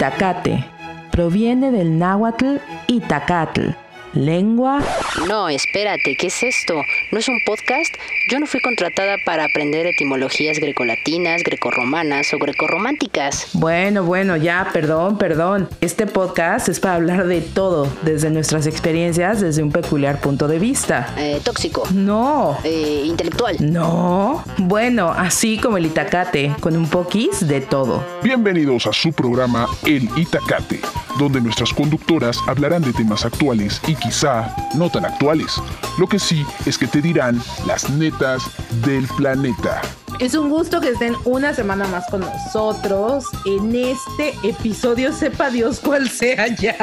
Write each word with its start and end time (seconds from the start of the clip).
Itacate 0.00 0.64
proviene 1.10 1.70
del 1.70 1.98
náhuatl 1.98 2.56
Itacatl, 2.86 3.74
lengua. 4.12 4.82
No, 5.28 5.48
espérate, 5.48 6.16
¿qué 6.16 6.26
es 6.26 6.42
esto? 6.42 6.74
¿No 7.12 7.18
es 7.18 7.28
un 7.28 7.38
podcast? 7.46 7.94
Yo 8.30 8.38
no 8.38 8.46
fui 8.46 8.60
contratada 8.60 9.16
para 9.24 9.44
aprender 9.44 9.86
etimologías 9.86 10.58
grecolatinas, 10.58 11.42
grecorromanas 11.42 12.32
o 12.32 12.38
grecorrománticas. 12.38 13.50
Bueno, 13.54 14.04
bueno, 14.04 14.36
ya, 14.36 14.70
perdón, 14.72 15.18
perdón. 15.18 15.68
Este 15.80 16.06
podcast 16.06 16.68
es 16.68 16.80
para 16.80 16.96
hablar 16.96 17.26
de 17.26 17.40
todo, 17.40 17.88
desde 18.02 18.30
nuestras 18.30 18.66
experiencias, 18.66 19.40
desde 19.40 19.62
un 19.62 19.72
peculiar 19.72 20.20
punto 20.20 20.48
de 20.48 20.58
vista. 20.58 21.14
Eh, 21.18 21.40
tóxico. 21.44 21.84
No. 21.92 22.56
Eh, 22.64 23.04
intelectual. 23.06 23.56
No. 23.60 24.44
Bueno, 24.58 25.10
así 25.10 25.58
como 25.58 25.76
el 25.76 25.86
Itacate, 25.86 26.54
con 26.60 26.76
un 26.76 26.88
poquis 26.88 27.46
de 27.46 27.60
todo. 27.60 28.04
Bienvenidos 28.22 28.86
a 28.86 28.92
su 28.92 29.12
programa 29.12 29.66
El 29.84 30.08
Itacate, 30.16 30.80
donde 31.18 31.40
nuestras 31.40 31.72
conductoras 31.72 32.38
hablarán 32.46 32.82
de 32.82 32.92
temas 32.92 33.24
actuales 33.24 33.80
y 33.86 33.94
quizá 34.00 34.54
no 34.74 34.90
tan 34.90 35.04
actuales. 35.04 35.60
Lo 35.98 36.06
que 36.06 36.18
sí 36.18 36.44
es 36.66 36.78
que 36.78 36.86
te 36.86 37.00
dirán 37.00 37.40
las 37.66 37.88
netas 37.90 38.42
del 38.84 39.06
planeta. 39.16 39.82
Es 40.18 40.34
un 40.34 40.50
gusto 40.50 40.80
que 40.80 40.90
estén 40.90 41.14
una 41.24 41.54
semana 41.54 41.86
más 41.86 42.06
con 42.10 42.20
nosotros 42.20 43.24
en 43.46 43.74
este 43.74 44.34
episodio, 44.42 45.12
sepa 45.12 45.50
Dios 45.50 45.80
cuál 45.82 46.10
sea 46.10 46.48
ya. 46.56 46.76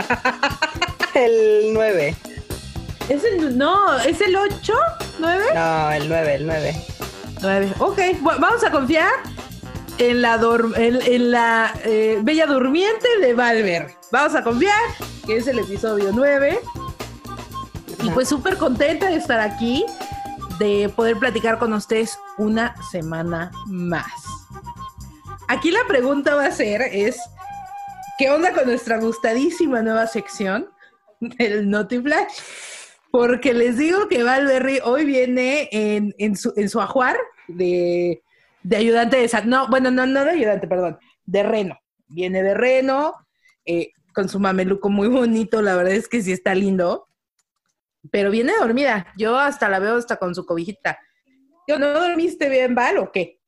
El 1.14 1.74
9. 1.74 2.16
¿Es 3.10 3.24
el, 3.24 3.58
no, 3.58 3.98
¿es 4.00 4.22
el 4.22 4.36
8? 4.36 4.74
¿9? 5.20 5.40
No, 5.56 5.92
el 5.92 6.10
9, 6.10 6.36
el 6.36 6.46
9. 6.46 6.76
9. 7.42 7.74
Ok, 7.80 8.00
bueno, 8.22 8.40
vamos 8.40 8.64
a 8.64 8.72
confiar 8.72 9.12
en 9.98 10.22
la, 10.22 10.40
en, 10.76 11.00
en 11.02 11.32
la 11.32 11.74
eh, 11.86 12.20
Bella 12.22 12.46
Durmiente 12.46 13.08
de 13.22 13.34
Valver. 13.34 13.88
Vamos 14.12 14.36
a 14.36 14.44
confiar 14.44 14.80
que 15.26 15.38
es 15.38 15.48
el 15.48 15.60
episodio 15.60 16.12
9. 16.14 16.60
Y 18.04 18.10
pues 18.12 18.30
súper 18.30 18.58
contenta 18.58 19.08
de 19.08 19.16
estar 19.16 19.40
aquí, 19.40 19.86
de 20.60 20.90
poder 20.96 21.18
platicar 21.18 21.58
con 21.58 21.74
ustedes 21.74 22.18
una 22.38 22.76
semana 22.92 23.52
más. 23.66 24.12
Aquí 25.48 25.72
la 25.72 25.80
pregunta 25.88 26.36
va 26.36 26.46
a 26.46 26.52
ser 26.52 26.82
es, 26.82 27.20
¿qué 28.18 28.30
onda 28.30 28.54
con 28.54 28.66
nuestra 28.66 29.00
gustadísima 29.00 29.82
nueva 29.82 30.06
sección 30.08 30.70
del 31.20 31.70
Notiflash? 31.70 32.34
Porque 33.10 33.54
les 33.54 33.78
digo 33.78 34.08
que 34.08 34.24
Valverry 34.24 34.80
hoy 34.84 35.06
viene 35.06 35.70
en, 35.72 36.14
en, 36.20 36.36
su, 36.36 36.54
en 36.56 36.70
su 36.70 36.80
ajuar 36.80 37.18
de, 37.48 38.22
de 38.62 38.78
ayudante 38.78 39.18
de... 39.18 39.30
No, 39.46 39.68
bueno, 39.70 39.90
no, 39.90 40.06
no 40.06 40.24
de 40.24 40.32
ayudante, 40.32 40.68
perdón, 40.68 41.00
de 41.26 41.44
reno. 41.44 41.80
Viene 42.08 42.44
de 42.44 42.54
reno, 42.54 43.14
eh, 43.66 43.92
con 44.14 44.30
su 44.30 44.40
mameluco 44.40 44.90
muy 44.90 45.08
bonito, 45.08 45.62
la 45.62 45.76
verdad 45.76 45.94
es 45.94 46.08
que 46.08 46.22
sí 46.22 46.32
está 46.32 46.54
lindo 46.54 47.07
pero 48.12 48.32
viene 48.32 48.54
dormida. 48.60 49.08
Yo 49.18 49.38
hasta 49.38 49.70
la 49.70 49.80
veo 49.80 49.96
hasta 49.96 50.18
con 50.18 50.36
su 50.36 50.46
cobijita. 50.46 51.00
¿Yo 51.68 51.78
no 51.80 51.92
dormiste 51.92 52.50
bien, 52.50 52.76
Val, 52.76 52.98
o 52.98 53.12
qué? 53.12 53.40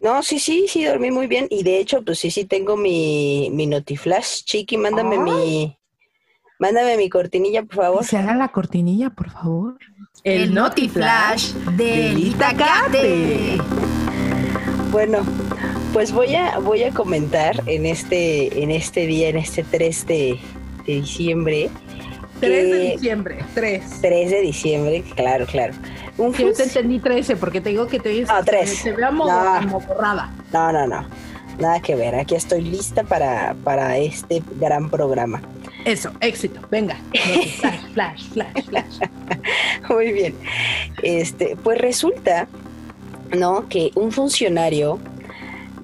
No, 0.00 0.22
sí, 0.22 0.38
sí, 0.38 0.66
sí, 0.68 0.84
dormí 0.84 1.10
muy 1.10 1.26
bien. 1.26 1.46
Y 1.50 1.62
de 1.62 1.78
hecho, 1.78 2.02
pues 2.02 2.18
sí, 2.18 2.30
sí, 2.30 2.44
tengo 2.44 2.76
mi, 2.76 3.50
mi 3.52 3.66
Notiflash. 3.66 4.44
Chiqui, 4.44 4.76
mándame 4.76 5.18
mi... 5.18 5.76
Mándame 6.58 6.98
mi 6.98 7.08
cortinilla, 7.08 7.62
por 7.62 7.76
favor. 7.76 8.04
Se 8.04 8.18
haga 8.18 8.34
la 8.34 8.48
cortinilla, 8.48 9.08
por 9.08 9.30
favor. 9.30 9.78
El, 10.24 10.52
Notiflash 10.52 11.52
del 11.76 12.18
Itacate. 12.18 13.56
Bueno, 14.90 15.20
pues 15.94 16.12
voy 16.12 16.34
a, 16.34 16.58
voy 16.58 16.82
a 16.82 16.90
comentar 16.92 17.62
en 17.66 17.86
este, 17.86 18.62
en 18.62 18.70
este 18.70 19.06
día, 19.06 19.30
en 19.30 19.38
este 19.38 19.64
3 19.64 20.06
de, 20.06 20.38
de 20.86 20.92
diciembre, 21.00 21.70
3 22.40 22.70
de 22.70 22.78
diciembre, 22.92 23.38
3. 23.54 23.82
3 24.00 24.30
de 24.30 24.40
diciembre, 24.40 25.04
claro, 25.14 25.46
claro. 25.46 25.74
Un 26.18 26.32
Yo 26.32 26.52
te 26.52 26.64
entendí 26.64 26.98
13 26.98 27.36
porque 27.36 27.60
te 27.60 27.70
digo 27.70 27.86
que 27.86 27.98
te 27.98 28.22
no, 28.22 28.44
3. 28.44 28.82
te 28.82 28.92
vea 28.92 29.10
no. 29.10 29.24
borrada. 29.68 30.32
No, 30.52 30.72
no, 30.72 30.86
no. 30.86 31.06
Nada 31.58 31.80
que 31.80 31.94
ver. 31.94 32.14
Aquí 32.14 32.34
estoy 32.34 32.62
lista 32.62 33.04
para, 33.04 33.54
para 33.64 33.98
este 33.98 34.42
gran 34.58 34.90
programa. 34.90 35.42
Eso, 35.84 36.10
éxito. 36.20 36.60
Venga. 36.70 36.96
flash, 37.92 37.92
flash, 37.92 38.28
flash, 38.32 38.64
flash. 38.66 38.98
Muy 39.88 40.12
bien. 40.12 40.34
Este, 41.02 41.56
pues 41.62 41.78
resulta, 41.78 42.48
¿no? 43.36 43.68
Que 43.68 43.90
un 43.94 44.12
funcionario 44.12 44.98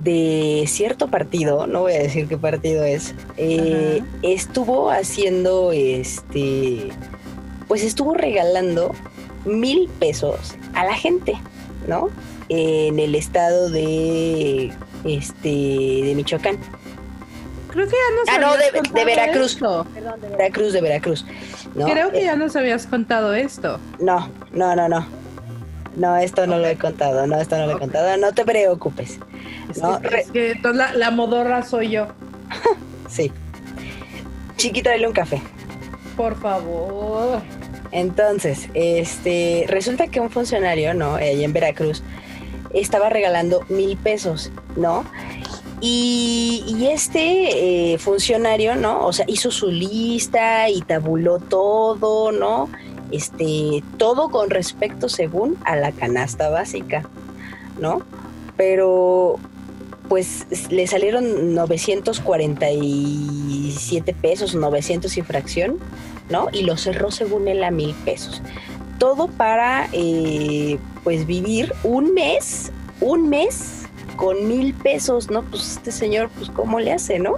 de 0.06 0.64
cierto 0.68 1.08
partido, 1.08 1.66
no 1.66 1.80
voy 1.80 1.94
a 1.94 1.98
decir 1.98 2.28
qué 2.28 2.38
partido 2.38 2.84
es, 2.84 3.12
eh, 3.36 4.02
estuvo 4.22 4.88
haciendo 4.90 5.72
este, 5.72 6.90
pues 7.66 7.82
estuvo 7.82 8.14
regalando 8.14 8.94
mil 9.44 9.88
pesos 9.98 10.54
a 10.74 10.84
la 10.84 10.94
gente, 10.94 11.34
¿no? 11.88 12.08
En 12.48 13.00
el 13.00 13.16
estado 13.16 13.68
de, 13.68 14.72
este, 15.04 15.48
de 15.48 16.12
Michoacán. 16.14 16.56
Creo 17.68 17.86
que 17.86 17.92
ya 17.92 18.16
nos 18.16 18.28
Ah, 18.28 18.38
no, 18.38 18.92
de, 18.94 19.04
Veracruz. 19.04 19.56
Perdón, 19.56 20.20
de 20.20 20.28
Veracruz, 20.28 20.72
de 20.72 20.80
Veracruz. 20.80 21.26
Creo 21.74 22.12
que 22.12 22.22
ya 22.22 22.36
nos 22.36 22.54
habías 22.54 22.86
contado 22.86 23.34
esto. 23.34 23.80
No, 23.98 24.30
no, 24.52 24.76
no, 24.76 24.88
no. 24.88 25.04
No, 25.96 26.16
esto 26.16 26.46
no 26.46 26.58
lo 26.58 26.66
he 26.68 26.76
contado, 26.76 27.26
no, 27.26 27.40
esto 27.40 27.56
no 27.56 27.66
lo 27.66 27.76
he 27.76 27.78
contado, 27.78 28.16
no 28.18 28.32
te 28.32 28.44
preocupes. 28.44 29.18
Es 29.70 30.30
que, 30.30 30.52
entonces 30.52 30.96
la, 30.96 31.10
modorra 31.10 31.62
soy 31.62 31.90
yo. 31.90 32.08
sí. 33.08 33.32
Chiquita, 34.56 34.90
dale 34.90 35.06
un 35.06 35.12
café. 35.12 35.42
Por 36.16 36.38
favor. 36.40 37.42
Entonces, 37.92 38.68
este, 38.74 39.64
resulta 39.68 40.08
que 40.08 40.20
un 40.20 40.30
funcionario, 40.30 40.94
¿no? 40.94 41.16
Ahí 41.16 41.44
en 41.44 41.52
Veracruz, 41.52 42.02
estaba 42.74 43.08
regalando 43.08 43.64
mil 43.68 43.96
pesos, 43.96 44.50
¿no? 44.76 45.04
Y, 45.80 46.88
este 46.90 47.92
eh, 47.92 47.98
funcionario, 47.98 48.76
¿no? 48.76 49.04
O 49.04 49.12
sea, 49.12 49.26
hizo 49.28 49.50
su 49.50 49.70
lista 49.70 50.68
y 50.70 50.80
tabuló 50.82 51.38
todo, 51.38 52.32
¿no? 52.32 52.68
este, 53.10 53.82
todo 53.98 54.28
con 54.30 54.50
respecto 54.50 55.08
según 55.08 55.56
a 55.64 55.76
la 55.76 55.92
canasta 55.92 56.48
básica, 56.48 57.02
¿no? 57.78 58.02
Pero 58.56 59.38
pues 60.08 60.46
le 60.70 60.86
salieron 60.86 61.54
947 61.54 64.14
pesos, 64.14 64.54
900 64.54 65.16
y 65.16 65.22
fracción, 65.22 65.78
¿no? 66.30 66.46
Y 66.52 66.62
lo 66.62 66.76
cerró 66.76 67.10
según 67.10 67.48
él 67.48 67.64
a 67.64 67.72
mil 67.72 67.92
pesos. 68.04 68.40
Todo 68.98 69.26
para, 69.28 69.88
eh, 69.92 70.78
pues, 71.04 71.26
vivir 71.26 71.74
un 71.82 72.14
mes, 72.14 72.72
un 73.00 73.28
mes 73.28 73.82
con 74.16 74.48
mil 74.48 74.72
pesos, 74.74 75.30
¿no? 75.30 75.42
Pues 75.42 75.72
este 75.72 75.92
señor, 75.92 76.30
pues, 76.36 76.50
¿cómo 76.50 76.80
le 76.80 76.92
hace, 76.92 77.18
no? 77.18 77.34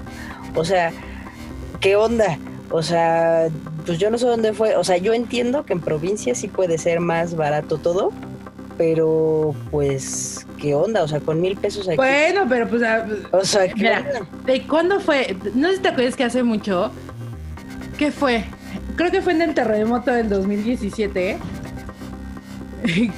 O 0.54 0.64
sea, 0.64 0.92
¿qué 1.80 1.96
onda? 1.96 2.38
O 2.70 2.82
sea, 2.82 3.48
pues 3.86 3.98
yo 3.98 4.10
no 4.10 4.18
sé 4.18 4.26
dónde 4.26 4.52
fue. 4.52 4.76
O 4.76 4.84
sea, 4.84 4.98
yo 4.98 5.14
entiendo 5.14 5.64
que 5.64 5.72
en 5.72 5.80
provincia 5.80 6.34
sí 6.34 6.48
puede 6.48 6.76
ser 6.78 7.00
más 7.00 7.34
barato 7.34 7.78
todo, 7.78 8.12
pero 8.76 9.54
pues, 9.70 10.37
¿qué 10.58 10.74
onda? 10.74 11.02
O 11.02 11.08
sea, 11.08 11.20
con 11.20 11.40
mil 11.40 11.56
pesos 11.56 11.88
aquí. 11.88 11.96
Bueno, 11.96 12.46
pero 12.48 12.68
pues. 12.68 12.82
Ah, 12.82 13.06
o 13.32 13.44
sea, 13.44 13.72
mira, 13.74 14.04
¿de 14.44 14.66
cuándo 14.66 15.00
fue? 15.00 15.36
No 15.54 15.68
sé 15.68 15.76
si 15.76 15.82
te 15.82 15.88
acuerdas 15.88 16.16
que 16.16 16.24
hace 16.24 16.42
mucho. 16.42 16.90
¿Qué 17.96 18.12
fue? 18.12 18.44
Creo 18.96 19.10
que 19.10 19.22
fue 19.22 19.32
en 19.32 19.42
el 19.42 19.54
terremoto 19.54 20.10
del 20.10 20.28
2017. 20.28 21.38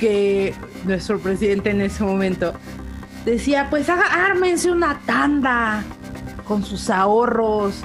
Que 0.00 0.54
nuestro 0.84 1.18
presidente 1.18 1.70
en 1.70 1.82
ese 1.82 2.02
momento 2.02 2.54
decía: 3.26 3.66
Pues 3.68 3.88
ármense 3.90 4.70
una 4.70 4.98
tanda 5.04 5.84
con 6.44 6.64
sus 6.64 6.88
ahorros 6.88 7.84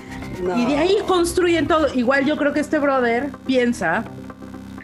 y 0.56 0.66
de 0.66 0.78
ahí 0.78 0.98
construyen 1.08 1.68
todo. 1.68 1.94
Igual 1.94 2.26
yo 2.26 2.38
creo 2.38 2.54
que 2.54 2.60
este 2.60 2.80
brother 2.80 3.30
piensa 3.46 4.06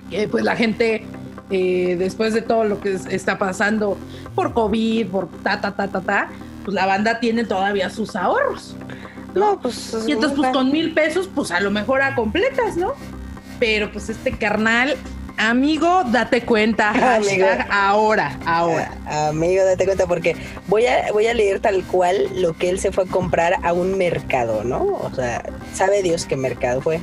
que 0.10 0.28
pues 0.28 0.44
la 0.44 0.56
gente, 0.56 1.06
eh, 1.50 1.96
después 1.98 2.34
de 2.34 2.42
todo 2.42 2.66
lo 2.66 2.80
que 2.80 2.98
está 3.10 3.38
pasando 3.38 3.98
por 4.36 4.54
COVID, 4.54 5.08
por 5.08 5.30
ta, 5.44 5.62
ta, 5.62 5.76
ta, 5.76 5.88
ta, 5.88 6.02
ta, 6.02 6.30
pues 6.64 6.74
la 6.74 6.86
banda 6.86 7.20
tiene 7.20 7.44
todavía 7.44 7.90
sus 7.90 8.16
ahorros. 8.16 8.76
No, 9.34 9.60
pues. 9.60 9.96
Y 10.08 10.12
entonces, 10.12 10.38
pues 10.38 10.52
con 10.52 10.72
mil 10.72 10.94
pesos, 10.94 11.30
pues 11.34 11.52
a 11.52 11.60
lo 11.60 11.72
mejor 11.72 12.02
a 12.02 12.16
completas, 12.16 12.76
¿no? 12.76 12.94
Pero 13.60 13.92
pues 13.92 14.10
este 14.10 14.32
carnal 14.32 14.98
Amigo, 15.42 16.04
date 16.12 16.44
cuenta. 16.44 16.92
ahora, 17.72 18.38
ahora. 18.46 18.92
amigo, 19.30 19.64
date 19.64 19.86
cuenta 19.86 20.06
porque 20.06 20.36
voy 20.68 20.86
a, 20.86 21.12
voy 21.12 21.26
a 21.26 21.34
leer 21.34 21.60
tal 21.60 21.84
cual 21.84 22.28
lo 22.36 22.54
que 22.54 22.70
él 22.70 22.80
se 22.80 22.92
fue 22.92 23.06
a 23.06 23.08
comprar 23.08 23.56
a 23.64 23.74
un 23.74 23.98
mercado, 23.98 24.64
¿no? 24.64 24.84
O 24.84 25.12
sea, 25.16 25.44
sabe 25.74 26.04
Dios 26.04 26.26
qué 26.26 26.36
mercado 26.36 26.82
fue, 26.82 27.00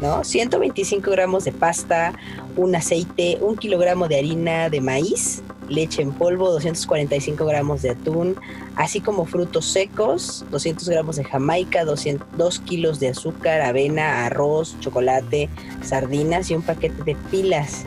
¿no? 0.00 0.24
125 0.24 1.10
gramos 1.12 1.44
de 1.44 1.52
pasta, 1.52 2.12
un 2.56 2.74
aceite, 2.74 3.38
un 3.40 3.56
kilogramo 3.56 4.08
de 4.08 4.18
harina 4.18 4.68
de 4.68 4.80
maíz, 4.80 5.42
leche 5.68 6.02
en 6.02 6.12
polvo, 6.12 6.50
245 6.50 7.44
gramos 7.44 7.82
de 7.82 7.90
atún, 7.90 8.36
así 8.76 9.00
como 9.00 9.24
frutos 9.26 9.66
secos, 9.66 10.44
200 10.50 10.88
gramos 10.88 11.16
de 11.16 11.24
jamaica, 11.24 11.84
2 11.84 12.60
kilos 12.60 13.00
de 13.00 13.08
azúcar, 13.08 13.60
avena, 13.62 14.26
arroz, 14.26 14.76
chocolate, 14.80 15.48
sardinas 15.82 16.50
y 16.50 16.54
un 16.54 16.62
paquete 16.62 17.02
de 17.04 17.14
pilas. 17.30 17.84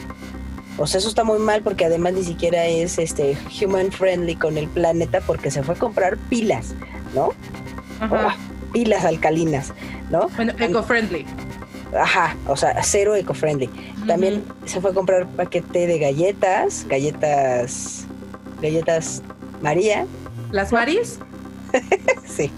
O 0.78 0.88
sea, 0.88 1.00
eso 1.00 1.10
está 1.10 1.24
muy 1.24 1.40
mal 1.40 1.62
porque 1.62 1.86
además 1.86 2.14
ni 2.14 2.24
siquiera 2.24 2.66
es 2.66 3.00
este 3.00 3.38
human 3.62 3.92
friendly 3.92 4.36
con 4.36 4.58
el 4.58 4.68
planeta 4.68 5.20
porque 5.22 5.52
se 5.52 5.62
fue 5.62 5.76
a 5.76 5.78
comprar 5.78 6.18
pilas, 6.30 6.74
¿no? 7.14 7.34
Ajá. 8.00 8.38
Oh, 8.38 8.72
pilas 8.72 9.04
alcalinas, 9.04 9.74
¿no? 10.10 10.30
Bueno, 10.38 10.54
eco-friendly. 10.58 11.26
Ajá, 11.98 12.36
o 12.48 12.56
sea, 12.56 12.82
cero 12.84 13.16
eco-friendly. 13.16 13.70
También 14.06 14.44
se 14.66 14.80
fue 14.82 14.92
a 14.92 14.94
comprar 14.94 15.28
paquete 15.28 15.88
de 15.88 15.98
galletas, 16.00 16.86
galletas, 16.88 18.06
galletas 18.62 19.22
María, 19.62 20.06
¿Las 20.52 20.72
Maris? 20.72 21.20
sí, 22.26 22.52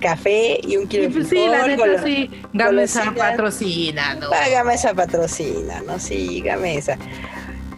café 0.00 0.60
y 0.62 0.76
un 0.76 0.86
kilo 0.86 1.04
Sí, 1.04 1.08
de 1.08 1.14
pues 1.14 1.28
sí, 1.28 1.46
la 1.48 1.64
frijol, 1.64 1.90
neta 1.90 2.02
sí. 2.02 2.30
Gamesa 2.52 3.04
golosinas. 3.04 3.30
patrocina, 3.30 4.14
¿no? 4.16 4.30
Gamesa 4.30 4.94
patrocina, 4.94 5.82
¿no? 5.86 5.98
Sí, 5.98 6.40
Gamesa. 6.42 6.98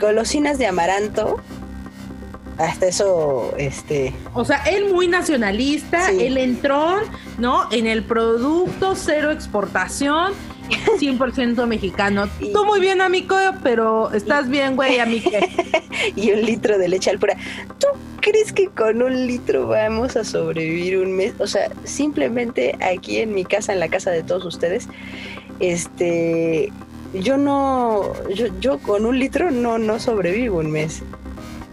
Golosinas 0.00 0.58
de 0.58 0.66
amaranto. 0.66 1.40
Hasta 2.58 2.86
eso, 2.86 3.52
este, 3.58 4.12
O 4.32 4.44
sea, 4.44 4.58
él 4.64 4.92
muy 4.92 5.08
nacionalista, 5.08 6.08
Sí. 6.10 6.24
él 6.24 6.38
entró, 6.38 6.98
¿no? 7.38 7.68
En 7.72 7.86
el 7.86 8.04
producto 8.04 8.94
cero 8.94 9.32
exportación, 9.32 10.32
100% 10.98 11.66
mexicano. 11.66 12.28
Y- 12.40 12.52
Tú 12.52 12.64
muy 12.64 12.78
bien, 12.80 13.00
amigo, 13.00 13.36
pero 13.62 14.12
estás 14.12 14.48
bien, 14.48 14.76
güey, 14.76 15.00
a 15.00 15.06
mí 15.06 15.20
qué. 15.20 15.50
y 16.16 16.30
un 16.30 16.42
litro 16.42 16.78
de 16.78 16.88
leche 16.88 17.10
al 17.10 17.18
pura. 17.18 17.36
¿Tú 17.80 17.88
crees 18.20 18.52
que 18.52 18.68
con 18.68 19.02
un 19.02 19.26
litro 19.26 19.66
vamos 19.66 20.16
a 20.16 20.22
sobrevivir 20.22 20.98
un 20.98 21.12
mes? 21.12 21.34
O 21.40 21.46
sea, 21.48 21.70
simplemente 21.82 22.76
aquí 22.80 23.18
en 23.18 23.34
mi 23.34 23.44
casa, 23.44 23.72
en 23.72 23.80
la 23.80 23.88
casa 23.88 24.10
de 24.12 24.22
todos 24.22 24.44
ustedes, 24.44 24.86
este, 25.60 26.72
yo 27.14 27.36
no, 27.36 28.12
yo, 28.34 28.46
yo 28.60 28.78
con 28.78 29.06
un 29.06 29.18
litro 29.18 29.50
no, 29.50 29.78
no 29.78 29.98
sobrevivo 29.98 30.58
un 30.58 30.70
mes, 30.70 31.02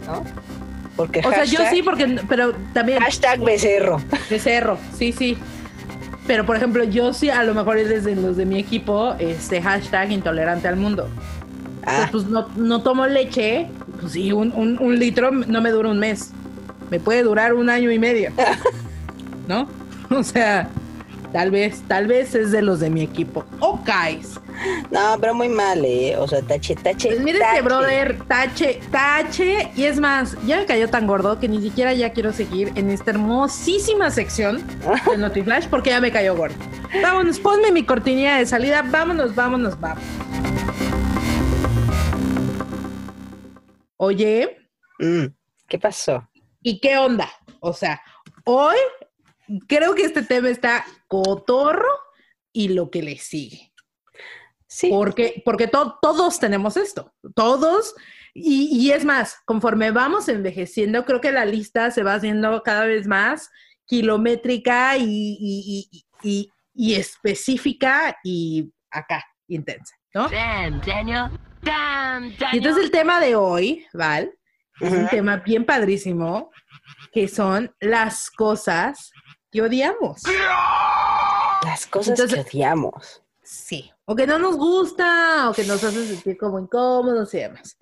¿no? 0.06 0.24
Porque 0.96 1.20
O 1.24 1.30
sea, 1.30 1.44
yo 1.44 1.60
hashtag- 1.60 1.70
sí, 1.70 1.82
porque, 1.82 2.20
pero 2.28 2.52
también 2.74 3.00
Hashtag 3.00 3.40
becerro. 3.40 4.00
de 4.28 4.38
cerro, 4.38 4.78
sí, 4.96 5.12
sí. 5.12 5.38
Pero, 6.26 6.46
por 6.46 6.56
ejemplo, 6.56 6.84
yo 6.84 7.12
sí, 7.12 7.30
a 7.30 7.42
lo 7.44 7.54
mejor 7.54 7.78
es 7.78 7.88
desde 7.88 8.14
los 8.14 8.36
de 8.36 8.46
mi 8.46 8.58
equipo, 8.58 9.14
este 9.18 9.60
hashtag 9.62 10.12
intolerante 10.12 10.68
al 10.68 10.76
mundo. 10.76 11.08
Ah, 11.84 12.06
Pues, 12.10 12.24
pues 12.24 12.26
no, 12.26 12.48
no 12.56 12.82
tomo 12.82 13.06
leche, 13.06 13.68
pues 14.00 14.12
sí, 14.12 14.30
un, 14.32 14.52
un- 14.54 14.78
un 14.80 14.98
litro 14.98 15.30
no 15.32 15.60
me 15.60 15.70
dura 15.70 15.88
un 15.88 15.98
mes. 15.98 16.30
Me 16.90 17.00
puede 17.00 17.22
durar 17.22 17.54
un 17.54 17.70
año 17.70 17.90
y 17.90 17.98
medio. 17.98 18.30
¿No? 19.48 19.66
O 20.10 20.22
sea, 20.22 20.68
tal 21.32 21.50
vez, 21.50 21.82
tal 21.88 22.06
vez 22.06 22.34
es 22.34 22.52
de 22.52 22.62
los 22.62 22.78
de 22.80 22.90
mi 22.90 23.00
equipo. 23.02 23.44
Ok. 23.60 23.88
No, 24.90 25.16
pero 25.20 25.34
muy 25.34 25.48
mal, 25.48 25.84
¿eh? 25.84 26.16
O 26.16 26.26
sea, 26.28 26.42
tache, 26.42 26.74
tache. 26.74 27.08
Pues 27.08 27.20
mire 27.20 27.38
tache. 27.38 27.62
brother, 27.62 28.22
tache, 28.26 28.80
tache. 28.90 29.70
Y 29.76 29.84
es 29.84 29.98
más, 29.98 30.36
ya 30.46 30.58
me 30.58 30.66
cayó 30.66 30.88
tan 30.88 31.06
gordo 31.06 31.38
que 31.38 31.48
ni 31.48 31.60
siquiera 31.60 31.92
ya 31.92 32.12
quiero 32.12 32.32
seguir 32.32 32.72
en 32.74 32.90
esta 32.90 33.10
hermosísima 33.10 34.10
sección 34.10 34.62
de 35.10 35.16
Notiflash 35.18 35.66
porque 35.68 35.90
ya 35.90 36.00
me 36.00 36.10
cayó 36.12 36.36
gordo. 36.36 36.56
Vámonos, 37.02 37.38
ponme 37.40 37.72
mi 37.72 37.84
cortinilla 37.84 38.36
de 38.38 38.46
salida. 38.46 38.82
Vámonos, 38.82 39.34
vámonos, 39.34 39.78
vamos. 39.80 40.02
Oye, 43.96 44.58
Mm, 44.98 45.26
¿Qué 45.68 45.78
pasó? 45.80 46.28
¿y 46.62 46.78
qué 46.78 46.96
onda? 46.96 47.28
O 47.60 47.72
sea, 47.72 48.00
hoy 48.44 48.76
creo 49.66 49.96
que 49.96 50.04
este 50.04 50.22
tema 50.22 50.48
está 50.48 50.84
cotorro 51.08 51.88
y 52.52 52.68
lo 52.68 52.88
que 52.88 53.02
le 53.02 53.18
sigue. 53.18 53.71
Sí. 54.74 54.88
Porque, 54.88 55.42
porque 55.44 55.66
to- 55.68 55.98
todos 56.00 56.40
tenemos 56.40 56.78
esto, 56.78 57.12
todos. 57.34 57.94
Y, 58.32 58.68
y 58.74 58.90
es 58.92 59.04
más, 59.04 59.36
conforme 59.44 59.90
vamos 59.90 60.28
envejeciendo, 60.30 61.04
creo 61.04 61.20
que 61.20 61.30
la 61.30 61.44
lista 61.44 61.90
se 61.90 62.02
va 62.02 62.14
haciendo 62.14 62.62
cada 62.62 62.86
vez 62.86 63.06
más 63.06 63.50
kilométrica 63.84 64.96
y, 64.96 65.04
y- 65.04 65.90
y- 65.92 66.06
y- 66.22 66.50
y 66.74 66.94
específica 66.94 68.16
y 68.24 68.72
acá, 68.90 69.22
intensa, 69.48 69.94
¿no? 70.14 70.28
Damn, 70.30 70.80
Daniel. 70.80 71.30
Damn, 71.60 72.24
Y 72.24 72.36
Daniel. 72.36 72.48
entonces 72.52 72.84
el 72.84 72.90
tema 72.90 73.20
de 73.20 73.36
hoy, 73.36 73.86
Val, 73.92 74.32
es 74.80 74.90
un 74.90 75.06
tema 75.08 75.36
bien 75.36 75.66
padrísimo, 75.66 76.50
que 77.12 77.28
son 77.28 77.74
las 77.78 78.30
cosas 78.30 79.12
que 79.50 79.60
odiamos. 79.60 80.22
Las 81.64 81.86
cosas 81.86 82.18
Entonces- 82.18 82.44
que 82.46 82.56
odiamos. 82.56 83.22
Sí, 83.42 83.91
o 84.04 84.16
que 84.16 84.26
no 84.26 84.38
nos 84.38 84.56
gusta, 84.56 85.48
o 85.50 85.52
que 85.52 85.64
nos 85.64 85.82
hace 85.84 86.06
sentir 86.06 86.36
como 86.36 86.58
incómodos 86.58 87.32
y 87.34 87.38
demás. 87.38 87.76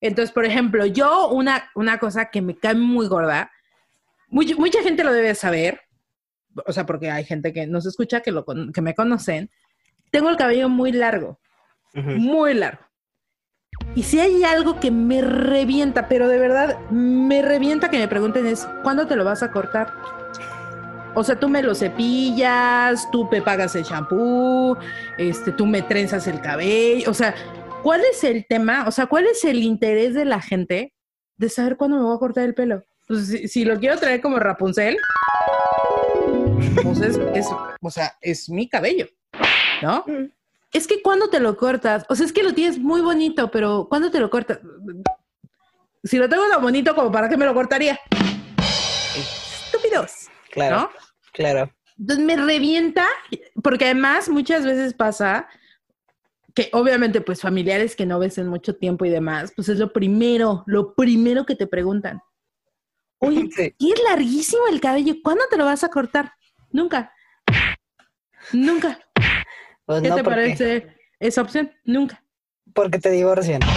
Entonces, 0.00 0.32
por 0.32 0.44
ejemplo, 0.44 0.84
yo 0.86 1.28
una, 1.28 1.70
una 1.74 1.98
cosa 1.98 2.26
que 2.26 2.42
me 2.42 2.56
cae 2.56 2.74
muy 2.74 3.06
gorda, 3.06 3.50
mucha, 4.28 4.54
mucha 4.56 4.82
gente 4.82 5.04
lo 5.04 5.12
debe 5.12 5.34
saber, 5.34 5.80
o 6.66 6.72
sea, 6.72 6.84
porque 6.84 7.10
hay 7.10 7.24
gente 7.24 7.52
que 7.52 7.66
nos 7.66 7.86
escucha, 7.86 8.20
que, 8.20 8.30
lo, 8.30 8.44
que 8.44 8.82
me 8.82 8.94
conocen, 8.94 9.50
tengo 10.10 10.28
el 10.30 10.36
cabello 10.36 10.68
muy 10.68 10.92
largo, 10.92 11.40
muy 11.94 12.54
largo. 12.54 12.84
Y 13.94 14.02
si 14.02 14.20
hay 14.20 14.44
algo 14.44 14.78
que 14.80 14.90
me 14.90 15.20
revienta, 15.22 16.08
pero 16.08 16.28
de 16.28 16.38
verdad 16.38 16.78
me 16.90 17.42
revienta 17.42 17.90
que 17.90 17.98
me 17.98 18.08
pregunten 18.08 18.46
es, 18.46 18.68
¿cuándo 18.82 19.06
te 19.06 19.16
lo 19.16 19.24
vas 19.24 19.42
a 19.42 19.50
cortar? 19.50 19.92
O 21.14 21.22
sea, 21.22 21.38
tú 21.38 21.48
me 21.48 21.62
lo 21.62 21.74
cepillas, 21.74 23.08
tú 23.10 23.28
me 23.30 23.40
pagas 23.40 23.74
el 23.76 23.84
shampoo, 23.84 24.76
este, 25.18 25.52
tú 25.52 25.64
me 25.66 25.82
trenzas 25.82 26.26
el 26.26 26.40
cabello. 26.40 27.10
O 27.10 27.14
sea, 27.14 27.34
¿cuál 27.82 28.00
es 28.10 28.24
el 28.24 28.46
tema? 28.48 28.84
O 28.86 28.90
sea, 28.90 29.06
¿cuál 29.06 29.26
es 29.26 29.44
el 29.44 29.62
interés 29.62 30.14
de 30.14 30.24
la 30.24 30.40
gente 30.40 30.92
de 31.36 31.48
saber 31.48 31.76
cuándo 31.76 31.96
me 31.98 32.02
voy 32.04 32.16
a 32.16 32.18
cortar 32.18 32.44
el 32.44 32.54
pelo? 32.54 32.82
Pues 33.06 33.26
si, 33.28 33.48
si 33.48 33.64
lo 33.64 33.78
quiero 33.78 33.96
traer 33.98 34.20
como 34.20 34.38
Rapunzel, 34.38 34.96
pues 36.82 37.00
es, 37.00 37.18
es- 37.34 37.48
o 37.80 37.90
sea, 37.90 38.14
es 38.20 38.48
mi 38.48 38.68
cabello, 38.68 39.06
¿no? 39.82 40.04
Mm. 40.06 40.30
Es 40.72 40.88
que 40.88 41.00
cuando 41.02 41.28
te 41.30 41.38
lo 41.38 41.56
cortas, 41.56 42.04
o 42.08 42.16
sea, 42.16 42.26
es 42.26 42.32
que 42.32 42.42
lo 42.42 42.52
tienes 42.54 42.78
muy 42.78 43.00
bonito, 43.00 43.50
pero 43.52 43.86
¿cuándo 43.88 44.10
te 44.10 44.18
lo 44.18 44.28
cortas? 44.30 44.58
Si 46.02 46.18
lo 46.18 46.28
tengo 46.28 46.42
tan 46.50 46.60
bonito, 46.60 46.94
como 46.96 47.12
para 47.12 47.28
qué 47.28 47.36
me 47.36 47.44
lo 47.46 47.54
cortaría? 47.54 48.00
Estúpidos, 49.16 50.23
Claro, 50.54 50.76
¿no? 50.80 50.90
claro. 51.32 51.70
Entonces 51.98 52.24
me 52.24 52.36
revienta, 52.36 53.06
porque 53.62 53.84
además 53.86 54.28
muchas 54.28 54.64
veces 54.64 54.94
pasa 54.94 55.48
que 56.54 56.68
obviamente 56.72 57.20
pues 57.20 57.40
familiares 57.40 57.94
que 57.96 58.06
no 58.06 58.18
ves 58.20 58.38
en 58.38 58.48
mucho 58.48 58.76
tiempo 58.76 59.04
y 59.04 59.10
demás, 59.10 59.52
pues 59.54 59.68
es 59.68 59.78
lo 59.78 59.92
primero, 59.92 60.62
lo 60.66 60.94
primero 60.94 61.44
que 61.44 61.56
te 61.56 61.66
preguntan. 61.66 62.20
Oye, 63.18 63.48
Sí. 63.56 63.74
es 63.78 64.02
larguísimo 64.08 64.62
el 64.68 64.80
cabello, 64.80 65.14
¿cuándo 65.22 65.44
te 65.50 65.56
lo 65.56 65.64
vas 65.64 65.82
a 65.84 65.88
cortar? 65.88 66.32
Nunca. 66.70 67.12
Nunca. 68.52 68.98
Pues 69.86 70.02
¿Qué 70.02 70.08
no, 70.08 70.16
te 70.16 70.24
parece 70.24 70.96
esa 71.18 71.42
opción? 71.42 71.72
Nunca. 71.84 72.22
porque 72.74 72.98
te 72.98 73.10
divorcian. 73.10 73.60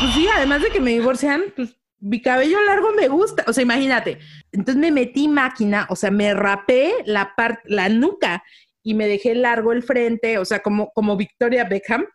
Pues 0.00 0.12
sí, 0.14 0.26
además 0.36 0.62
de 0.62 0.70
que 0.70 0.80
me 0.80 0.90
divorcian, 0.92 1.44
pues 1.56 1.74
mi 1.98 2.20
cabello 2.20 2.58
largo 2.64 2.92
me 2.92 3.08
gusta. 3.08 3.44
O 3.46 3.52
sea, 3.52 3.62
imagínate. 3.62 4.18
Entonces 4.52 4.76
me 4.76 4.90
metí 4.90 5.28
máquina, 5.28 5.86
o 5.90 5.96
sea, 5.96 6.10
me 6.10 6.34
rapé 6.34 6.94
la 7.04 7.34
parte, 7.36 7.62
la 7.66 7.88
nuca 7.88 8.42
y 8.82 8.94
me 8.94 9.08
dejé 9.08 9.34
largo 9.34 9.72
el 9.72 9.82
frente, 9.82 10.38
o 10.38 10.44
sea, 10.44 10.60
como, 10.60 10.90
como 10.92 11.16
Victoria 11.16 11.64
Beckham. 11.64 12.06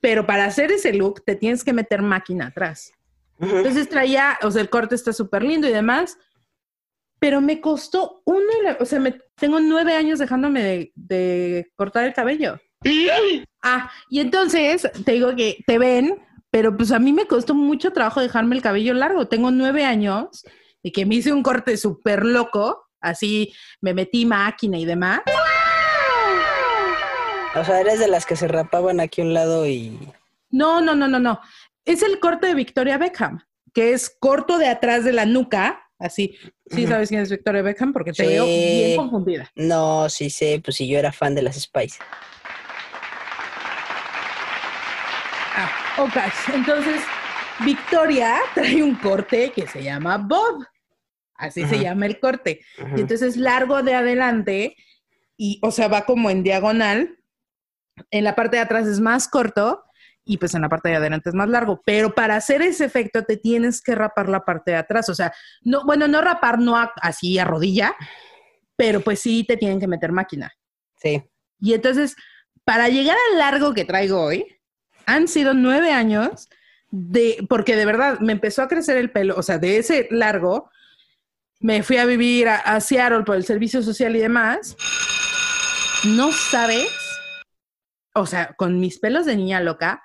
Pero 0.00 0.26
para 0.26 0.44
hacer 0.44 0.72
ese 0.72 0.92
look 0.92 1.24
te 1.24 1.36
tienes 1.36 1.64
que 1.64 1.72
meter 1.72 2.02
máquina 2.02 2.48
atrás. 2.48 2.92
Entonces 3.38 3.88
traía, 3.88 4.38
o 4.42 4.50
sea, 4.50 4.62
el 4.62 4.70
corte 4.70 4.94
está 4.94 5.12
súper 5.12 5.42
lindo 5.42 5.68
y 5.68 5.72
demás, 5.72 6.18
pero 7.18 7.40
me 7.40 7.60
costó 7.60 8.22
uno, 8.24 8.40
o 8.80 8.84
sea, 8.84 8.98
me, 8.98 9.18
tengo 9.34 9.60
nueve 9.60 9.94
años 9.94 10.18
dejándome 10.18 10.62
de, 10.62 10.92
de 10.94 11.70
cortar 11.76 12.04
el 12.04 12.14
cabello. 12.14 12.58
Ah, 13.62 13.90
y 14.08 14.20
entonces 14.20 14.88
te 15.04 15.12
digo 15.12 15.34
que 15.34 15.58
te 15.66 15.78
ven, 15.78 16.22
pero 16.56 16.74
pues 16.74 16.90
a 16.90 16.98
mí 16.98 17.12
me 17.12 17.26
costó 17.26 17.54
mucho 17.54 17.92
trabajo 17.92 18.22
dejarme 18.22 18.56
el 18.56 18.62
cabello 18.62 18.94
largo. 18.94 19.28
Tengo 19.28 19.50
nueve 19.50 19.84
años 19.84 20.42
y 20.82 20.90
que 20.90 21.04
me 21.04 21.16
hice 21.16 21.30
un 21.30 21.42
corte 21.42 21.76
súper 21.76 22.24
loco, 22.24 22.86
así 22.98 23.52
me 23.82 23.92
metí 23.92 24.24
máquina 24.24 24.78
y 24.78 24.86
demás. 24.86 25.20
O 27.54 27.62
sea, 27.62 27.78
eres 27.82 27.98
de 28.00 28.08
las 28.08 28.24
que 28.24 28.36
se 28.36 28.48
rapaban 28.48 29.00
aquí 29.00 29.20
a 29.20 29.24
un 29.24 29.34
lado 29.34 29.66
y. 29.66 29.98
No, 30.48 30.80
no, 30.80 30.94
no, 30.94 31.06
no, 31.08 31.18
no. 31.18 31.40
Es 31.84 32.02
el 32.02 32.20
corte 32.20 32.46
de 32.46 32.54
Victoria 32.54 32.96
Beckham, 32.96 33.40
que 33.74 33.92
es 33.92 34.08
corto 34.18 34.56
de 34.56 34.68
atrás 34.68 35.04
de 35.04 35.12
la 35.12 35.26
nuca, 35.26 35.82
así. 35.98 36.38
Sí, 36.70 36.86
sabes 36.86 37.10
quién 37.10 37.20
es 37.20 37.30
Victoria 37.30 37.60
Beckham 37.60 37.92
porque 37.92 38.12
te 38.14 38.22
Sí. 38.24 38.28
veo 38.30 38.46
bien 38.46 38.96
confundida. 38.96 39.52
No, 39.56 40.08
sí 40.08 40.30
sé, 40.30 40.62
pues 40.64 40.78
si 40.78 40.88
yo 40.88 40.98
era 40.98 41.12
fan 41.12 41.34
de 41.34 41.42
las 41.42 41.56
Spice. 41.60 41.98
Ah, 45.56 45.70
ok. 45.98 46.16
Entonces, 46.54 47.00
Victoria 47.64 48.36
trae 48.54 48.82
un 48.82 48.94
corte 48.96 49.50
que 49.52 49.66
se 49.66 49.82
llama 49.82 50.18
Bob. 50.18 50.64
Así 51.34 51.66
se 51.66 51.78
llama 51.78 52.06
el 52.06 52.18
corte. 52.18 52.60
Ajá. 52.78 52.94
Y 52.96 53.00
entonces 53.02 53.22
es 53.30 53.36
largo 53.36 53.82
de 53.82 53.94
adelante 53.94 54.74
y, 55.36 55.58
o 55.62 55.70
sea, 55.70 55.88
va 55.88 56.04
como 56.06 56.30
en 56.30 56.42
diagonal. 56.42 57.18
En 58.10 58.24
la 58.24 58.34
parte 58.34 58.56
de 58.56 58.62
atrás 58.62 58.86
es 58.86 59.00
más 59.00 59.28
corto 59.28 59.82
y 60.24 60.38
pues 60.38 60.54
en 60.54 60.62
la 60.62 60.68
parte 60.70 60.88
de 60.88 60.96
adelante 60.96 61.28
es 61.28 61.34
más 61.34 61.48
largo. 61.48 61.82
Pero 61.84 62.14
para 62.14 62.36
hacer 62.36 62.62
ese 62.62 62.84
efecto 62.86 63.22
te 63.24 63.36
tienes 63.36 63.82
que 63.82 63.94
rapar 63.94 64.28
la 64.30 64.44
parte 64.46 64.70
de 64.70 64.76
atrás. 64.78 65.08
O 65.10 65.14
sea, 65.14 65.32
no, 65.62 65.84
bueno, 65.84 66.08
no 66.08 66.22
rapar, 66.22 66.58
no 66.58 66.76
a- 66.76 66.92
así 67.02 67.38
a 67.38 67.44
rodilla, 67.44 67.94
pero 68.76 69.00
pues 69.02 69.20
sí 69.20 69.44
te 69.44 69.56
tienen 69.58 69.78
que 69.80 69.86
meter 69.88 70.12
máquina. 70.12 70.50
Sí. 70.96 71.22
Y 71.60 71.74
entonces, 71.74 72.16
para 72.64 72.88
llegar 72.88 73.16
al 73.32 73.38
largo 73.38 73.74
que 73.74 73.84
traigo 73.84 74.22
hoy, 74.22 74.55
han 75.06 75.28
sido 75.28 75.54
nueve 75.54 75.92
años 75.92 76.48
de, 76.90 77.44
porque 77.48 77.76
de 77.76 77.86
verdad 77.86 78.20
me 78.20 78.32
empezó 78.32 78.62
a 78.62 78.68
crecer 78.68 78.96
el 78.96 79.10
pelo, 79.10 79.34
o 79.36 79.42
sea, 79.42 79.58
de 79.58 79.78
ese 79.78 80.08
largo, 80.10 80.70
me 81.60 81.82
fui 81.82 81.96
a 81.96 82.04
vivir 82.04 82.48
a, 82.48 82.80
Seattle 82.80 83.24
por 83.24 83.36
el 83.36 83.44
servicio 83.44 83.82
social 83.82 84.14
y 84.14 84.20
demás. 84.20 84.76
No 86.04 86.30
sabes, 86.32 86.88
o 88.14 88.26
sea, 88.26 88.54
con 88.56 88.78
mis 88.78 88.98
pelos 88.98 89.26
de 89.26 89.36
niña 89.36 89.60
loca, 89.60 90.02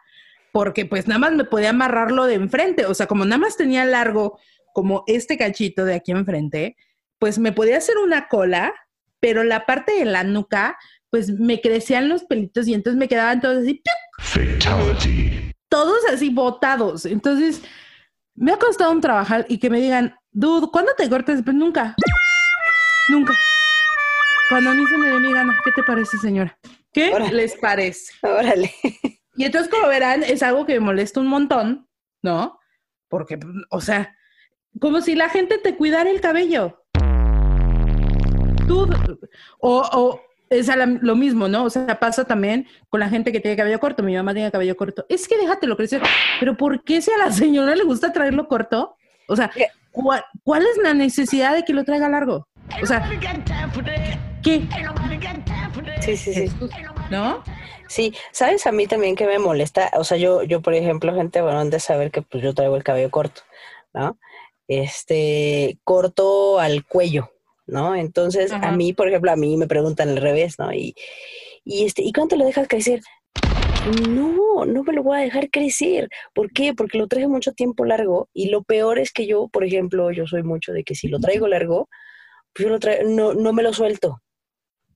porque 0.52 0.86
pues 0.86 1.08
nada 1.08 1.20
más 1.20 1.34
me 1.34 1.44
podía 1.44 1.72
amarrarlo 1.72 2.26
de 2.26 2.36
enfrente, 2.36 2.86
o 2.86 2.94
sea, 2.94 3.08
como 3.08 3.26
nada 3.26 3.38
más 3.38 3.58
tenía 3.58 3.86
largo 3.86 4.40
como 4.74 5.04
este 5.08 5.38
cachito 5.38 5.84
de 5.86 5.96
aquí 5.96 6.12
enfrente, 6.12 6.78
pues 7.20 7.40
me 7.40 7.52
podía 7.52 7.78
hacer 7.78 7.98
una 7.98 8.28
cola, 8.28 8.74
pero 9.20 9.44
la 9.44 9.66
parte 9.66 9.94
de 9.94 10.06
la 10.06 10.24
nuca, 10.24 10.78
pues 11.12 11.30
me 11.30 11.62
crecían 11.62 12.10
los 12.10 12.24
pelitos 12.24 12.68
y 12.68 12.74
entonces 12.74 12.98
me 12.98 13.08
quedaban 13.08 13.42
todos 13.42 13.58
así, 13.58 13.82
Fatality. 14.20 15.52
todos 15.70 16.04
así 16.12 16.30
botados. 16.30 17.06
Entonces, 17.06 17.62
me 18.34 18.54
ha 18.54 18.58
costado 18.58 18.92
un 18.92 19.02
trabajar 19.02 19.46
y 19.50 19.60
que 19.60 19.70
me 19.70 19.80
digan, 19.82 20.16
dude, 20.32 20.68
¿cuándo 20.72 20.94
te 20.98 21.08
cortes? 21.10 21.42
Pues 21.44 21.56
nunca. 21.56 21.96
Nunca. 23.10 23.34
Cuando 24.50 24.72
a 24.72 24.74
mí 24.74 24.84
se 24.88 24.98
me 24.98 25.10
dé 25.10 25.20
mi 25.20 25.34
gana, 25.34 25.60
¿qué 25.64 25.72
te 25.74 25.84
parece, 25.84 26.18
señora? 26.18 26.58
¿Qué 26.94 27.12
Órale. 27.14 27.34
les 27.34 27.56
parece? 27.58 28.14
Órale. 28.22 28.74
Y 29.36 29.46
entonces, 29.46 29.70
como 29.72 29.88
verán, 29.88 30.24
es 30.24 30.44
algo 30.44 30.66
que 30.66 30.74
me 30.74 30.80
molesta 30.82 31.20
un 31.20 31.28
montón, 31.28 31.88
¿no? 32.22 32.60
Porque, 33.10 33.38
o 33.70 33.82
sea, 33.82 34.16
como 34.80 35.02
si 35.02 35.16
la 35.16 35.30
gente 35.30 35.58
te 35.58 35.76
cuidara 35.76 36.10
el 36.10 36.22
cabello. 36.22 36.84
Tú, 38.68 38.88
o, 39.60 39.82
o 39.94 40.22
es 40.52 40.70
a 40.70 40.76
la- 40.76 40.86
lo 40.86 41.16
mismo, 41.16 41.48
¿no? 41.48 41.64
O 41.64 41.70
sea, 41.72 42.00
pasa 42.00 42.26
también 42.26 42.68
con 42.90 43.00
la 43.00 43.10
gente 43.10 43.32
que 43.32 43.40
tiene 43.40 43.58
cabello 43.58 43.80
corto. 43.80 44.04
Mi 44.04 44.14
mamá 44.16 44.34
tiene 44.34 44.52
cabello 44.52 44.78
corto. 44.78 45.06
Es 45.10 45.28
que 45.28 45.38
déjatelo 45.38 45.76
crecer. 45.76 46.02
Pero 46.40 46.56
¿por 46.56 46.84
qué 46.84 47.02
si 47.02 47.10
a 47.12 47.18
la 47.18 47.32
señora 47.32 47.76
le 47.76 47.84
gusta 47.84 48.14
traerlo 48.14 48.48
corto? 48.48 48.96
O 49.28 49.36
sea. 49.36 49.50
¿cuál, 49.92 50.24
cuál 50.44 50.62
es 50.62 50.78
la 50.84 50.94
necesidad 50.94 51.54
de 51.56 51.64
que 51.64 51.74
lo 51.74 51.84
traiga 51.84 52.08
largo? 52.08 52.48
O 52.82 52.86
sea, 52.86 53.04
¿qué? 54.42 54.62
Sí, 56.02 56.18
sí, 56.18 56.34
sí. 56.34 56.52
¿No? 57.10 57.44
Sí, 57.88 58.14
¿sabes 58.32 58.66
a 58.68 58.72
mí 58.72 58.88
también 58.88 59.16
que 59.18 59.28
me 59.28 59.38
molesta? 59.38 59.92
O 59.96 60.04
sea, 60.06 60.18
yo, 60.18 60.44
yo 60.44 60.62
por 60.62 60.74
ejemplo, 60.74 61.14
gente, 61.14 61.42
bueno, 61.42 61.60
han 61.60 61.70
de 61.70 61.80
saber 61.82 62.10
que 62.12 62.22
pues 62.22 62.42
yo 62.42 62.54
traigo 62.54 62.78
el 62.78 62.84
cabello 62.84 63.12
corto, 63.12 63.42
¿no? 63.94 64.18
Este, 64.68 65.78
corto 65.84 66.60
al 66.60 66.86
cuello, 66.86 67.32
¿no? 67.68 67.96
Entonces, 67.96 68.52
a 68.52 68.72
mí, 68.72 68.94
por 68.94 69.08
ejemplo, 69.08 69.32
a 69.32 69.36
mí 69.36 69.58
me 69.58 69.68
preguntan 69.68 70.10
al 70.10 70.18
revés, 70.18 70.56
¿no? 70.60 70.74
Y, 70.74 70.96
y 71.64 71.86
este, 71.86 72.02
¿y 72.04 72.12
cuánto 72.12 72.36
lo 72.36 72.46
dejas 72.46 72.68
crecer? 72.68 73.02
No, 74.10 74.66
no 74.66 74.84
me 74.84 74.94
lo 74.94 75.04
voy 75.04 75.18
a 75.18 75.22
dejar 75.22 75.50
crecer. 75.50 76.10
¿Por 76.34 76.52
qué? 76.52 76.74
Porque 76.74 76.98
lo 76.98 77.08
traigo 77.08 77.30
mucho 77.30 77.54
tiempo 77.54 77.84
largo 77.86 78.30
y 78.34 78.50
lo 78.50 78.64
peor 78.64 79.00
es 79.00 79.12
que 79.12 79.26
yo, 79.26 79.48
por 79.48 79.64
ejemplo, 79.64 80.12
yo 80.12 80.28
soy 80.28 80.44
mucho 80.44 80.72
de 80.72 80.84
que 80.84 80.94
si 80.96 81.08
lo 81.08 81.20
traigo 81.20 81.48
largo, 81.48 81.90
pues 82.54 82.66
yo 82.66 82.70
lo 82.70 82.80
traigo, 82.80 83.10
no, 83.10 83.34
no 83.34 83.54
me 83.54 83.64
lo 83.64 83.74
suelto. 83.74 84.22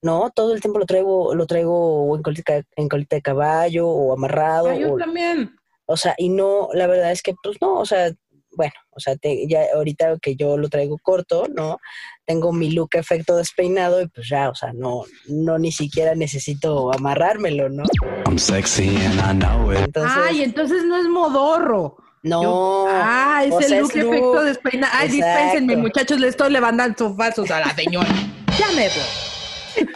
No, 0.01 0.29
todo 0.35 0.53
el 0.53 0.61
tiempo 0.61 0.77
lo 0.77 0.85
traigo, 0.85 1.33
lo 1.33 1.47
traigo 1.47 2.03
o 2.05 2.15
en 2.15 2.21
colita, 2.21 2.61
en 2.75 2.89
colita 2.89 3.15
de 3.15 3.21
caballo 3.23 3.87
o 3.87 4.13
amarrado. 4.13 4.77
Yo 4.77 4.93
o, 4.93 4.97
también. 4.97 5.55
o 5.85 5.97
sea, 5.97 6.13
y 6.17 6.29
no, 6.29 6.69
la 6.73 6.85
verdad 6.85 7.11
es 7.11 7.23
que, 7.23 7.33
pues 7.41 7.57
no, 7.59 7.79
o 7.79 7.85
sea, 7.85 8.11
bueno, 8.51 8.73
o 8.91 8.99
sea, 8.99 9.15
te- 9.15 9.47
ya 9.47 9.63
ahorita 9.73 10.17
que 10.21 10.35
yo 10.35 10.57
lo 10.57 10.69
traigo 10.69 10.97
corto, 11.01 11.47
¿no? 11.53 11.79
Tengo 12.25 12.51
mi 12.51 12.71
look 12.71 12.89
efecto 12.93 13.35
despeinado 13.37 14.01
y 14.01 14.07
pues 14.07 14.27
ya, 14.27 14.49
o 14.49 14.55
sea, 14.55 14.73
no, 14.73 15.03
no 15.27 15.59
ni 15.59 15.71
siquiera 15.71 16.15
necesito 16.15 16.91
amarrármelo, 16.91 17.69
¿no? 17.69 17.83
I'm 18.25 18.39
sexy 18.39 18.95
and 18.97 19.19
I 19.19 19.33
know 19.45 19.71
it. 19.71 19.79
Entonces, 19.79 20.17
Ay, 20.23 20.41
entonces 20.43 20.83
no 20.85 20.97
es 20.97 21.07
modorro. 21.07 21.97
no. 22.23 22.41
Yo- 22.41 22.85
ah, 22.89 23.43
es 23.45 23.51
o 23.53 23.59
el 23.59 23.79
look 23.79 23.91
es 23.95 24.03
look. 24.03 24.13
efecto 24.13 24.43
despeinado. 24.43 24.93
Ay, 24.95 25.07
Exacto. 25.07 25.25
dispénsenme, 25.43 25.77
muchachos, 25.77 26.19
le 26.19 26.27
estoy 26.29 26.51
levantando 26.51 27.15
falsos 27.15 27.51
a 27.51 27.59
la 27.59 27.73
señora. 27.75 28.09
Ya 28.57 28.67
me 28.71 28.87
voy. 28.87 29.87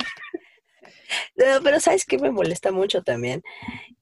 No, 1.35 1.61
pero 1.63 1.79
¿sabes 1.79 2.05
qué 2.05 2.17
me 2.17 2.29
molesta 2.31 2.71
mucho 2.71 3.01
también? 3.01 3.41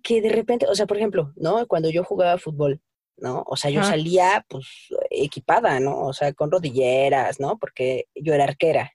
Que 0.02 0.22
de 0.22 0.30
repente, 0.30 0.66
o 0.68 0.76
sea, 0.76 0.88
por 0.88 0.98
ejemplo, 0.98 1.32
¿no? 1.36 1.66
Cuando 1.68 1.90
yo 1.90 2.04
jugaba 2.04 2.38
fútbol, 2.40 2.82
¿no? 3.18 3.44
O 3.48 3.56
sea, 3.56 3.72
yo 3.72 3.82
Ajá. 3.82 3.92
salía, 3.92 4.46
pues, 4.48 4.68
equipada, 5.10 5.80
¿no? 5.80 6.00
O 6.06 6.14
sea, 6.14 6.34
con 6.34 6.52
rodilleras, 6.52 7.40
¿no? 7.40 7.58
Porque 7.58 8.06
yo 8.16 8.34
era 8.34 8.46
arquera. 8.46 8.94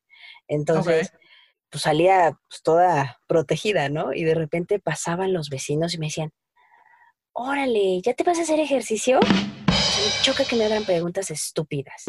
Entonces, 0.49 1.13
pues 1.71 1.83
salía 1.83 2.39
pues, 2.49 2.63
toda 2.63 3.21
protegida, 3.27 3.89
¿no? 3.89 4.13
Y 4.13 4.25
de 4.25 4.35
repente 4.35 4.79
pasaban 4.79 5.33
los 5.33 5.49
vecinos 5.49 5.95
y 5.95 5.99
me 5.99 6.07
decían, 6.07 6.33
órale, 7.33 8.01
¿ya 8.03 8.15
te 8.15 8.25
vas 8.25 8.39
a 8.39 8.43
hacer 8.43 8.61
ejercicio? 8.61 9.19
Me 9.21 10.23
choca 10.23 10.45
que 10.45 10.57
me 10.57 10.67
hagan 10.67 10.85
preguntas 10.85 11.31
estúpidas. 11.31 12.05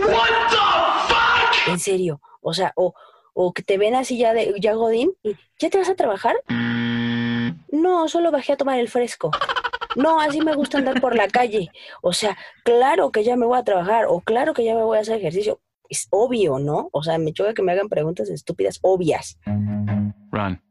En 1.68 1.80
serio, 1.80 2.22
o 2.42 2.54
sea, 2.54 2.74
o, 2.76 2.94
o 3.34 3.54
que 3.54 3.64
te 3.64 3.78
ven 3.78 3.96
así 3.96 4.18
ya 4.18 4.34
de 4.34 4.54
ya 4.60 4.74
godín 4.74 5.14
y 5.24 5.36
¿ya 5.60 5.70
te 5.70 5.78
vas 5.78 5.90
a 5.90 5.96
trabajar? 5.96 6.36
No, 7.70 8.08
solo 8.08 8.32
bajé 8.32 8.54
a 8.54 8.58
tomar 8.58 8.80
el 8.80 8.90
fresco. 8.90 9.32
No, 9.96 10.20
así 10.20 10.42
me 10.42 10.56
gusta 10.56 10.78
andar 10.80 11.00
por 11.02 11.16
la 11.16 11.28
calle. 11.28 11.70
O 12.02 12.14
sea, 12.14 12.38
claro 12.64 13.12
que 13.12 13.24
ya 13.24 13.36
me 13.36 13.46
voy 13.46 13.58
a 13.60 13.64
trabajar 13.64 14.06
o 14.08 14.22
claro 14.22 14.54
que 14.54 14.64
ya 14.64 14.76
me 14.76 14.84
voy 14.84 14.98
a 14.98 15.02
hacer 15.02 15.18
ejercicio. 15.18 15.62
Es 15.90 16.08
obvio, 16.10 16.60
¿no? 16.60 16.90
O 16.92 17.04
sea, 17.04 17.18
me 17.18 17.34
choca 17.34 17.54
que 17.54 17.62
me 17.62 17.72
hagan 17.72 17.90
preguntas 17.90 18.30
estúpidas, 18.30 18.80
obvias. 18.82 19.38
Run. 20.32 20.62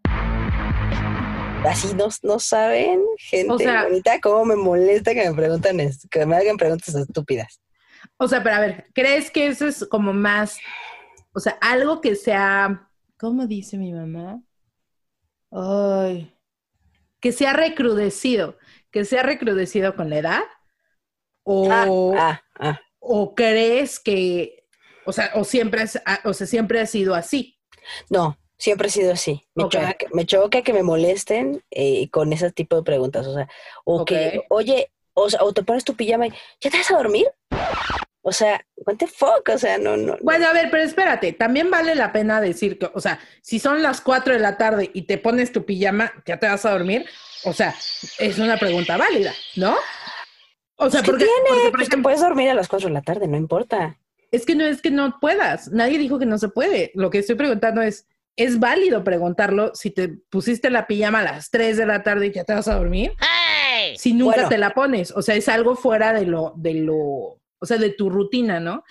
Así 1.64 1.94
no, 1.94 2.08
no 2.24 2.38
saben, 2.40 3.00
gente 3.18 3.52
O 3.52 3.58
sea- 3.58 3.84
bonita, 3.84 4.18
cómo 4.20 4.44
me 4.44 4.56
molesta 4.56 5.14
que 5.14 5.28
me 5.28 5.34
preguntan, 5.34 5.78
que 6.10 6.26
me 6.26 6.36
hagan 6.36 6.56
preguntas 6.56 6.92
estúpidas. 6.94 7.60
O 8.16 8.26
sea, 8.26 8.42
pero 8.42 8.56
a 8.56 8.60
ver, 8.60 8.86
¿crees 8.94 9.30
que 9.30 9.46
eso 9.46 9.66
es 9.68 9.86
como 9.88 10.12
más, 10.12 10.58
o 11.32 11.38
sea, 11.38 11.56
algo 11.60 12.00
que 12.00 12.16
sea, 12.16 12.88
¿cómo 13.16 13.46
dice 13.46 13.78
mi 13.78 13.92
mamá? 13.92 14.42
Ay, 15.52 16.34
que 17.20 17.30
sea 17.30 17.52
recrudecido, 17.52 18.56
que 18.92 19.04
sea 19.04 19.22
recrudecido 19.22 19.96
con 19.96 20.10
la 20.10 20.18
edad? 20.18 20.42
O, 21.44 21.68
Ah, 22.16 22.42
ah. 22.60 22.80
o 23.00 23.34
crees 23.34 23.98
que, 23.98 24.64
o 25.04 25.12
sea, 25.12 25.32
o 25.34 25.44
siempre, 25.44 25.82
ah, 26.06 26.20
o 26.24 26.32
sea, 26.32 26.46
siempre 26.46 26.80
ha 26.80 26.86
sido 26.86 27.14
así? 27.14 27.58
No, 28.08 28.38
siempre 28.56 28.86
ha 28.88 28.90
sido 28.90 29.12
así. 29.12 29.44
Me, 29.54 29.64
Ok. 29.64 29.72
choca, 29.72 29.92
que- 29.94 30.06
me 30.12 30.24
choca 30.26 30.62
que 30.62 30.72
me 30.72 30.82
molesten 30.84 31.64
eh, 31.70 32.08
con 32.10 32.32
ese 32.32 32.52
tipo 32.52 32.76
de 32.76 32.82
preguntas. 32.84 33.26
O 33.26 33.34
sea, 33.34 33.48
o 33.84 34.04
que, 34.04 34.44
oye, 34.50 34.92
o, 35.14 35.28
sea, 35.28 35.42
o 35.42 35.52
te 35.52 35.64
pones 35.64 35.84
tu 35.84 35.94
pijama 35.96 36.28
y, 36.28 36.32
¿ya 36.60 36.70
te 36.70 36.78
vas 36.78 36.90
a 36.92 36.96
dormir? 36.96 37.26
O 38.22 38.30
sea, 38.30 38.64
what 38.86 38.96
the 38.96 39.06
fuck? 39.06 39.48
O 39.52 39.58
sea, 39.58 39.78
no, 39.78 39.96
no. 39.96 40.12
no. 40.12 40.18
Bueno, 40.22 40.46
a 40.48 40.52
ver, 40.52 40.70
pero 40.70 40.82
espérate, 40.82 41.32
también 41.32 41.70
vale 41.70 41.94
la 41.94 42.12
pena 42.12 42.40
decir 42.40 42.78
que, 42.78 42.90
o 42.92 43.00
sea, 43.00 43.18
si 43.40 43.58
son 43.58 43.82
las 43.82 44.00
4 44.00 44.34
de 44.34 44.40
la 44.40 44.56
tarde 44.58 44.90
y 44.94 45.02
te 45.02 45.18
pones 45.18 45.52
tu 45.52 45.64
pijama, 45.64 46.12
¿ya 46.26 46.38
te 46.38 46.46
vas 46.48 46.64
a 46.64 46.70
dormir? 46.72 47.06
O 47.44 47.52
sea, 47.52 47.74
es 48.18 48.38
una 48.38 48.56
pregunta 48.56 48.96
válida, 48.96 49.32
¿no? 49.56 49.74
O 50.76 50.90
sea, 50.90 51.00
¿Qué 51.02 51.06
porque, 51.10 51.24
tiene? 51.24 51.40
porque, 51.48 51.62
por 51.64 51.72
Pues 51.72 51.88
ejemplo, 51.88 52.02
puedes 52.04 52.20
dormir 52.20 52.50
a 52.50 52.54
las 52.54 52.68
4 52.68 52.88
de 52.88 52.94
la 52.94 53.02
tarde, 53.02 53.28
no 53.28 53.36
importa. 53.36 53.98
es 54.30 54.46
que 54.46 54.54
no 54.54 54.64
es 54.64 54.80
que 54.82 54.90
no 54.90 55.18
puedas. 55.20 55.68
Nadie 55.70 55.98
dijo 55.98 56.18
que 56.18 56.26
no 56.26 56.38
se 56.38 56.48
puede. 56.48 56.90
Lo 56.94 57.10
que 57.10 57.18
estoy 57.18 57.36
preguntando 57.36 57.82
es, 57.82 58.06
¿es 58.36 58.58
válido 58.58 59.04
preguntarlo 59.04 59.74
si 59.74 59.90
te 59.90 60.08
pusiste 60.08 60.70
la 60.70 60.86
pijama 60.86 61.20
a 61.20 61.24
las 61.24 61.50
3 61.50 61.76
de 61.76 61.86
la 61.86 62.02
tarde 62.02 62.28
y 62.28 62.32
ya 62.32 62.44
te 62.44 62.54
vas 62.54 62.66
a 62.68 62.74
dormir? 62.76 63.12
Si 63.96 64.12
nunca 64.14 64.36
Bueno. 64.36 64.48
te 64.48 64.58
la 64.58 64.70
pones. 64.70 65.10
O 65.10 65.22
sea, 65.22 65.34
es 65.34 65.48
algo 65.48 65.76
fuera 65.76 66.12
de 66.12 66.24
lo, 66.26 66.52
de 66.56 66.74
lo, 66.74 67.40
o 67.62 67.66
sea, 67.66 67.78
de 67.78 67.90
tu 67.90 68.10
rutina, 68.10 68.60
¿no? 68.60 68.84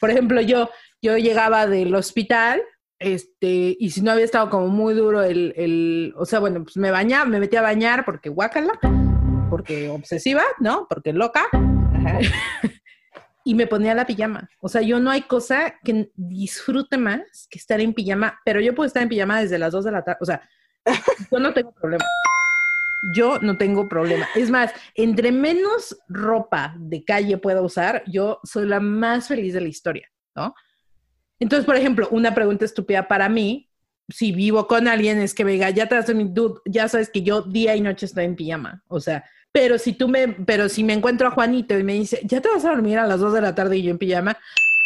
Por 0.00 0.10
ejemplo, 0.10 0.40
yo, 0.40 0.70
yo 1.02 1.18
llegaba 1.18 1.66
del 1.66 1.94
hospital, 1.94 2.62
este, 2.98 3.76
y 3.78 3.90
si 3.90 4.00
no 4.00 4.12
había 4.12 4.24
estado 4.24 4.48
como 4.48 4.68
muy 4.68 4.94
duro 4.94 5.22
el, 5.22 5.52
el 5.56 6.14
o 6.16 6.24
sea, 6.24 6.38
bueno, 6.38 6.62
pues 6.62 6.76
me 6.76 6.92
bañaba, 6.92 7.24
me 7.24 7.40
metía 7.40 7.58
a 7.58 7.64
bañar 7.64 8.04
porque 8.04 8.28
guácala, 8.28 8.78
porque 9.50 9.90
obsesiva, 9.90 10.44
¿no? 10.60 10.86
Porque 10.88 11.12
loca, 11.12 11.48
Ajá. 11.52 12.20
y 13.44 13.54
me 13.54 13.66
ponía 13.66 13.94
la 13.94 14.06
pijama. 14.06 14.48
O 14.60 14.68
sea, 14.68 14.82
yo 14.82 15.00
no 15.00 15.10
hay 15.10 15.22
cosa 15.22 15.74
que 15.82 16.10
disfrute 16.14 16.96
más 16.96 17.48
que 17.50 17.58
estar 17.58 17.80
en 17.80 17.92
pijama, 17.92 18.40
pero 18.44 18.60
yo 18.60 18.74
puedo 18.74 18.86
estar 18.86 19.02
en 19.02 19.08
pijama 19.08 19.40
desde 19.40 19.58
las 19.58 19.72
2 19.72 19.84
de 19.84 19.92
la 19.92 20.04
tarde. 20.04 20.18
O 20.20 20.24
sea, 20.24 20.48
yo 21.30 21.38
no 21.38 21.52
tengo 21.52 21.72
problema. 21.72 22.04
Yo 23.14 23.38
no 23.40 23.58
tengo 23.58 23.88
problema. 23.88 24.28
Es 24.34 24.50
más, 24.50 24.72
entre 24.94 25.32
menos 25.32 25.96
ropa 26.08 26.74
de 26.78 27.04
calle 27.04 27.36
pueda 27.38 27.60
usar, 27.62 28.04
yo 28.06 28.40
soy 28.44 28.66
la 28.66 28.80
más 28.80 29.28
feliz 29.28 29.54
de 29.54 29.60
la 29.60 29.68
historia, 29.68 30.08
¿no? 30.34 30.54
Entonces, 31.40 31.66
por 31.66 31.76
ejemplo, 31.76 32.08
una 32.12 32.34
pregunta 32.34 32.64
estúpida 32.64 33.08
para 33.08 33.28
mí, 33.28 33.68
si 34.08 34.32
vivo 34.32 34.66
con 34.68 34.86
alguien, 34.86 35.18
es 35.18 35.34
que 35.34 35.44
me 35.44 35.52
diga, 35.52 35.70
ya 35.70 35.88
te 35.88 35.96
hace 35.96 36.14
mi 36.14 36.24
dude, 36.24 36.60
ya 36.66 36.88
sabes 36.88 37.10
que 37.10 37.22
yo 37.22 37.42
día 37.42 37.74
y 37.74 37.80
noche 37.80 38.06
estoy 38.06 38.24
en 38.24 38.36
pijama. 38.36 38.82
O 38.86 39.00
sea, 39.00 39.24
pero 39.50 39.78
si 39.78 39.92
tú 39.92 40.08
me, 40.08 40.28
pero 40.28 40.68
si 40.68 40.84
me 40.84 40.92
encuentro 40.92 41.28
a 41.28 41.32
Juanito 41.32 41.76
y 41.76 41.82
me 41.82 41.94
dice, 41.94 42.20
ya 42.24 42.40
te 42.40 42.48
vas 42.48 42.64
a 42.64 42.70
dormir 42.70 42.98
a 42.98 43.06
las 43.06 43.20
2 43.20 43.34
de 43.34 43.40
la 43.40 43.54
tarde 43.54 43.76
y 43.76 43.82
yo 43.82 43.90
en 43.90 43.98
pijama, 43.98 44.38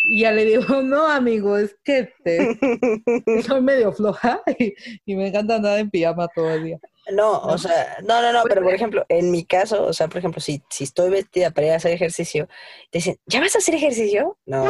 y 0.08 0.20
ya 0.20 0.32
le 0.32 0.44
digo, 0.44 0.62
no, 0.82 1.06
amigo, 1.06 1.58
es 1.58 1.76
que 1.84 2.12
te, 2.24 2.58
soy 3.46 3.60
medio 3.60 3.92
floja 3.92 4.40
y, 4.58 4.74
y 5.04 5.14
me 5.14 5.28
encanta 5.28 5.56
andar 5.56 5.78
en 5.78 5.90
pijama 5.90 6.28
todo 6.28 6.50
el 6.50 6.64
día. 6.64 6.78
No, 7.12 7.38
o 7.40 7.56
sea, 7.56 7.98
no, 8.02 8.20
no, 8.20 8.32
no, 8.32 8.42
pero 8.44 8.62
por 8.62 8.74
ejemplo, 8.74 9.04
en 9.08 9.30
mi 9.30 9.44
caso, 9.44 9.84
o 9.84 9.92
sea, 9.92 10.08
por 10.08 10.18
ejemplo, 10.18 10.40
si, 10.40 10.62
si 10.70 10.84
estoy 10.84 11.10
vestida 11.10 11.50
para 11.52 11.66
ir 11.68 11.72
a 11.72 11.76
hacer 11.76 11.92
ejercicio, 11.92 12.48
te 12.90 12.98
dicen, 12.98 13.18
¿ya 13.26 13.40
vas 13.40 13.54
a 13.54 13.58
hacer 13.58 13.74
ejercicio? 13.76 14.36
No. 14.44 14.64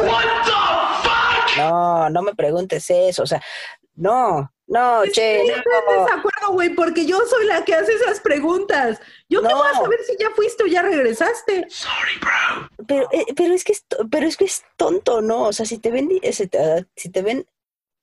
No, 1.57 2.09
no 2.09 2.21
me 2.21 2.35
preguntes 2.35 2.89
eso, 2.89 3.23
o 3.23 3.25
sea, 3.27 3.41
no, 3.95 4.51
no, 4.67 5.01
che, 5.11 5.39
Estoy 5.41 5.49
en 5.55 5.63
no. 5.97 6.03
desacuerdo, 6.03 6.51
güey, 6.53 6.69
porque 6.75 7.05
yo 7.05 7.19
soy 7.27 7.45
la 7.47 7.63
que 7.65 7.73
hace 7.73 7.93
esas 7.93 8.19
preguntas. 8.19 8.99
¿Yo 9.29 9.41
qué 9.41 9.47
No. 9.47 9.57
voy 9.57 9.67
a 9.67 9.73
saber 9.73 9.99
si 10.05 10.15
ya 10.19 10.29
fuiste 10.35 10.63
o 10.63 10.67
ya 10.67 10.81
regresaste? 10.83 11.67
Pero, 12.85 13.07
eh, 13.11 13.25
pero 13.35 13.53
es 13.53 13.63
que 13.63 13.71
es, 13.71 13.85
pero 14.11 14.27
es 14.27 14.37
que 14.37 14.45
es 14.45 14.63
tonto, 14.75 15.21
¿no? 15.21 15.43
O 15.43 15.53
sea, 15.53 15.65
si 15.65 15.79
te 15.79 15.89
ven, 15.89 16.09
eh, 16.21 16.33
si 16.33 16.47
te, 16.47 16.85
si 16.95 17.09
te 17.09 17.21
ven 17.21 17.47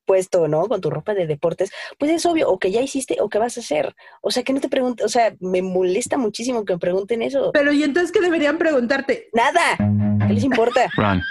puesto, 0.05 0.47
¿no? 0.47 0.67
Con 0.67 0.81
tu 0.81 0.89
ropa 0.89 1.13
de 1.13 1.27
deportes, 1.27 1.71
pues 1.97 2.11
es 2.11 2.25
obvio, 2.25 2.49
o 2.49 2.59
que 2.59 2.71
ya 2.71 2.81
hiciste 2.81 3.17
o 3.19 3.29
que 3.29 3.39
vas 3.39 3.57
a 3.57 3.61
hacer. 3.61 3.95
O 4.21 4.31
sea, 4.31 4.43
que 4.43 4.53
no 4.53 4.61
te 4.61 4.69
pregunten, 4.69 5.05
o 5.05 5.09
sea, 5.09 5.35
me 5.39 5.61
molesta 5.61 6.17
muchísimo 6.17 6.63
que 6.65 6.73
me 6.73 6.79
pregunten 6.79 7.21
eso. 7.21 7.51
Pero 7.53 7.73
y 7.73 7.83
entonces 7.83 8.11
que 8.11 8.21
deberían 8.21 8.57
preguntarte, 8.57 9.29
Nada, 9.33 9.77
¿qué 10.27 10.33
les 10.33 10.43
importa? 10.43 10.87
Run. 10.97 11.21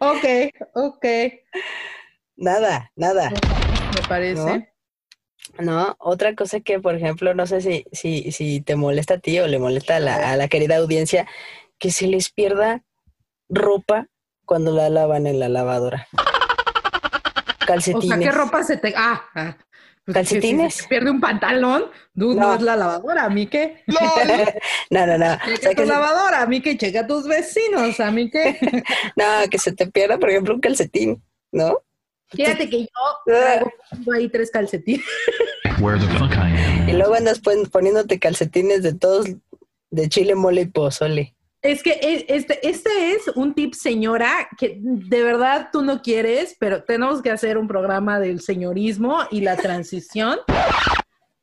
ok, 0.00 0.24
ok, 0.74 1.06
Nada, 2.36 2.90
nada. 2.96 3.30
me 3.30 4.08
parece. 4.08 4.74
No, 5.58 5.94
otra 6.00 6.34
cosa 6.34 6.60
que, 6.60 6.80
por 6.80 6.94
ejemplo, 6.96 7.34
no 7.34 7.46
sé 7.46 7.60
si, 7.60 7.84
si, 7.92 8.32
si 8.32 8.60
te 8.60 8.76
molesta 8.76 9.14
a 9.14 9.18
ti 9.18 9.38
o 9.38 9.46
le 9.46 9.58
molesta 9.58 9.96
a 9.96 10.00
la, 10.00 10.32
a 10.32 10.36
la 10.36 10.48
querida 10.48 10.76
audiencia, 10.76 11.28
que 11.78 11.90
se 11.90 12.06
les 12.06 12.32
pierda 12.32 12.82
ropa 13.48 14.08
cuando 14.44 14.72
la 14.72 14.88
lavan 14.90 15.26
en 15.26 15.38
la 15.40 15.48
lavadora. 15.48 16.06
O 17.62 17.66
Calcetines. 17.66 18.08
sea, 18.08 18.18
¿qué 18.18 18.30
ropa 18.30 18.62
se 18.62 18.76
te... 18.76 18.92
Ah, 18.94 19.22
ah. 19.34 19.56
Pues, 20.04 20.14
¿Calcetines? 20.14 20.74
Si 20.74 20.82
se 20.82 20.88
pierde 20.88 21.10
un 21.10 21.18
pantalón, 21.18 21.86
dude, 22.12 22.34
no. 22.38 22.48
No. 22.48 22.54
es 22.56 22.60
la 22.60 22.76
lavadora, 22.76 23.24
a 23.24 23.30
mí 23.30 23.46
qué. 23.46 23.82
No, 23.86 24.00
no, 25.06 25.16
no. 25.16 25.32
O 25.32 25.36
Checa 25.46 25.56
sea, 25.56 25.70
tu 25.70 25.76
que 25.76 25.86
lavadora, 25.86 26.42
a 26.42 26.46
mí 26.46 26.60
que 26.60 26.76
checa 26.76 27.00
a 27.00 27.06
tus 27.06 27.26
vecinos, 27.26 27.98
a 28.00 28.10
mí 28.10 28.30
que... 28.30 28.58
no, 29.16 29.24
que 29.50 29.58
se 29.58 29.72
te 29.72 29.86
pierda, 29.86 30.18
por 30.18 30.28
ejemplo, 30.28 30.52
un 30.54 30.60
calcetín, 30.60 31.22
¿no? 31.52 31.78
Fíjate 32.28 32.68
que 32.68 32.80
yo 32.82 32.88
traigo 33.24 33.72
conmigo 33.88 34.12
ahí 34.12 34.28
tres 34.28 34.50
calcetines. 34.50 35.06
Where 35.80 35.98
the 35.98 36.06
fuck 36.18 36.32
I 36.32 36.82
am. 36.82 36.88
Y 36.90 36.92
luego 36.92 37.14
andas 37.14 37.38
pon- 37.40 37.64
poniéndote 37.72 38.18
calcetines 38.18 38.82
de 38.82 38.92
todos, 38.92 39.26
de 39.90 40.08
chile, 40.10 40.34
mole 40.34 40.60
y 40.62 40.66
pozole. 40.66 41.34
Es 41.64 41.82
que 41.82 42.26
este, 42.28 42.68
este 42.68 43.12
es 43.12 43.26
un 43.36 43.54
tip, 43.54 43.72
señora, 43.72 44.50
que 44.58 44.78
de 44.82 45.22
verdad 45.22 45.70
tú 45.72 45.80
no 45.80 46.02
quieres, 46.02 46.54
pero 46.60 46.84
tenemos 46.84 47.22
que 47.22 47.30
hacer 47.30 47.56
un 47.56 47.66
programa 47.66 48.20
del 48.20 48.42
señorismo 48.42 49.20
y 49.30 49.40
la 49.40 49.56
transición. 49.56 50.40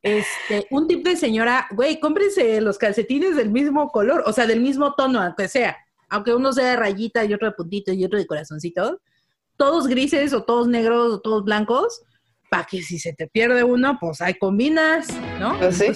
Este, 0.03 0.67
un 0.69 0.87
tip 0.87 1.03
de 1.03 1.17
señora, 1.17 1.67
güey, 1.71 1.99
cómprense 1.99 2.61
los 2.61 2.77
calcetines 2.77 3.35
del 3.35 3.49
mismo 3.49 3.89
color, 3.89 4.23
o 4.27 4.31
sea, 4.31 4.45
del 4.45 4.61
mismo 4.61 4.93
tono, 4.93 5.19
aunque 5.19 5.47
sea, 5.47 5.75
aunque 6.07 6.35
uno 6.35 6.53
sea 6.53 6.69
de 6.69 6.75
rayita 6.75 7.25
y 7.25 7.33
otro 7.33 7.47
de 7.47 7.55
puntito 7.55 7.91
y 7.91 8.05
otro 8.05 8.19
de 8.19 8.27
corazoncito, 8.27 9.01
todos 9.57 9.87
grises 9.87 10.33
o 10.33 10.43
todos 10.43 10.67
negros 10.67 11.13
o 11.13 11.19
todos 11.19 11.43
blancos, 11.43 12.03
para 12.51 12.65
que 12.65 12.83
si 12.83 12.99
se 12.99 13.13
te 13.13 13.25
pierde 13.25 13.63
uno, 13.63 13.97
pues 13.99 14.21
ahí 14.21 14.35
combinas, 14.35 15.07
¿no? 15.39 15.57
Pues 15.57 15.79
sí. 15.79 15.87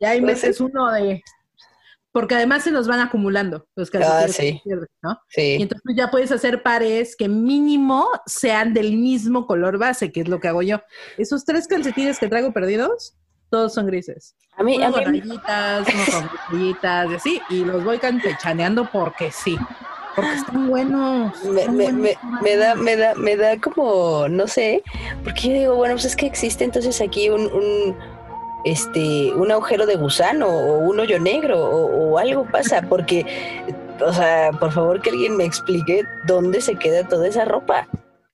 Ya 0.00 0.10
ahí 0.10 0.20
Pues 0.20 0.40
sí. 0.40 0.46
metes 0.48 0.60
uno 0.60 0.92
de... 0.92 1.22
Porque 2.14 2.36
además 2.36 2.62
se 2.62 2.70
nos 2.70 2.86
van 2.86 3.00
acumulando 3.00 3.66
los 3.74 3.90
calcetines 3.90 4.30
Ah, 4.30 4.32
sí. 4.32 4.62
¿no? 5.02 5.12
Y 5.12 5.16
Sí. 5.28 5.56
entonces 5.62 5.82
tú 5.84 5.92
ya 5.96 6.10
puedes 6.12 6.30
hacer 6.30 6.62
pares 6.62 7.16
que 7.16 7.28
mínimo 7.28 8.08
sean 8.24 8.72
del 8.72 8.96
mismo 8.96 9.48
color 9.48 9.78
base, 9.78 10.12
que 10.12 10.20
es 10.20 10.28
lo 10.28 10.38
que 10.38 10.46
hago 10.46 10.62
yo. 10.62 10.80
Esos 11.18 11.44
tres 11.44 11.66
calcetines 11.66 12.20
que 12.20 12.28
traigo 12.28 12.52
perdidos, 12.52 13.16
todos 13.50 13.74
son 13.74 13.86
grises. 13.88 14.36
A 14.56 14.62
mí, 14.62 14.80
a 14.80 14.88
Uno 14.90 14.96
mí, 14.98 15.04
con 15.04 15.12
rayitas, 15.20 15.86
uno 15.92 16.04
con 16.20 16.30
rayitas 16.60 17.10
y 17.10 17.14
así, 17.16 17.42
y 17.50 17.64
los 17.64 17.82
voy 17.82 17.98
campechaneando 17.98 18.88
porque 18.92 19.32
sí. 19.32 19.58
Porque 20.14 20.34
están 20.34 20.68
buenos. 20.68 21.42
me, 21.42 21.60
están 21.62 21.76
me, 21.76 21.92
me, 21.92 22.14
buenos. 22.14 22.42
me 22.42 22.56
da, 22.56 22.74
me 22.76 22.96
da, 22.96 23.14
me 23.16 23.36
da 23.36 23.60
como, 23.60 24.28
no 24.28 24.46
sé, 24.46 24.84
porque 25.24 25.48
yo 25.48 25.52
digo, 25.54 25.74
bueno, 25.74 25.94
pues 25.96 26.04
es 26.04 26.14
que 26.14 26.26
existe 26.26 26.62
entonces 26.62 27.00
aquí 27.00 27.28
un, 27.30 27.40
un 27.52 27.96
este, 28.64 29.32
un 29.34 29.50
agujero 29.50 29.86
de 29.86 29.96
gusano 29.96 30.48
o 30.48 30.78
un 30.78 31.00
hoyo 31.00 31.18
negro 31.18 31.62
o, 31.62 32.12
o 32.12 32.18
algo 32.18 32.46
pasa, 32.50 32.82
porque, 32.88 33.26
o 34.00 34.12
sea, 34.12 34.50
por 34.52 34.72
favor 34.72 35.00
que 35.00 35.10
alguien 35.10 35.36
me 35.36 35.44
explique 35.44 36.04
dónde 36.26 36.60
se 36.60 36.76
queda 36.76 37.06
toda 37.06 37.28
esa 37.28 37.44
ropa. 37.44 37.88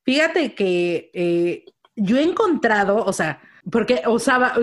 Fíjate 0.04 0.54
que 0.54 1.10
eh, 1.14 1.64
yo 1.96 2.18
he 2.18 2.22
encontrado, 2.22 3.04
o 3.04 3.12
sea, 3.12 3.40
porque 3.70 4.02
usaba, 4.06 4.54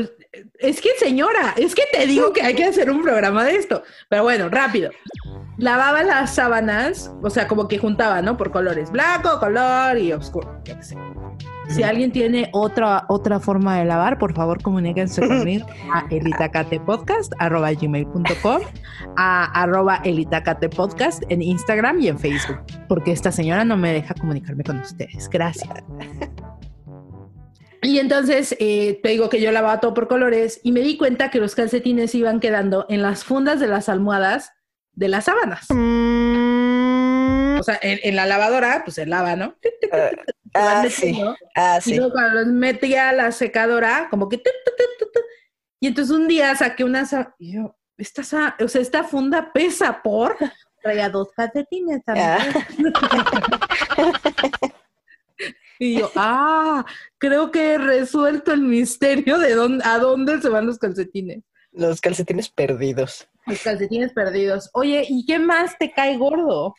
es 0.59 0.81
que 0.81 0.89
señora, 0.97 1.53
es 1.55 1.75
que 1.75 1.83
te 1.91 2.05
digo 2.07 2.33
que 2.33 2.41
hay 2.41 2.55
que 2.55 2.65
hacer 2.65 2.89
un 2.89 3.03
programa 3.03 3.43
de 3.43 3.55
esto, 3.55 3.83
pero 4.09 4.23
bueno, 4.23 4.49
rápido. 4.49 4.91
Lavaba 5.57 6.03
las 6.03 6.35
sábanas, 6.35 7.11
o 7.21 7.29
sea, 7.29 7.47
como 7.47 7.67
que 7.67 7.77
juntaba, 7.77 8.21
¿no? 8.21 8.37
Por 8.37 8.51
colores, 8.51 8.91
blanco, 8.91 9.39
color 9.39 9.97
y 9.97 10.13
oscuro, 10.13 10.61
qué 10.63 10.81
sé. 10.81 10.95
Si 11.69 11.83
alguien 11.83 12.11
tiene 12.11 12.49
otra, 12.53 13.05
otra 13.09 13.39
forma 13.39 13.77
de 13.77 13.85
lavar, 13.85 14.17
por 14.17 14.33
favor 14.33 14.61
comuníquense 14.61 15.27
conmigo 15.27 15.67
a 15.93 16.05
elitacatepodcast.gmail.com 16.09 18.61
a 19.17 19.61
arroba 19.61 20.01
elitacatepodcast 20.03 21.23
en 21.29 21.41
Instagram 21.41 22.01
y 22.01 22.07
en 22.07 22.19
Facebook, 22.19 22.59
porque 22.87 23.11
esta 23.11 23.31
señora 23.31 23.65
no 23.65 23.77
me 23.77 23.93
deja 23.93 24.13
comunicarme 24.13 24.63
con 24.63 24.79
ustedes. 24.79 25.29
Gracias. 25.29 25.69
Y 27.81 27.99
entonces 27.99 28.55
eh, 28.59 28.99
te 29.03 29.09
digo 29.09 29.29
que 29.29 29.39
yo 29.39 29.51
lavaba 29.51 29.79
todo 29.79 29.93
por 29.93 30.07
colores 30.07 30.59
y 30.63 30.71
me 30.71 30.81
di 30.81 30.97
cuenta 30.97 31.29
que 31.29 31.39
los 31.39 31.55
calcetines 31.55 32.15
iban 32.15 32.39
quedando 32.39 32.85
en 32.89 33.01
las 33.01 33.23
fundas 33.23 33.59
de 33.59 33.67
las 33.67 33.87
almohadas 33.87 34.51
de 34.93 35.07
las 35.09 35.25
sábanas. 35.25 35.67
O 37.59 37.63
sea, 37.63 37.79
en, 37.81 37.99
en 38.03 38.15
la 38.15 38.25
lavadora, 38.25 38.81
pues 38.83 38.95
se 38.95 39.05
lava, 39.05 39.35
¿no? 39.35 39.55
Van 40.57 40.85
Ah, 40.85 40.89
sí, 40.89 41.05
metiendo. 41.07 41.35
ah, 41.55 41.79
Y 41.85 41.95
luego 41.95 42.11
cuando 42.13 42.35
los 42.41 42.47
metía 42.47 43.09
a 43.09 43.13
la 43.13 43.31
secadora, 43.31 44.07
como 44.09 44.27
que... 44.29 44.37
tu, 44.37 44.43
tu, 44.43 44.71
tu, 44.77 45.05
tu, 45.05 45.11
tu. 45.11 45.19
Y 45.79 45.87
entonces 45.87 46.15
un 46.15 46.27
día 46.27 46.55
saqué 46.55 46.83
una... 46.83 47.07
Y 47.39 47.53
yo, 47.53 47.75
esta, 47.97 48.21
o 48.59 48.67
sea, 48.67 48.81
esta 48.81 49.03
funda 49.03 49.51
pesa 49.53 50.01
por... 50.01 50.35
Traía 50.81 51.09
dos 51.09 51.29
calcetines 51.35 52.03
también. 52.05 52.37
y 55.79 55.99
yo, 55.99 56.11
ah, 56.15 56.85
creo 57.17 57.51
que 57.51 57.73
he 57.73 57.77
resuelto 57.77 58.53
el 58.53 58.61
misterio 58.61 59.37
de 59.39 59.53
dónde, 59.53 59.83
a 59.85 59.97
dónde 59.99 60.41
se 60.41 60.49
van 60.49 60.65
los 60.65 60.77
calcetines. 60.79 61.43
Los 61.71 62.01
calcetines 62.01 62.49
perdidos. 62.49 63.27
Los 63.45 63.61
calcetines 63.61 64.13
perdidos. 64.13 64.69
Oye, 64.73 65.05
¿y 65.07 65.25
qué 65.25 65.37
más 65.39 65.77
te 65.77 65.91
cae 65.91 66.17
gordo? 66.17 66.73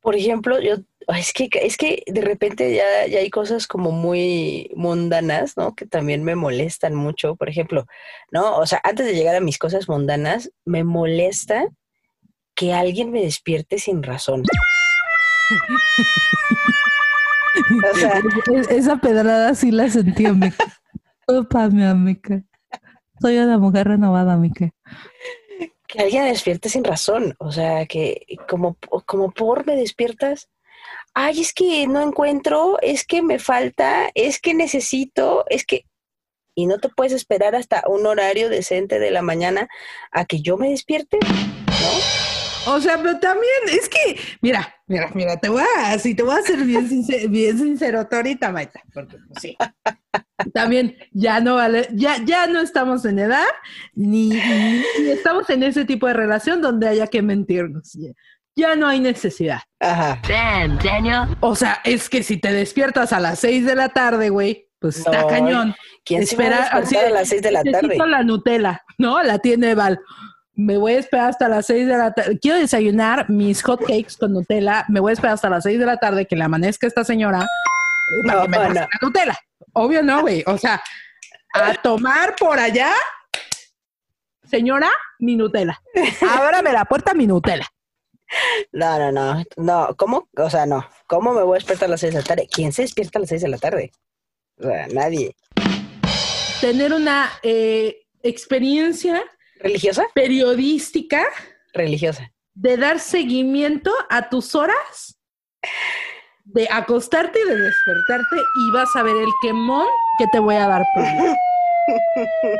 Por 0.00 0.14
ejemplo, 0.14 0.60
yo, 0.60 0.76
es 1.12 1.32
que, 1.32 1.48
es 1.52 1.76
que 1.76 2.02
de 2.06 2.20
repente 2.20 2.74
ya, 2.74 3.06
ya 3.06 3.20
hay 3.20 3.30
cosas 3.30 3.66
como 3.66 3.90
muy 3.90 4.70
mundanas, 4.74 5.56
¿no? 5.56 5.74
Que 5.74 5.86
también 5.86 6.24
me 6.24 6.34
molestan 6.34 6.94
mucho. 6.94 7.36
Por 7.36 7.48
ejemplo, 7.48 7.86
¿no? 8.30 8.56
O 8.58 8.66
sea, 8.66 8.80
antes 8.84 9.06
de 9.06 9.14
llegar 9.14 9.36
a 9.36 9.40
mis 9.40 9.58
cosas 9.58 9.88
mundanas, 9.88 10.50
me 10.64 10.84
molesta 10.84 11.66
que 12.54 12.74
alguien 12.74 13.10
me 13.10 13.22
despierte 13.22 13.78
sin 13.78 14.02
razón. 14.02 14.42
O 17.92 17.96
sea, 17.96 18.20
Esa 18.70 18.96
pedrada 18.98 19.54
sí 19.54 19.70
la 19.70 19.88
sentí, 19.88 20.26
amiga. 20.26 20.54
Ópame, 21.26 21.86
amiga. 21.86 22.42
Soy 23.20 23.38
una 23.38 23.58
mujer 23.58 23.88
renovada, 23.88 24.32
amiga. 24.34 24.70
que 25.86 26.00
alguien 26.00 26.24
despierte 26.24 26.68
sin 26.68 26.84
razón. 26.84 27.34
O 27.38 27.52
sea, 27.52 27.86
que 27.86 28.26
como, 28.48 28.76
como 29.06 29.30
por 29.30 29.66
me 29.66 29.76
despiertas. 29.76 30.48
Ay, 31.14 31.40
es 31.40 31.52
que 31.52 31.86
no 31.86 32.00
encuentro, 32.02 32.78
es 32.82 33.04
que 33.04 33.20
me 33.22 33.38
falta, 33.38 34.10
es 34.14 34.40
que 34.40 34.54
necesito, 34.54 35.44
es 35.48 35.64
que... 35.66 35.84
Y 36.54 36.66
no 36.66 36.78
te 36.78 36.88
puedes 36.88 37.12
esperar 37.12 37.54
hasta 37.54 37.82
un 37.86 38.06
horario 38.06 38.48
decente 38.48 38.98
de 38.98 39.10
la 39.10 39.22
mañana 39.22 39.68
a 40.12 40.24
que 40.24 40.40
yo 40.42 40.56
me 40.56 40.70
despierte, 40.70 41.18
¿no? 41.22 42.72
O 42.74 42.80
sea, 42.80 42.98
pero 42.98 43.18
también 43.18 43.46
es 43.72 43.88
que, 43.88 44.20
mira, 44.42 44.74
mira, 44.86 45.10
mira, 45.14 45.36
te 45.38 45.48
voy 45.48 45.62
a, 45.78 45.98
si 45.98 46.14
te 46.14 46.22
voy 46.22 46.38
a 46.38 46.42
ser 46.42 46.58
bien 46.58 46.86
sincero, 46.88 47.28
sincero 47.56 48.06
ahorita, 48.10 48.52
Maita, 48.52 48.82
porque 48.92 49.16
pues 49.28 49.40
sí. 49.40 49.56
También 50.52 50.96
ya 51.12 51.40
no 51.40 51.54
vale, 51.54 51.88
ya, 51.92 52.22
ya 52.24 52.46
no 52.46 52.60
estamos 52.60 53.04
en 53.06 53.18
edad, 53.20 53.46
ni, 53.94 54.28
ni- 54.28 54.82
ni 55.02 55.10
estamos 55.10 55.48
en 55.50 55.62
ese 55.62 55.84
tipo 55.86 56.06
de 56.06 56.12
relación 56.14 56.60
donde 56.60 56.88
haya 56.88 57.06
que 57.06 57.22
mentirnos. 57.22 57.96
Ya, 58.60 58.76
no 58.76 58.86
hay 58.88 59.00
necesidad. 59.00 59.60
Ajá. 59.80 60.20
Damn, 60.28 60.78
Daniel. 60.78 61.36
O 61.40 61.54
sea, 61.56 61.80
es 61.84 62.08
que 62.10 62.22
si 62.22 62.36
te 62.36 62.52
despiertas 62.52 63.12
a 63.12 63.20
las 63.20 63.38
seis 63.38 63.64
de 63.64 63.74
la 63.74 63.88
tarde, 63.88 64.28
güey, 64.28 64.68
pues 64.78 64.98
está 64.98 65.22
No, 65.22 65.26
cañón. 65.28 65.74
¿Quién 66.04 66.26
se 66.26 66.36
va 66.36 66.42
a 66.42 66.46
Espera, 66.46 66.58
despertar 66.60 66.82
así 66.82 66.96
a 66.96 67.02
de, 67.04 67.10
las 67.10 67.28
seis 67.28 67.42
de 67.42 67.50
la 67.52 67.62
tarde? 67.62 67.72
Necesito 67.82 68.06
la 68.06 68.22
Nutella, 68.22 68.82
¿no? 68.98 69.22
La 69.22 69.38
tiene 69.38 69.74
Val. 69.74 69.98
Me 70.54 70.76
voy 70.76 70.92
a 70.92 70.98
esperar 70.98 71.30
hasta 71.30 71.48
las 71.48 71.64
6 71.66 71.86
de 71.88 71.96
la 71.96 72.12
tarde. 72.12 72.38
Quiero 72.38 72.58
desayunar 72.58 73.30
mis 73.30 73.62
hot 73.62 73.80
cakes 73.80 74.16
con 74.18 74.34
Nutella. 74.34 74.84
Me 74.88 75.00
voy 75.00 75.10
a 75.10 75.12
esperar 75.14 75.34
hasta 75.34 75.48
las 75.48 75.62
6 75.64 75.78
de 75.78 75.86
la 75.86 75.96
tarde 75.96 76.26
que 76.26 76.36
le 76.36 76.44
amanezca 76.44 76.86
esta 76.86 77.02
señora. 77.02 77.44
eh, 77.44 78.26
Para 78.26 78.40
No, 78.40 78.42
que 78.42 78.48
me 78.50 78.58
no. 78.68 78.74
la 78.74 78.88
Nutella. 79.00 79.38
Obvio 79.72 80.02
no, 80.02 80.20
güey. 80.20 80.44
O 80.46 80.58
sea, 80.58 80.82
a 81.54 81.74
tomar 81.76 82.36
por 82.36 82.58
allá, 82.58 82.90
señora, 84.44 84.90
mi 85.18 85.36
Nutella. 85.36 85.80
Ábrame 86.30 86.72
la 86.72 86.84
puerta, 86.84 87.14
mi 87.14 87.26
Nutella. 87.26 87.66
No, 88.72 88.98
no, 88.98 89.10
no. 89.12 89.44
No, 89.56 89.94
¿cómo? 89.96 90.28
O 90.36 90.50
sea, 90.50 90.66
no. 90.66 90.86
¿Cómo 91.06 91.32
me 91.32 91.42
voy 91.42 91.54
a 91.56 91.58
despertar 91.58 91.88
a 91.88 91.90
las 91.92 92.00
seis 92.00 92.12
de 92.14 92.20
la 92.20 92.24
tarde? 92.26 92.48
¿Quién 92.50 92.72
se 92.72 92.82
despierta 92.82 93.18
a 93.18 93.20
las 93.20 93.28
seis 93.28 93.42
de 93.42 93.48
la 93.48 93.58
tarde? 93.58 93.90
O 94.58 94.62
sea, 94.64 94.86
nadie. 94.88 95.34
Tener 96.60 96.92
una 96.92 97.30
eh, 97.42 98.02
experiencia 98.22 99.22
¿Religiosa? 99.56 100.06
periodística 100.14 101.26
Religiosa. 101.72 102.30
de 102.54 102.76
dar 102.76 103.00
seguimiento 103.00 103.90
a 104.08 104.28
tus 104.28 104.54
horas 104.54 105.18
de 106.44 106.68
acostarte 106.70 107.38
y 107.40 107.48
de 107.48 107.56
despertarte 107.56 108.36
y 108.36 108.70
vas 108.72 108.88
a 108.96 109.02
ver 109.02 109.16
el 109.16 109.28
quemón 109.42 109.86
que 110.18 110.26
te 110.32 110.38
voy 110.38 110.56
a 110.56 110.66
dar 110.66 110.82
por. 110.94 111.04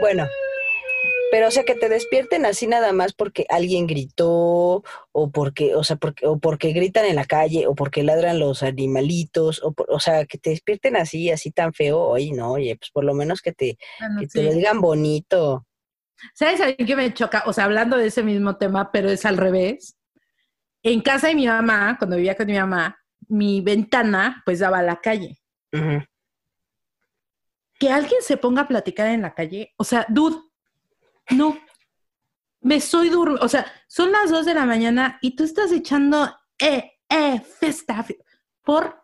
Bueno, 0.00 0.26
pero 1.30 1.48
o 1.48 1.50
sea 1.50 1.64
que 1.64 1.74
te 1.74 1.88
despierten 1.88 2.46
así 2.46 2.66
nada 2.66 2.92
más 2.92 3.12
porque 3.12 3.46
alguien 3.48 3.86
gritó 3.86 4.84
o 5.12 5.30
porque, 5.32 5.74
o 5.74 5.82
sea, 5.84 5.96
porque, 5.96 6.26
o 6.26 6.38
porque 6.38 6.72
gritan 6.72 7.04
en 7.06 7.16
la 7.16 7.24
calle 7.24 7.66
o 7.66 7.74
porque 7.74 8.02
ladran 8.02 8.38
los 8.38 8.62
animalitos 8.62 9.62
o, 9.62 9.72
por- 9.72 9.90
o 9.90 9.98
sea, 10.00 10.26
que 10.26 10.38
te 10.38 10.50
despierten 10.50 10.96
así, 10.96 11.30
así 11.30 11.50
tan 11.50 11.72
feo, 11.74 12.00
oye, 12.00 12.32
no, 12.32 12.52
oye, 12.52 12.76
pues 12.76 12.90
por 12.90 13.04
lo 13.04 13.14
menos 13.14 13.40
que 13.42 13.52
te, 13.52 13.76
que 14.20 14.26
te 14.28 14.42
lo 14.42 14.52
digan 14.52 14.80
bonito. 14.80 15.66
¿Sabes 16.34 16.60
a 16.60 16.66
mí 16.66 16.74
qué 16.76 16.96
me 16.96 17.12
choca? 17.12 17.42
O 17.46 17.52
sea, 17.52 17.64
hablando 17.64 17.96
de 17.96 18.06
ese 18.06 18.22
mismo 18.22 18.56
tema, 18.56 18.90
pero 18.92 19.10
es 19.10 19.24
al 19.26 19.36
revés. 19.36 19.96
En 20.82 21.00
casa 21.00 21.28
de 21.28 21.34
mi 21.34 21.46
mamá, 21.46 21.96
cuando 21.98 22.16
vivía 22.16 22.36
con 22.36 22.46
mi 22.46 22.54
mamá, 22.58 22.96
mi 23.28 23.60
ventana 23.60 24.42
pues 24.44 24.58
daba 24.60 24.78
a 24.78 24.82
la 24.82 25.00
calle. 25.00 25.38
Que 27.80 27.90
alguien 27.90 28.20
se 28.22 28.36
ponga 28.36 28.62
a 28.62 28.68
platicar 28.68 29.08
en 29.08 29.22
la 29.22 29.34
calle, 29.34 29.74
o 29.76 29.84
sea, 29.84 30.06
dude, 30.08 30.36
no. 31.30 31.58
Me 32.60 32.76
estoy 32.76 33.10
durmiendo, 33.10 33.44
o 33.44 33.48
sea, 33.48 33.66
son 33.88 34.10
las 34.10 34.30
dos 34.30 34.46
de 34.46 34.54
la 34.54 34.64
mañana 34.64 35.18
y 35.20 35.36
tú 35.36 35.44
estás 35.44 35.70
echando, 35.70 36.34
eh, 36.58 36.92
eh, 37.10 37.40
festa. 37.40 38.04
Por, 38.62 39.02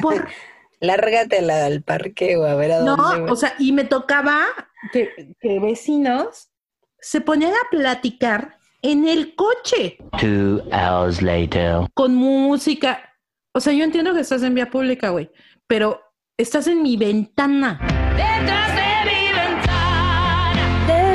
por, 0.00 0.28
Lárgate 0.80 1.38
al, 1.50 1.82
parque 1.82 2.38
o 2.38 2.44
a 2.44 2.54
ver 2.54 2.72
a 2.72 2.80
no, 2.80 2.96
dónde. 2.96 3.20
güey. 3.20 3.32
o 3.32 3.36
sea, 3.36 3.54
y 3.58 3.72
me 3.72 3.84
tocaba 3.84 4.46
que, 4.92 5.34
que 5.38 5.60
vecinos 5.60 6.50
se 6.98 7.20
ponían 7.20 7.52
a 7.52 7.68
platicar 7.70 8.58
en 8.82 9.06
el 9.06 9.34
coche 9.34 9.98
Two 10.18 10.62
hours 10.72 11.20
later. 11.20 11.86
con 11.92 12.14
música. 12.14 13.14
O 13.52 13.60
sea, 13.60 13.74
yo 13.74 13.84
entiendo 13.84 14.14
que 14.14 14.20
estás 14.20 14.42
en 14.42 14.54
vía 14.54 14.70
pública, 14.70 15.10
güey, 15.10 15.30
pero 15.66 16.00
estás 16.38 16.66
en 16.66 16.82
mi 16.82 16.96
ventana. 16.96 17.78
Detrás 18.16 18.74
de 18.74 18.89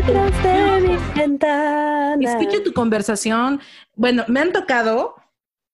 mi 0.08 0.98
ventana. 1.16 2.18
Escucho 2.20 2.64
tu 2.64 2.74
conversación. 2.74 3.60
Bueno, 3.96 4.24
me 4.28 4.40
han 4.40 4.52
tocado, 4.52 5.16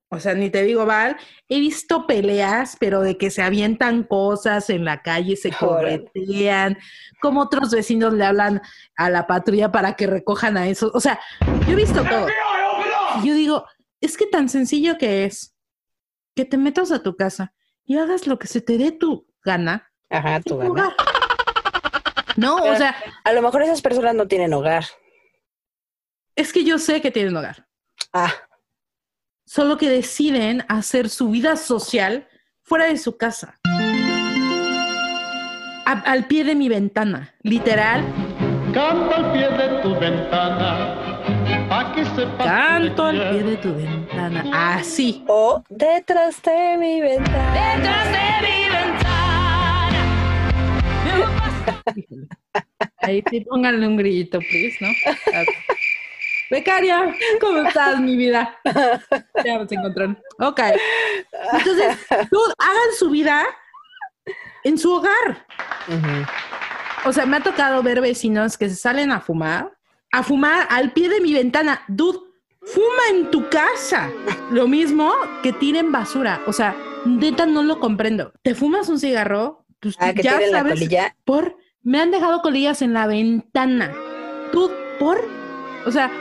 o 0.09 0.19
sea, 0.19 0.33
ni 0.33 0.49
te 0.49 0.63
digo, 0.63 0.85
Val, 0.85 1.17
he 1.49 1.59
visto 1.59 2.07
peleas, 2.07 2.77
pero 2.79 3.01
de 3.01 3.17
que 3.17 3.29
se 3.29 3.41
avientan 3.41 4.03
cosas 4.03 4.69
en 4.69 4.85
la 4.85 5.01
calle, 5.01 5.35
se 5.35 5.51
corretean, 5.51 6.77
como 7.21 7.41
otros 7.41 7.71
vecinos 7.71 8.13
le 8.13 8.25
hablan 8.25 8.61
a 8.95 9.09
la 9.09 9.27
patrulla 9.27 9.71
para 9.71 9.93
que 9.93 10.07
recojan 10.07 10.57
a 10.57 10.67
esos. 10.67 10.91
O 10.93 10.99
sea, 10.99 11.19
yo 11.67 11.73
he 11.73 11.75
visto 11.75 12.03
todo. 12.03 12.27
Y 13.21 13.27
yo 13.27 13.33
digo, 13.33 13.65
es 13.99 14.17
que 14.17 14.25
tan 14.27 14.49
sencillo 14.49 14.97
que 14.97 15.25
es 15.25 15.55
que 16.35 16.45
te 16.45 16.57
metas 16.57 16.91
a 16.91 17.03
tu 17.03 17.15
casa 17.15 17.53
y 17.83 17.97
hagas 17.97 18.27
lo 18.27 18.39
que 18.39 18.47
se 18.47 18.61
te 18.61 18.77
dé 18.77 18.91
tu 18.91 19.27
gana 19.43 19.91
Ajá, 20.09 20.39
tu 20.41 20.57
gana. 20.57 20.95
No, 22.41 22.55
o 22.57 22.75
sea, 22.75 22.95
A 23.23 23.31
lo 23.33 23.41
mejor 23.41 23.61
esas 23.63 23.81
personas 23.81 24.15
no 24.15 24.27
tienen 24.27 24.53
hogar. 24.53 24.85
es 26.35 26.51
que 26.53 26.63
yo 26.63 26.77
sé 26.79 27.01
que 27.01 27.11
tienen 27.11 27.35
hogar. 27.37 27.67
Ah, 28.13 28.33
solo 29.45 29.77
que 29.77 29.89
deciden 29.89 30.65
hacer 30.69 31.09
su 31.09 31.29
vida 31.29 31.55
social 31.55 32.27
fuera 32.63 32.85
de 32.85 32.97
su 32.97 33.17
casa. 33.17 33.59
A- 35.85 36.03
al 36.05 36.25
pie 36.27 36.43
de 36.43 36.55
mi 36.55 36.69
ventana, 36.69 37.33
literal, 37.43 38.03
Canto 38.73 39.13
al 39.13 39.33
pie 39.33 39.49
de 39.49 39.81
tu 39.81 39.99
ventana, 39.99 40.95
pa' 41.67 41.91
que 41.93 42.05
sepas 42.05 42.47
canto 42.47 43.03
al 43.05 43.17
pie 43.31 43.43
de 43.43 43.57
tu 43.57 43.75
ventana, 43.75 44.75
así. 44.77 45.25
o 45.27 45.61
detrás 45.69 46.41
de 46.41 46.77
mi 46.77 47.01
ventana. 47.01 47.83
Híjole. 47.83 49.10
Ahí 52.97 53.23
sí, 53.29 53.41
pónganle 53.41 53.87
un 53.87 53.97
grillito, 53.97 54.39
please, 54.39 54.77
¿no? 54.79 54.87
Becaria, 56.51 57.15
¿cómo 57.39 57.59
estás, 57.59 57.99
mi 57.99 58.17
vida? 58.17 58.59
Ya 59.43 59.57
nos 59.57 59.71
encontraron. 59.71 60.19
Ok. 60.39 60.59
Entonces, 61.53 61.97
tú 62.29 62.39
hagan 62.57 62.93
su 62.97 63.09
vida 63.09 63.45
en 64.63 64.77
su 64.77 64.91
hogar. 64.91 65.47
O 67.05 67.13
sea, 67.13 67.25
me 67.25 67.37
ha 67.37 67.39
tocado 67.39 67.81
ver 67.81 68.01
vecinos 68.01 68.57
que 68.57 68.69
se 68.69 68.75
salen 68.75 69.11
a 69.11 69.21
fumar, 69.21 69.71
a 70.11 70.23
fumar 70.23 70.67
al 70.69 70.91
pie 70.91 71.09
de 71.09 71.21
mi 71.21 71.33
ventana. 71.33 71.83
Dude, 71.87 72.19
fuma 72.61 73.09
en 73.11 73.31
tu 73.31 73.49
casa. 73.49 74.11
Lo 74.51 74.67
mismo 74.67 75.11
que 75.41 75.53
tiren 75.53 75.91
basura. 75.91 76.41
O 76.47 76.53
sea, 76.53 76.75
neta 77.05 77.45
no 77.45 77.63
lo 77.63 77.79
comprendo. 77.79 78.33
¿Te 78.43 78.55
fumas 78.55 78.89
un 78.89 78.99
cigarro? 78.99 79.60
Pues 79.81 79.95
Ah, 79.99 80.13
que 80.13 80.21
ya 80.23 80.39
la 80.39 80.49
sabes, 80.59 80.73
colilla. 80.73 81.15
por 81.25 81.57
me 81.83 81.99
han 81.99 82.11
dejado 82.11 82.41
colillas 82.41 82.81
en 82.81 82.93
la 82.93 83.07
ventana. 83.07 83.91
Tú, 84.51 84.71
por, 84.99 85.19
o 85.85 85.91
sea, 85.91 86.11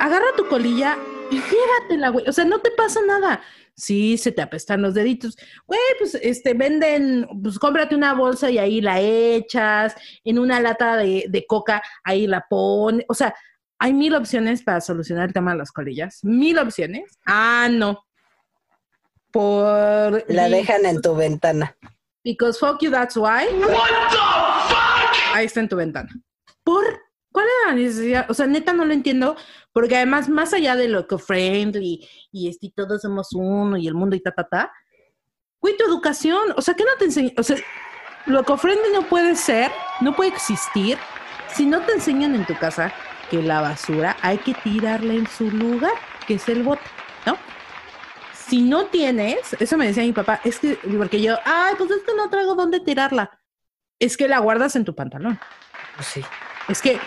agarra 0.00 0.26
tu 0.36 0.46
colilla 0.48 0.96
y 1.30 1.36
llévatela, 1.36 2.08
güey. 2.08 2.26
O 2.28 2.32
sea, 2.32 2.44
no 2.44 2.60
te 2.60 2.70
pasa 2.70 3.00
nada. 3.06 3.42
Sí, 3.74 4.16
se 4.16 4.32
te 4.32 4.40
apestan 4.40 4.80
los 4.80 4.94
deditos. 4.94 5.36
Güey, 5.66 5.78
pues 5.98 6.14
este, 6.14 6.54
venden, 6.54 7.28
pues 7.42 7.58
cómprate 7.58 7.94
una 7.94 8.14
bolsa 8.14 8.50
y 8.50 8.56
ahí 8.56 8.80
la 8.80 8.98
echas, 9.00 9.94
en 10.24 10.38
una 10.38 10.60
lata 10.60 10.96
de, 10.96 11.26
de 11.28 11.44
coca, 11.46 11.82
ahí 12.02 12.26
la 12.26 12.46
pones. 12.48 13.04
O 13.08 13.14
sea, 13.14 13.34
hay 13.78 13.92
mil 13.92 14.14
opciones 14.14 14.62
para 14.62 14.80
solucionar 14.80 15.26
el 15.28 15.34
tema 15.34 15.52
de 15.52 15.58
las 15.58 15.72
colillas. 15.72 16.20
Mil 16.24 16.58
opciones. 16.58 17.18
Ah, 17.26 17.68
no. 17.70 18.06
Por. 19.30 20.24
La 20.28 20.48
dejan 20.48 20.86
en 20.86 21.02
tu 21.02 21.14
ventana. 21.14 21.76
Because 22.26 22.58
fuck 22.58 22.82
you, 22.82 22.90
that's 22.90 23.16
why. 23.16 23.46
Ahí 25.32 25.46
está 25.46 25.60
en 25.60 25.68
tu 25.68 25.76
ventana. 25.76 26.08
¿Por? 26.64 26.84
¿Cuál 27.30 27.46
es 27.46 27.52
la 27.68 27.74
necesidad? 27.74 28.26
O 28.28 28.34
sea, 28.34 28.48
neta 28.48 28.72
no 28.72 28.84
lo 28.84 28.92
entiendo, 28.92 29.36
porque 29.72 29.94
además, 29.94 30.28
más 30.28 30.52
allá 30.52 30.74
de 30.74 30.88
lo 30.88 31.06
que 31.06 31.18
friendly 31.18 32.04
y 32.32 32.48
este, 32.48 32.66
y 32.66 32.70
todos 32.72 33.02
somos 33.02 33.28
uno 33.32 33.76
y 33.76 33.86
el 33.86 33.94
mundo 33.94 34.16
y 34.16 34.20
ta, 34.20 34.32
ta, 34.32 34.42
ta, 34.42 34.72
güey, 35.60 35.76
tu 35.76 35.84
educación, 35.84 36.52
o 36.56 36.62
sea, 36.62 36.74
¿qué 36.74 36.82
no 36.82 36.96
te 36.98 37.04
enseñan? 37.04 37.34
O 37.38 37.44
sea, 37.44 37.58
lo 38.26 38.42
que 38.42 38.56
friendly 38.56 38.92
no 38.92 39.02
puede 39.02 39.36
ser, 39.36 39.70
no 40.00 40.16
puede 40.16 40.30
existir, 40.30 40.98
si 41.54 41.64
no 41.64 41.80
te 41.82 41.92
enseñan 41.92 42.34
en 42.34 42.44
tu 42.44 42.56
casa 42.56 42.92
que 43.30 43.40
la 43.40 43.60
basura 43.60 44.16
hay 44.22 44.38
que 44.38 44.54
tirarla 44.54 45.14
en 45.14 45.28
su 45.28 45.48
lugar, 45.48 45.92
que 46.26 46.34
es 46.34 46.48
el 46.48 46.64
bote, 46.64 46.82
¿no? 47.24 47.36
Si 48.48 48.62
no 48.62 48.86
tienes, 48.86 49.56
eso 49.58 49.76
me 49.76 49.86
decía 49.86 50.04
mi 50.04 50.12
papá, 50.12 50.40
es 50.44 50.60
que, 50.60 50.78
porque 50.96 51.20
yo, 51.20 51.36
ay, 51.44 51.74
pues 51.76 51.90
es 51.90 52.02
que 52.02 52.14
no 52.14 52.30
traigo 52.30 52.54
dónde 52.54 52.80
tirarla. 52.80 53.40
Es 53.98 54.16
que 54.16 54.28
la 54.28 54.38
guardas 54.38 54.76
en 54.76 54.84
tu 54.84 54.94
pantalón. 54.94 55.38
Pues 55.96 56.06
sí. 56.06 56.24
Es 56.68 56.80
que 56.80 57.00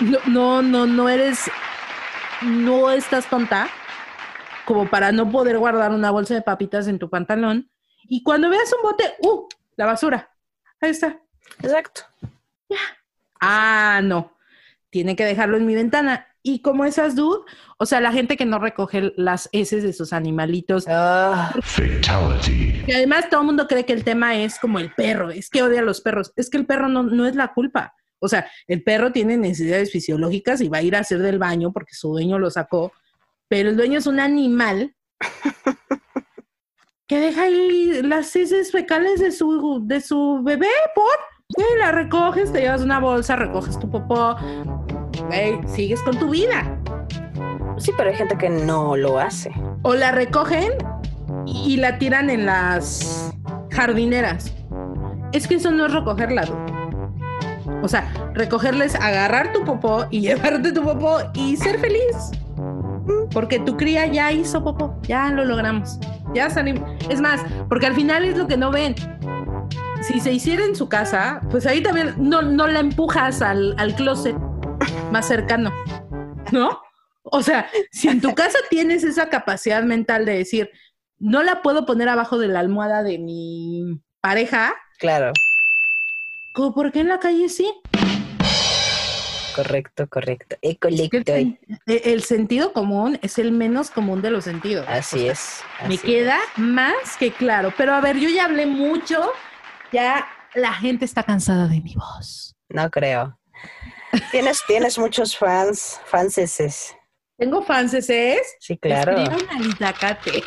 no, 0.00 0.18
no, 0.26 0.62
no, 0.62 0.86
no 0.86 1.08
eres, 1.08 1.50
no 2.42 2.90
estás 2.90 3.28
tonta 3.28 3.68
como 4.64 4.88
para 4.88 5.12
no 5.12 5.30
poder 5.30 5.58
guardar 5.58 5.92
una 5.92 6.10
bolsa 6.10 6.34
de 6.34 6.42
papitas 6.42 6.86
en 6.86 6.98
tu 6.98 7.10
pantalón. 7.10 7.70
Y 8.04 8.22
cuando 8.22 8.50
veas 8.50 8.72
un 8.72 8.82
bote, 8.82 9.14
¡uh! 9.20 9.48
La 9.76 9.86
basura. 9.86 10.30
Ahí 10.80 10.90
está. 10.90 11.20
Exacto. 11.62 12.02
Ah, 13.40 14.00
no. 14.02 14.36
Tiene 14.90 15.16
que 15.16 15.24
dejarlo 15.24 15.56
en 15.56 15.66
mi 15.66 15.74
ventana. 15.74 16.33
Y 16.46 16.60
como 16.60 16.84
esas 16.84 17.16
dude, 17.16 17.40
o 17.78 17.86
sea, 17.86 18.02
la 18.02 18.12
gente 18.12 18.36
que 18.36 18.44
no 18.44 18.58
recoge 18.58 19.14
las 19.16 19.48
heces 19.52 19.82
de 19.82 19.94
sus 19.94 20.12
animalitos, 20.12 20.84
Ah, 20.86 21.54
Fatality. 21.62 22.82
que 22.84 22.94
además 22.94 23.30
todo 23.30 23.40
el 23.40 23.46
mundo 23.46 23.66
cree 23.66 23.86
que 23.86 23.94
el 23.94 24.04
tema 24.04 24.36
es 24.36 24.58
como 24.58 24.78
el 24.78 24.92
perro, 24.92 25.30
es 25.30 25.48
que 25.48 25.62
odia 25.62 25.80
a 25.80 25.84
los 25.84 26.02
perros, 26.02 26.32
es 26.36 26.50
que 26.50 26.58
el 26.58 26.66
perro 26.66 26.88
no, 26.88 27.02
no 27.02 27.24
es 27.26 27.34
la 27.34 27.54
culpa. 27.54 27.94
O 28.18 28.28
sea, 28.28 28.46
el 28.66 28.82
perro 28.82 29.10
tiene 29.10 29.38
necesidades 29.38 29.90
fisiológicas 29.90 30.60
y 30.60 30.68
va 30.68 30.78
a 30.78 30.82
ir 30.82 30.94
a 30.96 31.00
hacer 31.00 31.20
del 31.20 31.38
baño 31.38 31.72
porque 31.72 31.94
su 31.94 32.08
dueño 32.10 32.38
lo 32.38 32.50
sacó, 32.50 32.92
pero 33.48 33.70
el 33.70 33.76
dueño 33.78 33.98
es 33.98 34.06
un 34.06 34.20
animal 34.20 34.94
que 37.08 37.20
deja 37.20 37.44
ahí 37.44 38.02
las 38.02 38.34
heces 38.36 38.70
fecales 38.70 39.18
de 39.20 39.32
su, 39.32 39.80
de 39.86 40.00
su 40.02 40.40
bebé, 40.42 40.68
por, 40.94 41.04
güey, 41.56 41.78
la 41.78 41.90
recoges, 41.92 42.52
te 42.52 42.60
llevas 42.60 42.82
una 42.82 42.98
bolsa, 42.98 43.36
recoges 43.36 43.78
tu 43.78 43.90
popó, 43.90 44.36
güey, 45.26 45.58
sigues 45.66 46.02
con 46.02 46.18
tu 46.18 46.30
vida. 46.30 46.78
sí, 47.78 47.92
pero 47.96 48.10
hay 48.10 48.16
gente 48.16 48.36
que 48.36 48.48
no 48.48 48.96
lo 48.96 49.18
hace. 49.18 49.52
O 49.82 49.94
la 49.94 50.12
recogen 50.12 50.72
y, 51.46 51.76
la 51.76 51.98
tiran 51.98 52.30
en 52.30 52.46
las 52.46 53.32
jardineras. 53.70 54.52
Es 55.32 55.46
que 55.46 55.56
eso 55.56 55.70
no 55.70 55.86
es 55.86 55.92
recogerla. 55.92 56.44
O 57.82 57.88
sea, 57.88 58.10
recogerla 58.34 58.84
es 58.84 58.94
agarrar 58.94 59.52
tu 59.52 59.64
popó 59.64 60.06
y 60.10 60.20
llevarte 60.22 60.72
tu 60.72 60.82
popó 60.82 61.18
y 61.34 61.56
ser 61.56 61.78
feliz. 61.78 62.30
Porque 63.32 63.58
tu 63.58 63.76
cría 63.76 64.06
ya 64.06 64.32
hizo 64.32 64.62
popó, 64.62 64.98
ya 65.02 65.30
lo 65.30 65.44
logramos. 65.44 65.98
Ya 66.34 66.48
salimos. 66.50 66.88
Es 67.08 67.20
más, 67.20 67.40
porque 67.68 67.86
al 67.86 67.94
final 67.94 68.24
es 68.24 68.36
lo 68.36 68.46
que 68.46 68.56
no 68.56 68.70
ven. 68.70 68.94
Si 70.02 70.20
se 70.20 70.32
hiciera 70.32 70.64
en 70.64 70.76
su 70.76 70.88
casa, 70.88 71.40
pues 71.50 71.66
ahí 71.66 71.82
también 71.82 72.14
no, 72.18 72.42
no 72.42 72.66
la 72.66 72.80
empujas 72.80 73.42
al, 73.42 73.74
al 73.78 73.94
closet 73.94 74.36
más 75.14 75.28
cercano, 75.28 75.72
¿no? 76.50 76.82
O 77.22 77.40
sea, 77.40 77.70
si 77.92 78.08
en 78.08 78.20
tu 78.20 78.34
casa 78.34 78.58
tienes 78.68 79.04
esa 79.04 79.28
capacidad 79.28 79.84
mental 79.84 80.24
de 80.24 80.38
decir, 80.38 80.70
no 81.20 81.44
la 81.44 81.62
puedo 81.62 81.86
poner 81.86 82.08
abajo 82.08 82.36
de 82.36 82.48
la 82.48 82.58
almohada 82.58 83.04
de 83.04 83.20
mi 83.20 84.02
pareja, 84.20 84.74
Claro, 84.98 85.32
¿cómo 86.52 86.74
¿por 86.74 86.90
qué 86.90 86.98
en 86.98 87.08
la 87.10 87.20
calle 87.20 87.48
sí? 87.48 87.72
correcto, 89.54 90.08
correcto. 90.08 90.56
El, 91.86 92.22
sentido 92.24 92.72
común 92.72 93.20
es 93.22 93.38
el 93.38 93.52
menos 93.52 93.92
común 93.92 94.20
de 94.20 94.30
los 94.30 94.42
sentidos. 94.42 94.84
Así 94.88 95.28
es. 95.28 95.60
Me 95.88 95.96
queda 95.96 96.40
más 96.56 97.16
que 97.20 97.30
claro. 97.30 97.72
Pero 97.76 97.94
a 97.94 98.00
ver, 98.00 98.16
yo 98.16 98.28
ya 98.28 98.46
hablé 98.46 98.66
mucho, 98.66 99.30
ya 99.92 100.26
la 100.54 100.72
gente 100.72 101.04
está 101.04 101.22
cansada 101.22 101.68
de 101.68 101.80
mi 101.80 101.94
voz. 101.94 102.56
No 102.68 102.90
creo. 102.90 103.38
Tienes, 104.30 104.62
tienes 104.66 104.98
muchos 104.98 105.36
fans, 105.36 106.00
fanses. 106.06 106.94
Tengo 107.36 107.62
fans, 107.62 107.94
¿es? 107.94 108.56
Sí, 108.60 108.78
claro. 108.78 109.16
Escriban 109.18 109.48
al 109.50 109.66
Itacate. 109.66 110.42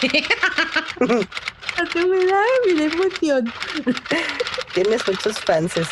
Hasta 1.78 2.06
me 2.06 2.26
da, 2.26 2.42
da 2.76 2.84
emoción. 2.84 3.54
Tienes 4.74 5.08
muchos 5.08 5.40
fanses. 5.40 5.90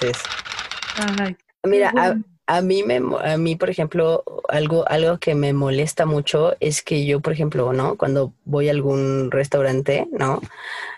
Ay, 1.19 1.35
Mira, 1.63 1.91
a, 1.97 2.15
a 2.47 2.61
mí 2.61 2.83
me, 2.83 3.01
a 3.23 3.37
mí, 3.37 3.55
por 3.55 3.69
ejemplo, 3.69 4.23
algo, 4.49 4.87
algo 4.87 5.17
que 5.17 5.35
me 5.35 5.51
molesta 5.51 6.05
mucho 6.05 6.55
es 6.59 6.81
que 6.81 7.05
yo, 7.05 7.19
por 7.19 7.33
ejemplo, 7.33 7.73
¿no? 7.73 7.97
Cuando 7.97 8.33
voy 8.45 8.67
a 8.69 8.71
algún 8.71 9.31
restaurante, 9.31 10.07
¿no? 10.11 10.41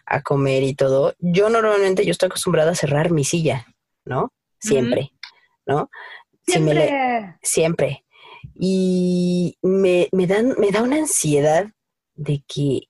A 0.06 0.22
comer 0.22 0.64
y 0.64 0.76
todo, 0.76 1.16
yo 1.20 1.50
normalmente 1.50 2.06
yo 2.06 2.12
estoy 2.12 2.28
acostumbrada 2.28 2.72
a 2.72 2.76
cerrar 2.76 3.12
mi 3.12 3.24
silla, 3.24 3.66
¿no? 4.06 4.32
Siempre, 4.60 5.12
¿no? 5.66 5.90
Si 6.48 6.54
Siempre. 6.54 7.38
siempre. 7.42 8.06
Y 8.56 9.58
me, 9.62 10.08
me, 10.12 10.28
dan, 10.28 10.56
me 10.58 10.72
da 10.72 10.82
una 10.82 10.96
ansiedad 10.96 11.68
de 12.16 12.44
que 12.48 12.88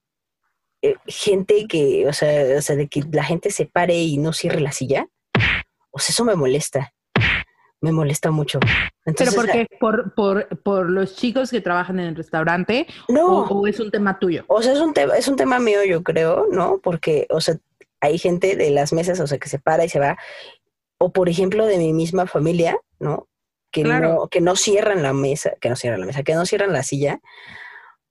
eh, 0.81 0.95
gente 1.07 1.67
que, 1.67 2.07
o 2.07 2.13
sea, 2.13 2.57
o 2.57 2.61
sea, 2.61 2.75
de 2.75 2.87
que 2.87 3.03
la 3.11 3.23
gente 3.23 3.49
se 3.49 3.65
pare 3.65 3.95
y 3.95 4.17
no 4.17 4.31
cierre 4.31 4.61
la 4.61 4.71
silla. 4.71 5.07
O 5.91 5.99
sea, 5.99 6.13
eso 6.13 6.23
me 6.23 6.35
molesta. 6.35 6.93
Me 7.81 7.91
molesta 7.91 8.31
mucho. 8.31 8.59
¿Pero 8.59 8.83
Entonces, 9.05 9.35
por 9.35 9.51
qué? 9.51 9.67
¿Por, 9.79 10.13
por, 10.13 10.61
por 10.61 10.89
los 10.89 11.15
chicos 11.15 11.49
que 11.49 11.61
trabajan 11.61 11.99
en 11.99 12.07
el 12.07 12.15
restaurante 12.15 12.87
No, 13.07 13.43
o, 13.43 13.61
o 13.61 13.67
es 13.67 13.79
un 13.79 13.91
tema 13.91 14.19
tuyo? 14.19 14.45
o 14.47 14.61
sea, 14.61 14.73
es 14.73 14.79
un, 14.79 14.93
tema, 14.93 15.15
es 15.15 15.27
un 15.27 15.35
tema 15.35 15.59
mío, 15.59 15.83
yo 15.83 16.03
creo, 16.03 16.47
¿no? 16.51 16.79
Porque, 16.81 17.27
o 17.29 17.41
sea, 17.41 17.57
hay 18.01 18.17
gente 18.17 18.55
de 18.55 18.71
las 18.71 18.93
mesas, 18.93 19.19
o 19.19 19.27
sea, 19.27 19.37
que 19.37 19.49
se 19.49 19.59
para 19.59 19.85
y 19.85 19.89
se 19.89 19.99
va. 19.99 20.17
O, 20.99 21.11
por 21.11 21.29
ejemplo, 21.29 21.65
de 21.65 21.77
mi 21.77 21.93
misma 21.93 22.25
familia, 22.27 22.77
¿no? 22.99 23.27
Que, 23.77 23.83
Claro. 23.83 24.13
no, 24.13 24.27
que 24.27 24.41
no 24.41 24.55
cierran 24.55 25.03
la 25.03 25.13
mesa, 25.13 25.51
que 25.61 25.69
no 25.69 25.75
cierran 25.75 25.99
la 26.01 26.05
mesa, 26.07 26.23
que 26.23 26.33
no 26.35 26.45
cierran 26.45 26.73
la 26.73 26.83
silla. 26.83 27.19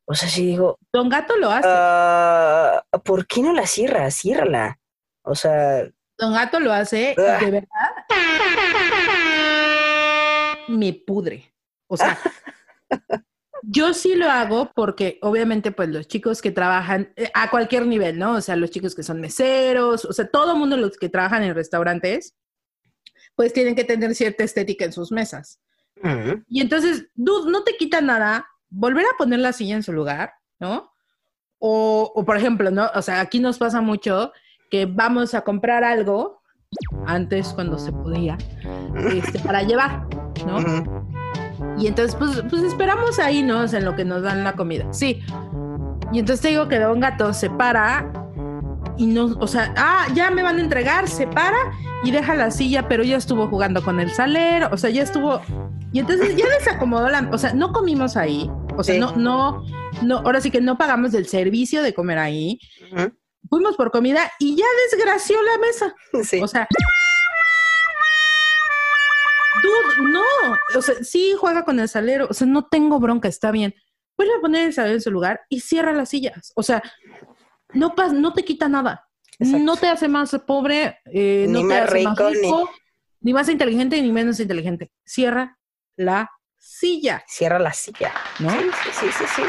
O 0.09 0.15
sea, 0.15 0.29
sí 0.29 0.47
digo, 0.47 0.79
Don 0.93 1.09
Gato 1.09 1.37
lo 1.37 1.51
hace. 1.51 1.67
Ah, 1.69 2.83
¿por 3.05 3.27
qué 3.27 3.43
no 3.43 3.53
la 3.53 3.67
cierras? 3.67 4.15
Ciérrala. 4.17 4.79
O 5.23 5.35
sea, 5.35 5.83
Don 6.19 6.33
Gato 6.35 6.61
lo 6.61 6.73
hace 6.73 7.15
y 7.17 7.21
Ah. 7.21 7.39
de 7.41 7.51
verdad 7.51 7.69
me 10.69 10.93
pudre. 10.93 11.53
O 11.89 11.97
sea, 11.97 12.19
yo 13.63 13.95
sí 13.95 14.15
lo 14.15 14.29
hago 14.31 14.71
porque 14.75 15.19
obviamente 15.23 15.71
pues 15.73 15.89
los 15.89 16.07
chicos 16.09 16.43
que 16.43 16.51
trabajan 16.51 17.13
eh, 17.17 17.31
a 17.35 17.51
cualquier 17.51 17.87
nivel, 17.87 18.19
¿no? 18.19 18.33
O 18.37 18.41
sea, 18.41 18.57
los 18.57 18.71
chicos 18.71 18.95
que 18.95 19.03
son 19.03 19.21
meseros, 19.21 20.05
o 20.05 20.13
sea, 20.13 20.27
todo 20.29 20.53
el 20.53 20.59
mundo 20.59 20.77
los 20.77 20.97
que 20.97 21.09
trabajan 21.09 21.43
en 21.45 21.55
restaurantes, 21.55 22.35
pues 23.37 23.53
tienen 23.53 23.75
que 23.77 23.85
tener 23.85 24.15
cierta 24.15 24.43
estética 24.43 24.85
en 24.85 24.93
sus 24.93 25.13
mesas. 25.13 25.61
mm, 26.03 26.43
Y 26.49 26.61
entonces, 26.61 27.07
dude, 27.15 27.51
no 27.51 27.63
te 27.63 27.77
quita 27.77 28.01
nada 28.01 28.47
volver 28.69 29.05
a 29.05 29.17
poner 29.17 29.39
la 29.39 29.53
silla 29.53 29.77
en 29.77 29.83
su 29.83 29.93
lugar, 29.93 30.33
¿no? 30.59 30.91
O, 31.59 32.13
o, 32.15 32.25
por 32.25 32.37
ejemplo, 32.37 32.71
¿no? 32.71 32.91
O 32.95 33.03
sea, 33.03 33.21
aquí 33.21 33.39
nos 33.39 33.59
pasa 33.59 33.81
mucho 33.81 34.33
que 34.71 34.87
vamos 34.87 35.35
a 35.35 35.43
comprar 35.43 35.85
algo, 35.85 36.43
antes 37.07 37.49
cuando 37.55 37.79
se 37.79 37.93
podía, 37.93 38.37
este, 39.13 39.39
para 39.39 39.63
llevar, 39.63 40.07
¿no? 40.47 40.59
ujú. 40.59 41.07
Y 41.79 41.87
entonces, 41.87 42.15
pues, 42.17 42.43
pues 42.51 42.63
esperamos 42.63 43.19
ahí, 43.19 43.43
¿no? 43.43 43.61
O 43.61 43.69
sea, 43.69 43.79
en 43.79 43.85
lo 43.85 43.95
que 43.95 44.05
nos 44.05 44.23
dan 44.23 44.45
la 44.45 44.55
comida. 44.55 44.93
Sí. 44.93 45.23
Y 46.13 46.19
entonces 46.19 46.41
te 46.43 46.49
digo 46.49 46.69
que 46.69 46.79
Don 46.79 47.01
Gato 47.01 47.33
se 47.33 47.49
para 47.51 48.26
y 48.99 49.07
no, 49.07 49.27
o 49.41 49.47
sea, 49.47 49.73
ah, 49.77 50.07
ya 50.15 50.31
me 50.31 50.43
van 50.43 50.59
a 50.59 50.61
entregar, 50.63 51.09
se 51.09 51.27
para 51.27 51.57
y 52.05 52.11
deja 52.11 52.35
la 52.35 52.51
silla, 52.51 52.89
pero 52.89 53.03
ya 53.05 53.17
estuvo 53.17 53.47
jugando 53.49 53.83
con 53.83 54.01
el 54.01 54.11
salero, 54.11 54.69
o 54.73 54.77
sea, 54.77 54.91
ya 54.91 55.03
estuvo. 55.03 55.41
Y 55.93 56.01
entonces 56.01 56.37
ya 56.37 56.47
desacomodó 56.59 57.09
la, 57.09 57.29
o 57.33 57.39
sea, 57.39 57.53
no 57.55 57.73
comimos 57.73 58.17
ahí, 58.17 58.51
o 58.77 58.83
sea, 58.85 58.95
Sí. 58.95 59.01
no, 59.01 59.13
no, 59.17 59.65
no, 60.03 60.19
ahora 60.19 60.41
sí 60.41 60.51
que 60.51 60.61
no 60.61 60.77
pagamos 60.79 61.13
del 61.13 61.27
servicio 61.27 61.83
de 61.83 61.95
comer 61.95 62.19
ahí. 62.19 62.59
Ujú. 62.93 63.13
Fuimos 63.49 63.77
por 63.77 63.91
comida 63.93 64.31
y 64.41 64.57
ya 64.57 64.65
desgració 64.91 65.37
la 65.43 65.59
mesa. 65.59 65.95
Sí. 66.25 66.41
O 66.43 66.49
sea. 66.49 66.67
Dude, 69.63 70.11
no. 70.11 70.25
O 70.77 70.83
sea, 70.83 70.97
sí 71.03 71.35
juega 71.39 71.65
con 71.65 71.81
el 71.81 71.89
salero. 71.89 72.27
O 72.29 72.35
sea, 72.35 72.47
no 72.47 72.67
tengo 72.67 72.99
bronca, 72.99 73.29
está 73.29 73.51
bien. 73.51 73.75
Vuelve 74.17 74.35
a 74.35 74.41
poner 74.41 74.67
el 74.67 74.73
salero 74.75 74.95
en 74.95 75.01
su 75.01 75.11
lugar 75.11 75.41
y 75.49 75.61
cierra 75.61 75.93
las 75.93 76.09
sillas. 76.11 76.53
O 76.57 76.63
sea, 76.63 76.83
no, 77.77 77.95
pas 77.95 78.13
no 78.13 78.33
te 78.33 78.45
quita 78.45 78.69
nada. 78.69 79.09
Exacto. 79.39 79.65
No 79.65 79.77
te 79.77 79.89
hace 79.89 80.09
más 80.09 80.35
pobre, 80.47 80.99
eh, 81.07 81.47
no 81.49 81.67
te 81.69 81.75
hace 81.77 82.03
más 82.05 82.19
rico, 82.19 82.71
ni- 83.21 83.33
más 83.33 83.49
inteligente, 83.49 84.01
ni 84.01 84.11
menos 84.13 84.41
inteligente. 84.41 84.91
Cierra 85.05 85.59
la 85.97 86.31
silla, 86.59 87.23
Cierra 87.27 87.59
la 87.59 87.73
silla. 87.73 88.13
¿no? 88.39 88.51
Sí, 88.51 88.59
sí, 88.83 88.91
sí, 89.01 89.07
sí, 89.19 89.25
sí. 89.37 89.43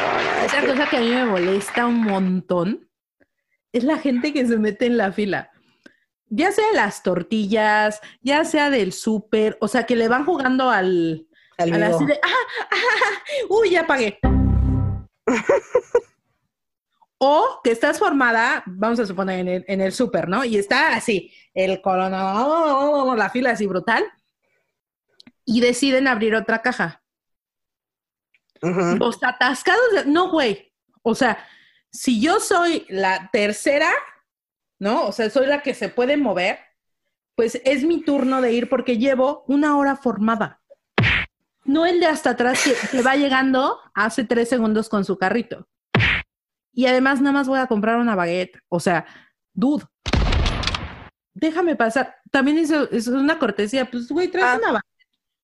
No, 0.00 0.12
no, 0.12 0.30
es 0.40 0.44
Otra 0.46 0.60
que- 0.60 0.66
cosa 0.66 0.86
que 0.88 0.96
a 0.96 1.00
mí 1.00 1.08
me 1.10 1.24
molesta 1.26 1.86
un 1.86 2.00
montón 2.02 2.88
es 3.72 3.84
la 3.84 3.98
gente 3.98 4.32
que 4.32 4.46
se 4.46 4.58
mete 4.58 4.86
en 4.86 4.96
la 4.96 5.12
fila. 5.12 5.50
Ya 6.28 6.52
sea 6.52 6.64
de 6.70 6.76
las 6.76 7.02
tortillas, 7.02 8.00
ya 8.22 8.44
sea 8.44 8.70
del 8.70 8.92
súper, 8.92 9.56
o 9.60 9.68
sea, 9.68 9.84
que 9.84 9.96
le 9.96 10.08
van 10.08 10.24
jugando 10.24 10.70
al, 10.70 11.26
al 11.60 11.72
a 11.72 11.78
la 11.78 11.86
vivo. 11.86 11.96
así 11.98 12.06
de, 12.06 12.20
¡ah! 12.22 12.66
¡ah! 12.70 13.22
¡Uy, 13.48 13.70
ya 13.70 13.86
pagué! 13.86 14.18
o 17.18 17.60
que 17.62 17.70
estás 17.70 17.98
formada, 17.98 18.62
vamos 18.66 18.98
a 19.00 19.06
suponer 19.06 19.40
en 19.40 19.48
el, 19.48 19.64
en 19.68 19.80
el 19.80 19.92
súper, 19.92 20.28
¿no? 20.28 20.44
Y 20.44 20.56
está 20.56 20.94
así, 20.94 21.32
el 21.54 21.80
corona, 21.80 23.14
la 23.16 23.30
fila 23.30 23.50
así 23.50 23.66
brutal, 23.66 24.04
y 25.44 25.60
deciden 25.60 26.08
abrir 26.08 26.34
otra 26.34 26.62
caja 26.62 27.02
Ujú. 28.62 28.96
los 28.96 29.22
atascados 29.22 29.92
de... 29.92 30.04
No, 30.06 30.30
güey. 30.30 30.72
O 31.02 31.14
sea, 31.14 31.46
si 31.90 32.20
yo 32.20 32.40
soy 32.40 32.86
la 32.88 33.30
tercera, 33.32 33.90
¿no? 34.78 35.06
O 35.06 35.12
sea, 35.12 35.30
soy 35.30 35.46
la 35.46 35.62
que 35.62 35.74
se 35.74 35.88
puede 35.88 36.16
mover, 36.16 36.58
pues 37.34 37.60
es 37.64 37.84
mi 37.84 38.02
turno 38.02 38.40
de 38.40 38.52
ir 38.52 38.68
porque 38.68 38.98
llevo 38.98 39.44
una 39.48 39.76
hora 39.76 39.96
formada. 39.96 40.59
No 41.70 41.86
el 41.86 42.00
de 42.00 42.06
hasta 42.06 42.30
atrás 42.30 42.64
que, 42.64 42.74
que 42.90 43.02
va 43.02 43.14
llegando 43.14 43.78
hace 43.94 44.24
tres 44.24 44.48
segundos 44.48 44.88
con 44.88 45.04
su 45.04 45.16
carrito. 45.18 45.68
Y 46.72 46.86
además 46.86 47.20
nada 47.20 47.32
más 47.32 47.46
voy 47.46 47.60
a 47.60 47.66
comprar 47.68 47.96
una 47.98 48.16
baguette. 48.16 48.58
O 48.68 48.80
sea, 48.80 49.06
dude. 49.52 49.84
déjame 51.32 51.76
pasar. 51.76 52.16
También 52.30 52.58
eso 52.58 52.90
es 52.90 53.06
una 53.06 53.38
cortesía. 53.38 53.88
Pues, 53.88 54.08
güey, 54.08 54.28
traes 54.28 54.46
Ah. 54.46 54.58
una 54.58 54.66
baguette. 54.72 54.86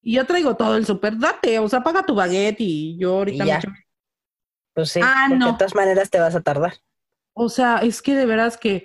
Y 0.02 0.14
yo 0.14 0.24
traigo 0.26 0.56
todo 0.56 0.76
el 0.76 0.84
súper. 0.84 1.16
Date, 1.18 1.58
o 1.60 1.68
sea, 1.68 1.82
paga 1.82 2.04
tu 2.04 2.14
baguette 2.14 2.60
y 2.60 2.96
yo 2.98 3.18
ahorita 3.18 3.44
Y 3.44 3.46
me 3.48 3.54
echo- 3.56 3.68
Pues 4.74 4.90
sí, 4.90 5.00
Ah, 5.02 5.28
no. 5.28 5.52
de 5.52 5.58
todas 5.58 5.74
maneras 5.74 6.10
te 6.10 6.18
vas 6.20 6.34
a 6.34 6.42
tardar. 6.42 6.74
O 7.34 7.48
sea, 7.48 7.78
es 7.78 8.02
que 8.02 8.14
de 8.14 8.26
veras 8.26 8.56
que 8.56 8.84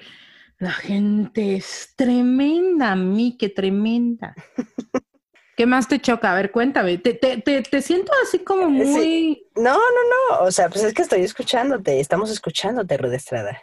la 0.60 0.72
gente 0.72 1.56
es 1.56 1.94
tremenda, 1.96 2.96
que 3.40 3.50
tremenda. 3.50 4.36
¿Qué 5.56 5.66
más 5.66 5.88
te 5.88 6.00
choca? 6.00 6.32
A 6.32 6.36
ver, 6.36 6.52
cuéntame. 6.52 6.98
Te, 6.98 7.14
te, 7.14 7.38
te, 7.38 7.62
te 7.62 7.82
siento 7.82 8.12
así 8.24 8.40
como 8.40 8.68
sí. 8.68 8.86
muy... 8.86 9.48
No, 9.56 9.74
no, 9.74 9.80
no. 9.80 10.46
O 10.46 10.52
sea, 10.52 10.70
pues 10.70 10.84
es 10.84 10.94
que 10.94 11.02
estoy 11.02 11.22
escuchándote. 11.22 12.00
Estamos 12.00 12.32
escuchándote, 12.32 12.98
Ruth 12.98 13.14
Estrada. 13.14 13.60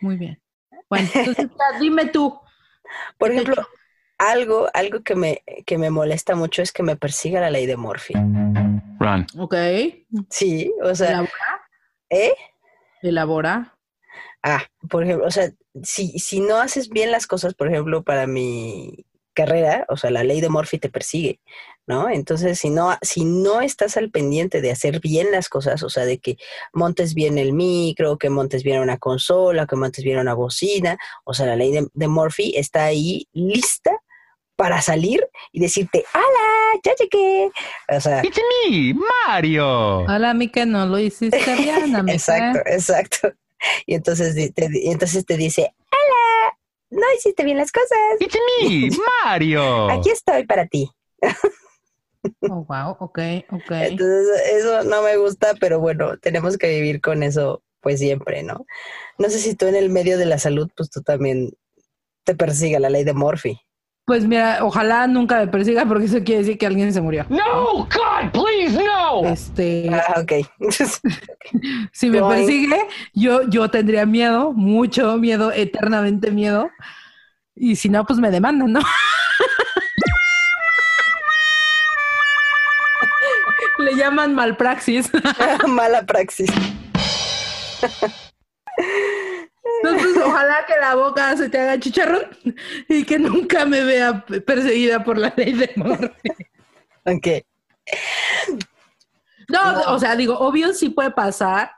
Muy 0.00 0.16
bien. 0.16 0.40
Bueno, 0.88 1.08
entonces 1.14 1.50
dime 1.80 2.06
tú. 2.06 2.38
Por 3.16 3.30
¿Qué 3.30 3.36
te 3.36 3.42
ejemplo, 3.42 3.66
algo, 4.18 4.68
algo 4.74 5.02
que 5.02 5.14
me, 5.14 5.42
que 5.64 5.78
me 5.78 5.90
molesta 5.90 6.34
mucho 6.34 6.62
es 6.62 6.72
que 6.72 6.82
me 6.82 6.96
persiga 6.96 7.40
la 7.40 7.50
ley 7.50 7.66
de 7.66 7.76
Murphy. 7.76 8.14
Run. 8.14 9.26
Ok. 9.38 9.54
Sí, 10.28 10.72
o 10.82 10.94
sea, 10.94 11.08
Elabora. 11.08 11.68
¿eh? 12.10 12.34
Elabora. 13.02 13.78
Ah, 14.42 14.64
por 14.90 15.04
ejemplo, 15.04 15.26
o 15.26 15.30
sea, 15.30 15.50
si, 15.82 16.18
si 16.18 16.40
no 16.40 16.58
haces 16.58 16.88
bien 16.88 17.10
las 17.10 17.26
cosas, 17.26 17.54
por 17.54 17.68
ejemplo, 17.68 18.02
para 18.02 18.26
mi 18.26 19.06
carrera, 19.32 19.84
o 19.88 19.96
sea, 19.96 20.10
la 20.10 20.24
ley 20.24 20.40
de 20.40 20.48
Murphy 20.48 20.78
te 20.78 20.88
persigue, 20.88 21.40
¿no? 21.86 22.08
Entonces, 22.08 22.58
si 22.58 22.70
no, 22.70 22.96
si 23.02 23.24
no 23.24 23.60
estás 23.60 23.96
al 23.96 24.10
pendiente 24.10 24.60
de 24.60 24.70
hacer 24.70 25.00
bien 25.00 25.30
las 25.30 25.48
cosas, 25.48 25.82
o 25.82 25.88
sea, 25.88 26.04
de 26.04 26.18
que 26.18 26.36
montes 26.72 27.14
bien 27.14 27.38
el 27.38 27.52
micro, 27.52 28.18
que 28.18 28.30
montes 28.30 28.62
bien 28.62 28.80
una 28.80 28.98
consola, 28.98 29.66
que 29.66 29.76
montes 29.76 30.04
bien 30.04 30.18
una 30.18 30.34
bocina, 30.34 30.98
o 31.24 31.34
sea, 31.34 31.46
la 31.46 31.56
ley 31.56 31.72
de, 31.72 31.88
de 31.92 32.08
Murphy 32.08 32.54
está 32.56 32.84
ahí 32.84 33.28
lista 33.32 33.92
para 34.56 34.80
salir 34.80 35.26
y 35.50 35.60
decirte, 35.60 36.04
¡Hala! 36.12 36.80
¡Ya 36.84 36.92
llegué! 36.94 37.50
O 37.88 38.00
sea, 38.00 38.24
It's 38.24 38.40
me, 38.68 38.94
Mario. 39.26 39.98
Hola, 40.00 40.34
Mica, 40.34 40.64
no 40.64 40.86
lo 40.86 40.98
hiciste 40.98 41.56
bien. 41.56 41.96
Exacto, 42.08 42.60
exacto. 42.66 43.32
Y 43.86 43.94
entonces, 43.94 44.34
te, 44.54 44.68
y 44.72 44.90
entonces 44.90 45.24
te 45.24 45.36
dice, 45.36 45.74
¡Hola! 45.90 46.21
No 46.92 47.02
hiciste 47.16 47.42
bien 47.42 47.56
las 47.56 47.72
cosas. 47.72 47.98
It's 48.20 48.38
me, 48.60 48.90
Mario. 49.24 49.90
Aquí 49.90 50.10
estoy 50.10 50.46
para 50.46 50.66
ti. 50.66 50.90
Oh, 52.42 52.64
wow, 52.68 52.96
ok, 53.00 53.18
ok. 53.50 53.70
Entonces, 53.70 54.42
eso 54.52 54.84
no 54.84 55.02
me 55.02 55.16
gusta, 55.16 55.54
pero 55.58 55.80
bueno, 55.80 56.18
tenemos 56.18 56.56
que 56.58 56.68
vivir 56.68 57.00
con 57.00 57.22
eso 57.22 57.62
pues 57.80 57.98
siempre, 57.98 58.42
¿no? 58.44 58.64
No 59.18 59.28
sé 59.28 59.38
si 59.38 59.56
tú 59.56 59.66
en 59.66 59.74
el 59.74 59.90
medio 59.90 60.16
de 60.18 60.26
la 60.26 60.38
salud, 60.38 60.70
pues 60.76 60.88
tú 60.88 61.02
también 61.02 61.50
te 62.24 62.34
persiga 62.34 62.78
la 62.78 62.90
ley 62.90 63.04
de 63.04 63.14
Murphy. 63.14 63.58
Pues 64.04 64.24
mira, 64.24 64.58
ojalá 64.62 65.06
nunca 65.06 65.38
me 65.38 65.48
persiga 65.48 65.86
porque 65.86 66.04
eso 66.06 66.22
quiere 66.24 66.42
decir 66.42 66.58
que 66.58 66.66
alguien 66.66 66.92
se 66.92 67.00
murió. 67.00 67.24
No, 67.28 67.84
God, 67.84 68.30
please, 68.32 68.76
no. 68.76 68.91
Este, 69.24 69.90
Ah, 69.92 70.20
ok. 70.20 70.32
si 71.92 72.08
me 72.10 72.22
persigue, 72.22 72.88
yo, 73.14 73.42
yo 73.48 73.68
tendría 73.70 74.06
miedo, 74.06 74.52
mucho 74.52 75.18
miedo, 75.18 75.52
eternamente 75.52 76.30
miedo. 76.30 76.70
Y 77.54 77.76
si 77.76 77.88
no, 77.88 78.04
pues 78.06 78.18
me 78.18 78.30
demandan, 78.30 78.72
¿no? 78.72 78.80
Le 83.78 83.94
llaman 83.96 84.34
malpraxis. 84.34 85.10
Mala 85.66 86.04
praxis. 86.06 86.50
Entonces, 89.82 90.16
ojalá 90.24 90.64
que 90.66 90.74
la 90.80 90.94
boca 90.94 91.36
se 91.36 91.48
te 91.48 91.58
haga 91.58 91.80
chicharrón 91.80 92.28
y 92.88 93.04
que 93.04 93.18
nunca 93.18 93.64
me 93.64 93.82
vea 93.82 94.24
perseguida 94.46 95.02
por 95.02 95.18
la 95.18 95.32
ley 95.36 95.52
de 95.52 95.70
Murphy. 95.76 96.30
Ok. 97.04 97.26
No, 99.52 99.72
No. 99.72 99.94
o 99.94 99.98
sea, 99.98 100.16
digo, 100.16 100.38
obvio 100.38 100.72
sí 100.72 100.90
puede 100.90 101.10
pasar, 101.10 101.70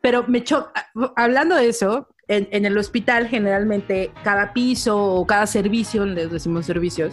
pero 0.00 0.24
me 0.26 0.42
choca. 0.42 0.90
Hablando 1.16 1.54
de 1.54 1.68
eso, 1.68 2.08
en, 2.28 2.48
en 2.50 2.66
el 2.66 2.76
hospital 2.76 3.28
generalmente 3.28 4.10
cada 4.24 4.52
piso 4.52 4.96
o 5.00 5.26
cada 5.26 5.46
servicio, 5.46 6.04
les 6.04 6.30
decimos 6.30 6.66
servicios, 6.66 7.12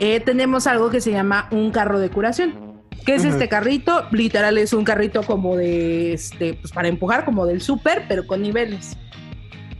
eh, 0.00 0.20
tenemos 0.20 0.66
algo 0.66 0.90
que 0.90 1.00
se 1.00 1.10
llama 1.10 1.48
un 1.50 1.70
carro 1.70 1.98
de 1.98 2.10
curación. 2.10 2.68
¿Qué 3.04 3.14
es 3.14 3.24
este 3.24 3.48
carrito? 3.48 4.06
Literal 4.12 4.58
es 4.58 4.72
un 4.72 4.84
carrito 4.84 5.22
como 5.22 5.56
de, 5.56 6.12
este, 6.12 6.54
pues 6.54 6.72
para 6.72 6.88
empujar, 6.88 7.24
como 7.24 7.46
del 7.46 7.62
súper, 7.62 8.04
pero 8.06 8.26
con 8.26 8.42
niveles. 8.42 8.98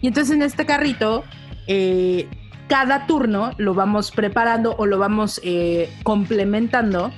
Y 0.01 0.09
entonces 0.09 0.35
en 0.35 0.43
este 0.43 0.65
carrito, 0.65 1.25
eh, 1.67 2.27
cada 2.69 3.07
turno 3.07 3.53
lo 3.59 3.75
vamos 3.75 4.11
preparando 4.13 4.75
o 4.77 4.87
lo 4.87 4.99
vamos 4.99 5.41
eh, 5.45 5.91
complementando 6.05 7.13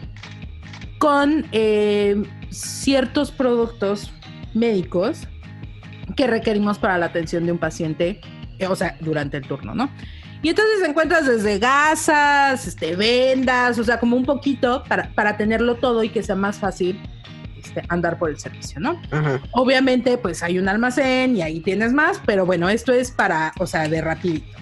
con 1.01 1.47
eh, 1.53 2.23
ciertos 2.51 3.31
productos 3.31 4.13
médicos 4.53 5.27
que 6.15 6.27
requerimos 6.27 6.79
para 6.79 6.99
la 6.99 7.07
atención 7.07 7.47
de 7.47 7.53
un 7.53 7.59
paciente, 7.59 8.21
eh, 8.59 8.67
o 8.67 8.77
sea, 8.77 8.99
durante 9.01 9.39
el 9.39 9.45
turno, 9.45 9.75
¿no? 9.75 9.91
Y 10.43 10.51
entonces 10.51 10.87
encuentras 10.87 11.27
desde 11.27 11.59
gasas, 11.59 12.67
este, 12.67 12.97
vendas, 12.97 13.79
o 13.79 13.85
sea, 13.85 13.99
como 13.99 14.15
un 14.15 14.27
poquito 14.27 14.85
para, 14.89 15.09
para 15.15 15.39
tenerlo 15.39 15.77
todo 15.77 16.05
y 16.05 16.11
que 16.11 16.23
sea 16.23 16.37
más 16.37 16.59
fácil 16.59 17.01
este, 17.57 17.83
andar 17.89 18.19
por 18.19 18.29
el 18.29 18.39
servicio, 18.39 18.79
¿no? 18.79 19.01
Obviamente, 19.53 20.19
pues 20.19 20.43
hay 20.43 20.59
un 20.59 20.69
almacén 20.69 21.35
y 21.35 21.41
ahí 21.41 21.61
tienes 21.61 21.95
más, 21.95 22.21
pero 22.27 22.45
bueno, 22.45 22.69
esto 22.69 22.93
es 22.93 23.11
para, 23.11 23.55
o 23.59 23.67
sea, 23.67 23.89
de 23.89 24.03
rapidito. 24.03 24.59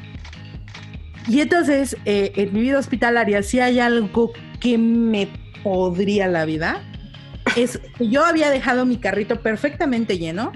Y 1.26 1.40
entonces, 1.40 1.96
eh, 2.04 2.30
en 2.36 2.52
mi 2.52 2.60
vida 2.60 2.78
hospitalaria, 2.78 3.42
si 3.42 3.58
hay 3.58 3.80
algo 3.80 4.32
que 4.60 4.78
me 4.78 5.28
podría 5.62 6.28
la 6.28 6.44
vida, 6.44 6.80
es 7.56 7.80
que 7.96 8.08
yo 8.08 8.24
había 8.24 8.50
dejado 8.50 8.84
mi 8.84 8.98
carrito 8.98 9.40
perfectamente 9.40 10.18
lleno 10.18 10.52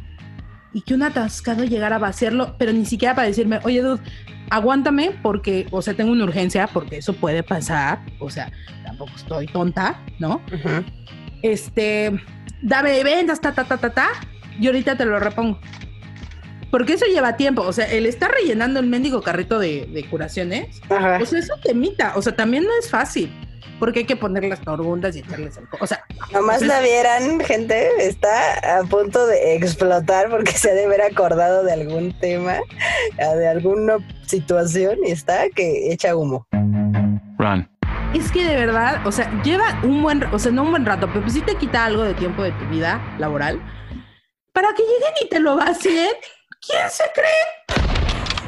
y 0.73 0.83
que 0.83 0.95
un 0.95 1.03
atascado 1.03 1.65
llegara 1.65 1.97
a 1.97 1.99
vaciarlo, 1.99 2.57
pero 2.59 2.73
ni 2.73 2.87
siquiera 2.87 3.15
para 3.15 3.29
decirme, 3.29 3.61
oye, 3.65 3.83
dude, 3.83 4.03
aguántame 4.51 5.13
porque, 5.23 5.67
o 5.71 5.83
sea, 5.83 5.95
tengo 5.95 6.13
una 6.13 6.25
urgencia, 6.25 6.67
porque 6.67 6.99
eso 6.99 7.13
puede 7.15 7.43
pasar, 7.43 8.01
o 8.21 8.31
sea, 8.31 8.51
tampoco 8.85 9.13
estoy 9.17 9.47
tonta, 9.47 10.01
¿no? 10.19 10.43
Ujú. 10.53 10.85
este, 11.43 12.13
dame 12.63 13.03
ventas, 13.05 13.41
ta, 13.41 13.53
ta, 13.53 13.65
ta, 13.65 13.77
ta, 13.77 13.91
ta, 13.91 14.09
y 14.59 14.67
ahorita 14.67 14.97
te 14.97 15.05
lo 15.05 15.19
repongo. 15.19 15.59
Porque 16.71 16.95
eso 16.95 17.05
lleva 17.05 17.37
tiempo, 17.37 17.61
o 17.63 17.73
sea, 17.73 17.85
el 17.91 18.07
estar 18.07 18.31
rellenando 18.31 18.81
el 18.81 18.87
mendigo 18.87 19.21
carrito 19.21 19.59
de, 19.59 19.87
de 19.93 20.05
curaciones, 20.09 20.81
Ajá. 20.89 21.19
o 21.21 21.27
sea, 21.27 21.39
eso 21.39 21.55
temita, 21.63 22.15
o 22.17 22.23
sea, 22.23 22.35
también 22.35 22.65
no 22.65 22.71
es 22.79 22.89
fácil, 22.89 23.31
porque 23.83 23.99
hay 23.99 24.07
que 24.07 24.15
poner 24.15 24.45
las 24.45 24.61
torgundas 24.61 25.17
y 25.17 25.19
echarles 25.19 25.59
alcohol, 25.59 25.81
o 25.83 25.87
sea, 25.89 26.05
Nomás 26.33 26.59
pues 26.59 26.69
la 26.69 26.81
vieran, 26.83 27.41
gente, 27.41 27.91
está 27.99 28.79
a 28.79 28.85
punto 28.85 29.27
de 29.27 29.57
explotar 29.57 30.31
porque 30.31 30.53
se 30.53 30.71
ha 30.71 30.75
de 30.75 30.85
haber 30.85 31.03
acordado 31.03 31.65
de 31.65 31.73
algún 31.73 32.17
tema, 32.21 32.61
de 33.19 33.49
alguna 33.49 33.97
situación 34.25 34.99
y 35.05 35.11
está 35.11 35.51
que 35.51 35.93
echa 35.93 36.15
humo. 36.15 36.47
Run. 37.39 37.69
es 38.15 38.31
que 38.31 38.45
de 38.45 38.55
verdad, 38.55 39.05
o 39.05 39.11
sea, 39.11 39.29
lleva 39.43 39.81
un 39.83 40.01
buen, 40.01 40.23
o 40.33 40.39
sea, 40.39 40.53
no 40.53 40.63
un 40.63 40.71
buen 40.71 40.87
rato, 40.87 41.09
pero 41.09 41.23
pues 41.23 41.33
sí 41.33 41.41
te 41.41 41.57
quita 41.57 41.85
algo 41.85 42.05
de 42.05 42.15
tiempo 42.15 42.45
de 42.45 42.53
tu 42.53 42.65
vida 42.69 43.03
laboral, 43.19 43.61
para 44.53 44.69
que 44.75 44.85
lleguen 44.85 45.13
y 45.25 45.29
te 45.29 45.41
lo 45.41 45.57
vacíen, 45.57 46.13
¿quién 46.61 46.89
se 46.89 47.03
cree? 47.13 47.92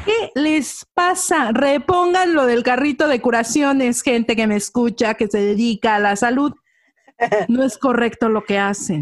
¿Qué 0.05 0.31
les 0.35 0.85
pasa? 0.93 1.51
Repongan 1.51 2.33
lo 2.33 2.45
del 2.45 2.63
carrito 2.63 3.07
de 3.07 3.21
curaciones, 3.21 4.01
gente 4.03 4.35
que 4.35 4.47
me 4.47 4.55
escucha, 4.55 5.15
que 5.15 5.27
se 5.27 5.39
dedica 5.39 5.95
a 5.95 5.99
la 5.99 6.15
salud. 6.15 6.53
No 7.47 7.63
es 7.63 7.77
correcto 7.77 8.29
lo 8.29 8.43
que 8.43 8.57
hacen. 8.59 9.01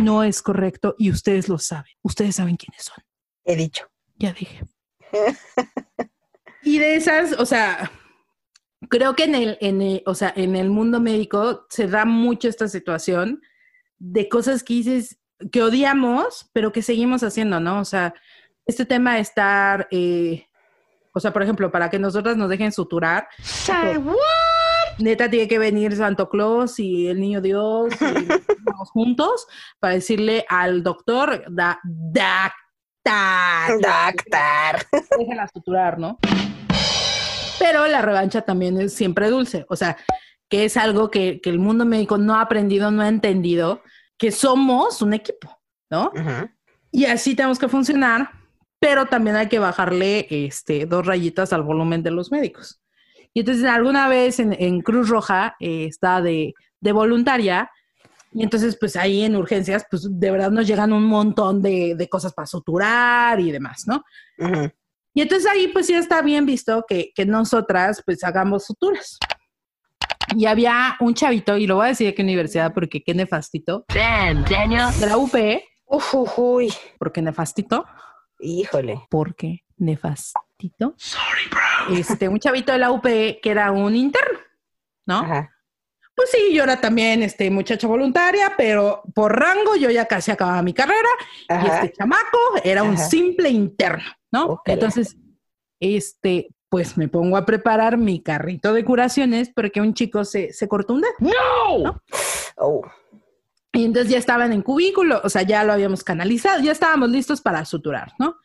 No 0.00 0.22
es 0.24 0.40
correcto 0.40 0.94
y 0.98 1.10
ustedes 1.10 1.48
lo 1.48 1.58
saben. 1.58 1.92
Ustedes 2.02 2.36
saben 2.36 2.56
quiénes 2.56 2.84
son. 2.84 3.04
He 3.44 3.56
dicho. 3.56 3.86
Ya 4.16 4.32
dije. 4.32 4.64
Y 6.62 6.78
de 6.78 6.94
esas, 6.96 7.32
o 7.38 7.44
sea, 7.44 7.90
creo 8.88 9.14
que 9.14 9.24
en 9.24 9.34
el, 9.34 9.58
en 9.60 9.82
el- 9.82 10.02
o 10.06 10.14
sea, 10.14 10.32
en 10.34 10.56
el 10.56 10.70
mundo 10.70 11.00
médico 11.00 11.66
se 11.68 11.86
da 11.88 12.04
mucho 12.04 12.48
esta 12.48 12.68
situación 12.68 13.42
de 13.98 14.28
cosas 14.28 14.62
que 14.62 14.74
dices 14.74 15.18
que 15.50 15.62
odiamos, 15.62 16.48
pero 16.52 16.70
que 16.72 16.82
seguimos 16.82 17.22
haciendo, 17.24 17.58
¿no? 17.60 17.80
O 17.80 17.84
sea, 17.84 18.14
este 18.66 18.84
tema 18.86 19.14
de 19.14 19.20
estar, 19.20 19.88
eh, 19.90 20.46
o 21.12 21.20
sea, 21.20 21.32
por 21.32 21.42
ejemplo, 21.42 21.70
para 21.70 21.90
que 21.90 21.98
nosotras 21.98 22.36
nos 22.36 22.48
dejen 22.48 22.72
suturar, 22.72 23.28
neta 24.98 25.28
tiene 25.30 25.48
que 25.48 25.58
venir 25.58 25.96
Santo 25.96 26.28
Claus 26.28 26.78
y 26.78 27.08
el 27.08 27.20
Niño 27.20 27.40
Dios 27.40 27.92
y 28.00 28.04
vamos 28.64 28.90
juntos 28.90 29.46
para 29.78 29.94
decirle 29.94 30.44
al 30.48 30.82
doctor, 30.82 31.44
da, 31.50 31.80
doctor, 31.84 32.52
Doctor. 33.82 35.00
déjala 35.18 35.48
suturar, 35.52 35.98
¿no? 35.98 36.18
Pero 37.58 37.86
la 37.88 38.00
revancha 38.00 38.42
también 38.42 38.80
es 38.80 38.94
siempre 38.94 39.28
dulce, 39.28 39.66
o 39.68 39.76
sea, 39.76 39.96
que 40.48 40.64
es 40.64 40.76
algo 40.76 41.10
que, 41.10 41.40
que 41.40 41.50
el 41.50 41.58
mundo 41.58 41.84
médico 41.84 42.18
no 42.18 42.36
ha 42.36 42.42
aprendido, 42.42 42.90
no 42.90 43.02
ha 43.02 43.08
entendido, 43.08 43.82
que 44.18 44.30
somos 44.30 45.02
un 45.02 45.14
equipo, 45.14 45.60
¿no? 45.90 46.12
Y 46.92 47.06
así 47.06 47.34
tenemos 47.34 47.58
que 47.58 47.68
funcionar 47.68 48.30
pero 48.82 49.06
también 49.06 49.36
hay 49.36 49.46
que 49.48 49.60
bajarle 49.60 50.26
este, 50.28 50.86
dos 50.86 51.06
rayitas 51.06 51.52
al 51.52 51.62
volumen 51.62 52.02
de 52.02 52.10
los 52.10 52.32
médicos. 52.32 52.80
Y 53.32 53.38
entonces 53.40 53.64
alguna 53.64 54.08
vez 54.08 54.40
en, 54.40 54.52
en 54.58 54.80
Cruz 54.80 55.08
Roja 55.08 55.54
eh, 55.60 55.84
está 55.88 56.20
de, 56.20 56.52
de 56.80 56.90
voluntaria 56.92 57.70
y 58.32 58.42
entonces 58.42 58.76
pues 58.80 58.96
ahí 58.96 59.22
en 59.22 59.36
urgencias 59.36 59.86
pues 59.88 60.08
de 60.10 60.30
verdad 60.32 60.50
nos 60.50 60.66
llegan 60.66 60.92
un 60.92 61.04
montón 61.04 61.62
de, 61.62 61.94
de 61.96 62.08
cosas 62.08 62.32
para 62.34 62.46
suturar 62.46 63.38
y 63.38 63.52
demás, 63.52 63.84
¿no? 63.86 64.02
Ujú. 64.38 64.68
Y 65.14 65.20
entonces 65.22 65.48
ahí 65.48 65.68
pues 65.68 65.86
ya 65.86 65.98
está 65.98 66.20
bien 66.20 66.44
visto 66.44 66.84
que, 66.88 67.12
que 67.14 67.24
nosotras 67.24 68.02
pues 68.04 68.24
hagamos 68.24 68.64
suturas. 68.66 69.16
Y 70.36 70.46
había 70.46 70.96
un 70.98 71.14
chavito, 71.14 71.56
y 71.56 71.68
lo 71.68 71.76
voy 71.76 71.84
a 71.84 71.88
decir 71.90 72.08
de 72.08 72.14
qué 72.14 72.22
universidad 72.22 72.74
porque 72.74 73.04
qué 73.04 73.14
nefastito, 73.14 73.84
Damn, 73.94 74.44
Daniel. 74.44 74.86
de 74.98 75.06
la 75.06 75.16
UP, 75.18 75.34
Uf, 75.86 76.14
uf, 76.14 76.38
uy. 76.38 76.72
porque 76.98 77.22
nefastito, 77.22 77.84
Híjole. 78.42 79.06
porque 79.08 79.64
nefastito. 79.78 80.94
Sorry, 80.96 81.48
bro. 81.50 81.96
Este, 81.96 82.28
un 82.28 82.38
chavito 82.38 82.72
de 82.72 82.78
la 82.78 82.90
UP 82.90 83.02
que 83.04 83.40
era 83.44 83.70
un 83.72 83.96
interno, 83.96 84.38
¿no? 85.06 85.20
Ajá. 85.20 85.50
Pues 86.14 86.30
sí, 86.30 86.54
yo 86.54 86.64
era 86.64 86.80
también 86.80 87.22
este, 87.22 87.50
muchacha 87.50 87.86
voluntaria, 87.86 88.52
pero 88.56 89.02
por 89.14 89.38
rango 89.38 89.76
yo 89.76 89.90
ya 89.90 90.04
casi 90.06 90.30
acababa 90.30 90.62
mi 90.62 90.74
carrera 90.74 91.08
y 91.48 91.66
este 91.66 91.92
chamaco 91.92 92.38
era 92.62 92.82
un 92.82 92.98
simple 92.98 93.48
interno, 93.48 94.04
¿no? 94.30 94.60
Entonces, 94.66 95.16
este, 95.80 96.48
pues 96.68 96.98
me 96.98 97.08
pongo 97.08 97.36
a 97.38 97.46
preparar 97.46 97.96
mi 97.96 98.22
carrito 98.22 98.74
de 98.74 98.84
curaciones 98.84 99.50
porque 99.54 99.80
un 99.80 99.94
chico 99.94 100.24
se, 100.24 100.52
se 100.52 100.68
cortó 100.68 100.94
un 100.94 101.00
dedo. 101.00 101.14
No! 101.18 102.00
Oh. 102.56 102.82
Y 103.72 103.84
entonces 103.86 104.12
ya 104.12 104.18
estaban 104.18 104.52
en 104.52 104.60
cubículo, 104.62 105.20
o 105.24 105.28
sea, 105.30 105.42
ya 105.42 105.64
lo 105.64 105.72
habíamos 105.72 106.04
canalizado, 106.04 106.60
ya 106.60 106.72
estábamos 106.72 107.08
listos 107.08 107.40
para 107.40 107.64
suturar, 107.64 108.12
¿no? 108.18 108.36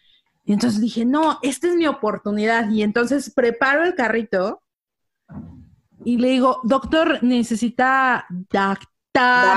Y 0.46 0.54
entonces 0.54 0.80
dije, 0.80 1.04
no, 1.04 1.40
esta 1.42 1.68
es 1.68 1.76
mi 1.76 1.86
oportunidad. 1.88 2.70
Y 2.70 2.82
entonces 2.82 3.30
preparo 3.34 3.84
el 3.84 3.96
carrito 3.96 4.64
y 6.06 6.18
le 6.18 6.30
digo, 6.30 6.62
doctor, 6.64 7.22
necesita 7.22 8.26
doctor, 8.30 8.88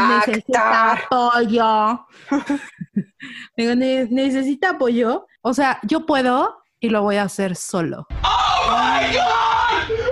necesita 0.09 0.93
apoyo. 0.93 2.07
digo, 3.57 3.75
"Ne- 3.77 4.09
necesita 4.11 4.71
apoyo. 4.71 5.27
O 5.43 5.55
sea, 5.55 5.79
yo 5.85 6.05
puedo 6.07 6.57
y 6.81 6.89
lo 6.89 7.03
voy 7.03 7.17
a 7.17 7.23
hacer 7.25 7.55
solo. 7.55 8.09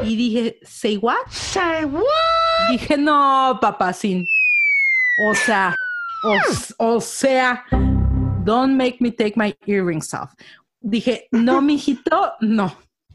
Y 0.02 0.14
dije, 0.16 0.60
¿say 0.62 0.96
what? 0.98 1.16
Say 1.28 1.84
what? 1.84 2.04
Dije, 2.70 2.96
no, 2.96 3.58
papacín. 3.60 4.24
O 5.20 5.34
sea, 5.34 5.74
o, 6.22 6.38
o 6.78 7.00
sea, 7.00 7.64
don't 8.44 8.76
make 8.76 8.98
me 9.00 9.10
take 9.10 9.34
my 9.36 9.56
earrings 9.66 10.14
off. 10.14 10.32
Dije, 10.80 11.28
no, 11.32 11.60
mijito, 11.62 12.34
no. 12.40 12.72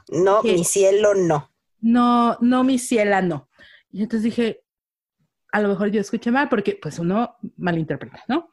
No, 0.10 0.44
mi 0.44 0.64
cielo, 0.66 1.14
no. 1.16 1.50
No, 1.80 2.38
no, 2.42 2.64
mi 2.64 2.78
ciela, 2.78 3.22
no. 3.22 3.48
Y 3.92 4.04
entonces 4.04 4.24
dije, 4.24 4.64
a 5.52 5.62
lo 5.62 5.70
mejor 5.70 5.92
yo 5.92 6.02
escuché 6.02 6.30
mal 6.30 6.50
porque 6.50 6.78
pues 6.82 7.00
uno 7.00 7.38
malinterpreta, 7.58 8.24
¿no? 8.28 8.50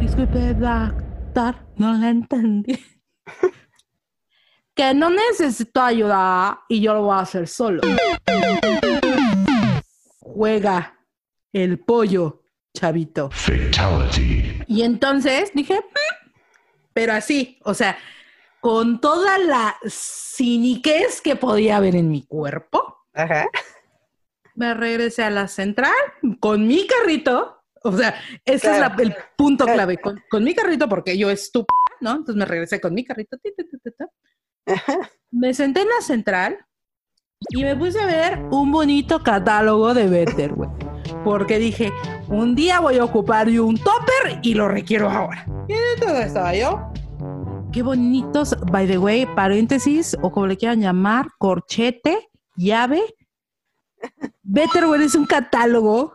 Disculpe, 0.00 0.54
doctor, 0.54 1.56
no 1.76 1.94
la 1.94 2.10
entendí. 2.10 2.78
que 4.74 4.92
no 4.92 5.08
necesito 5.08 5.80
ayuda 5.80 6.60
y 6.68 6.80
yo 6.80 6.94
lo 6.94 7.04
voy 7.04 7.16
a 7.16 7.20
hacer 7.20 7.48
solo. 7.48 7.80
Juega 10.20 10.99
el 11.52 11.78
pollo, 11.78 12.44
chavito. 12.74 13.30
Fatality. 13.32 14.62
Y 14.66 14.82
entonces 14.82 15.50
dije, 15.54 15.74
"Mm", 15.80 16.30
pero 16.92 17.12
así, 17.12 17.58
o 17.64 17.74
sea, 17.74 17.96
con 18.60 19.00
toda 19.00 19.38
la 19.38 19.76
ciniquez 19.88 21.20
que 21.20 21.36
podía 21.36 21.76
haber 21.78 21.96
en 21.96 22.10
mi 22.10 22.22
cuerpo, 22.22 22.98
Ajá. 23.14 23.46
me 24.54 24.74
regresé 24.74 25.22
a 25.24 25.30
la 25.30 25.48
central 25.48 25.92
con 26.40 26.66
mi 26.66 26.86
carrito. 26.86 27.56
O 27.82 27.96
sea, 27.96 28.14
ese 28.44 28.72
es 28.72 28.78
la- 28.78 28.94
el 28.98 29.14
punto 29.36 29.64
clave. 29.64 29.96
Con, 29.98 30.22
con 30.30 30.44
mi 30.44 30.54
carrito, 30.54 30.86
porque 30.88 31.16
yo 31.16 31.30
estúpida, 31.30 31.74
¿no? 32.02 32.10
Entonces 32.10 32.36
me 32.36 32.44
regresé 32.44 32.78
con 32.80 32.92
mi 32.92 33.04
carrito. 33.04 33.38
ti, 33.38 33.50
ti, 33.56 33.64
ti, 33.64 33.78
ti, 33.78 33.90
ti. 33.90 34.74
Me 35.30 35.54
senté 35.54 35.80
en 35.80 35.88
la 35.88 36.02
central 36.02 36.58
y 37.48 37.64
me 37.64 37.74
puse 37.76 37.98
a 37.98 38.04
ver 38.06 38.38
un 38.50 38.70
bonito 38.70 39.22
catálogo 39.22 39.94
de 39.94 40.08
Betterware. 40.08 40.89
Porque 41.24 41.58
dije, 41.58 41.92
un 42.28 42.54
día 42.54 42.80
voy 42.80 42.98
a 42.98 43.04
ocupar 43.04 43.48
yo 43.48 43.64
un 43.66 43.76
topper 43.76 44.38
y 44.42 44.54
lo 44.54 44.68
requiero 44.68 45.10
ahora. 45.10 45.46
Y 45.68 45.74
entonces 45.94 46.26
estaba 46.26 46.54
yo. 46.54 46.80
Qué 47.72 47.82
bonitos, 47.82 48.56
by 48.70 48.86
the 48.86 48.98
way, 48.98 49.26
paréntesis, 49.26 50.16
o 50.22 50.32
como 50.32 50.46
le 50.46 50.56
quieran 50.56 50.80
llamar, 50.80 51.28
corchete, 51.38 52.28
llave. 52.56 53.02
Betterware 54.42 55.02
es 55.02 55.14
un 55.14 55.26
catálogo. 55.26 56.14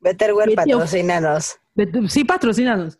Betterware, 0.00 0.54
patrocínanos. 0.54 1.58
Bet- 1.74 2.08
Sí, 2.08 2.24
patrocínanos. 2.24 2.98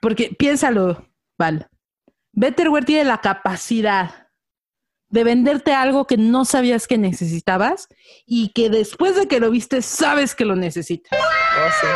Porque 0.00 0.34
piénsalo, 0.38 1.06
Val. 1.38 1.68
Betterware 2.32 2.84
tiene 2.84 3.04
la 3.04 3.18
capacidad 3.18 4.21
de 5.12 5.24
venderte 5.24 5.74
algo 5.74 6.06
que 6.06 6.16
no 6.16 6.46
sabías 6.46 6.88
que 6.88 6.96
necesitabas 6.96 7.86
y 8.26 8.48
que 8.54 8.70
después 8.70 9.14
de 9.14 9.28
que 9.28 9.40
lo 9.40 9.50
viste 9.50 9.82
sabes 9.82 10.34
que 10.34 10.46
lo 10.46 10.56
necesitas. 10.56 11.20
Oh, 11.20 11.70
sí. 11.80 11.86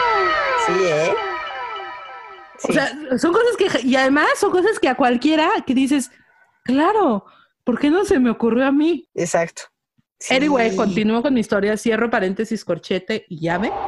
Sí, 0.67 0.85
¿eh? 0.85 1.15
Sí. 2.59 2.69
O 2.71 2.73
sea, 2.75 3.19
son 3.19 3.33
cosas 3.33 3.57
que, 3.57 3.87
y 3.89 3.97
además 3.97 4.29
son 4.39 4.51
cosas 4.51 4.79
que 4.79 4.89
a 4.89 4.97
cualquiera 4.97 5.51
que 5.67 5.73
dices, 5.73 6.11
claro, 6.63 7.25
¿por 7.65 7.79
qué 7.79 7.89
no 7.91 8.05
se 8.05 8.19
me 8.19 8.29
ocurrió 8.29 8.67
a 8.67 8.73
mí? 8.73 9.09
Exacto. 9.15 9.63
Sí. 10.19 10.35
Anyway, 10.35 10.77
continúo 10.77 11.23
con 11.23 11.33
mi 11.33 11.41
historia, 11.41 11.79
cierro 11.79 12.11
paréntesis, 12.11 12.65
corchete 12.65 13.25
y 13.29 13.41
llave. 13.41 13.73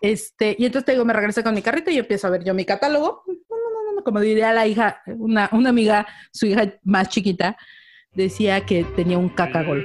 Este, 0.00 0.54
y 0.56 0.64
entonces 0.64 0.86
te 0.86 0.92
digo, 0.92 1.04
me 1.04 1.12
regresé 1.12 1.42
con 1.42 1.52
mi 1.56 1.60
carrito 1.60 1.90
y 1.90 1.98
empiezo 1.98 2.28
a 2.28 2.30
ver 2.30 2.44
yo 2.44 2.54
mi 2.54 2.64
catálogo. 2.64 3.24
Como 4.04 4.20
diría 4.20 4.52
la 4.52 4.66
hija, 4.66 5.02
una, 5.06 5.48
una 5.52 5.70
amiga, 5.70 6.06
su 6.32 6.46
hija 6.46 6.66
más 6.84 7.08
chiquita, 7.08 7.56
decía 8.12 8.64
que 8.66 8.84
tenía 8.96 9.18
un 9.18 9.28
cacagol. 9.28 9.84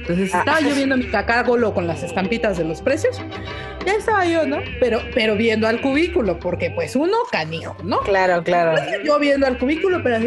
Entonces 0.00 0.34
Ah. 0.34 0.40
estaba 0.40 0.60
yo 0.60 0.74
viendo 0.74 0.96
mi 0.96 1.06
cacagolo 1.06 1.72
con 1.72 1.86
las 1.86 2.02
estampitas 2.02 2.58
de 2.58 2.64
los 2.64 2.82
precios. 2.82 3.20
Ya 3.86 3.94
estaba 3.94 4.26
yo, 4.26 4.46
¿no? 4.46 4.58
Pero, 4.80 5.00
pero 5.14 5.36
viendo 5.36 5.66
al 5.66 5.80
cubículo, 5.80 6.38
porque 6.38 6.70
pues 6.70 6.94
uno 6.96 7.16
canijo, 7.30 7.76
¿no? 7.84 8.00
Claro, 8.00 8.42
claro. 8.42 8.80
Yo 9.04 9.18
viendo 9.18 9.46
al 9.46 9.58
cubículo, 9.58 10.02
pero 10.02 10.16
así, 10.16 10.26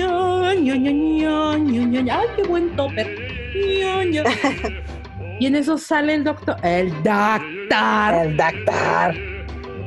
ay, 0.00 0.70
qué 2.36 2.42
buen 2.48 2.74
topper. 2.76 3.06
Y 5.40 5.46
en 5.46 5.56
eso 5.56 5.78
sale 5.78 6.14
el 6.14 6.24
doctor, 6.24 6.56
el 6.62 6.90
doctor, 7.02 8.14
El 8.24 8.36
doctor. 8.36 9.39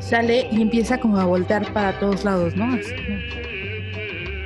Sale 0.04 0.50
y 0.52 0.62
empieza 0.62 1.00
como 1.00 1.18
a 1.18 1.26
voltear 1.26 1.72
para 1.74 2.00
todos 2.00 2.24
lados, 2.24 2.56
¿no? 2.56 2.66
Así 2.66 2.94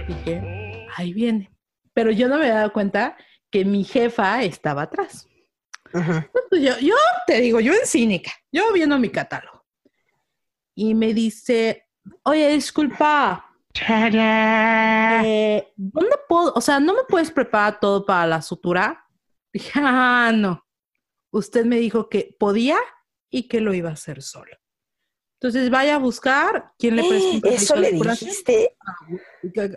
Dije, 0.08 0.88
ahí 0.95 1.14
viene. 1.14 1.51
Pero 1.93 2.12
yo 2.12 2.28
no 2.28 2.38
me 2.38 2.43
había 2.43 2.55
dado 2.55 2.74
cuenta 2.74 3.18
que 3.49 3.66
mi 3.66 3.84
jefa 3.84 4.43
estaba 4.43 4.84
atrás. 4.84 5.28
Pues 6.49 6.62
yo, 6.62 6.78
yo 6.80 6.95
te 7.26 7.41
digo, 7.41 7.60
yo 7.60 7.74
en 7.74 7.86
cínica, 7.86 8.32
yo 8.51 8.72
viendo 8.74 8.97
mi 8.99 9.10
catálogo. 9.10 9.66
Y 10.76 10.93
me 10.93 11.14
dice, 11.14 11.88
oye, 12.24 12.49
disculpa, 12.49 13.47
eh, 13.89 15.74
¿dónde 15.76 16.16
puedo? 16.28 16.53
O 16.53 16.62
sea, 16.62 16.80
¿no 16.80 16.93
me 16.93 17.03
puedes 17.03 17.32
preparar 17.32 17.80
todo 17.80 18.05
para 18.05 18.28
la 18.28 18.41
sutura? 18.41 19.05
Dije, 19.51 19.72
ah, 19.76 20.32
no. 20.34 20.66
Usted 21.32 21.66
me 21.66 21.78
dijo 21.78 22.10
que 22.10 22.36
podía 22.39 22.78
y 23.30 23.47
que 23.47 23.60
lo 23.60 23.74
iba 23.74 23.89
a 23.89 23.93
hacer 23.93 24.22
solo. 24.22 24.55
Entonces 25.40 25.70
vaya 25.70 25.96
a 25.96 26.00
buscar 26.00 26.72
quién 26.80 26.96
le 26.96 27.04
presta 27.04 27.30
un 27.30 27.42
Eso 27.54 27.74
carrito 27.76 28.04
le 28.04 28.12
dijiste. 28.12 28.76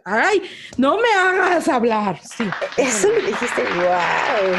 Ay, 0.04 0.42
no 0.78 0.96
me 0.96 1.08
hagas 1.12 1.68
hablar. 1.68 2.18
Sí. 2.22 2.44
Eso 2.78 3.08
le 3.10 3.26
dijiste. 3.26 3.62
Wow. 3.62 4.52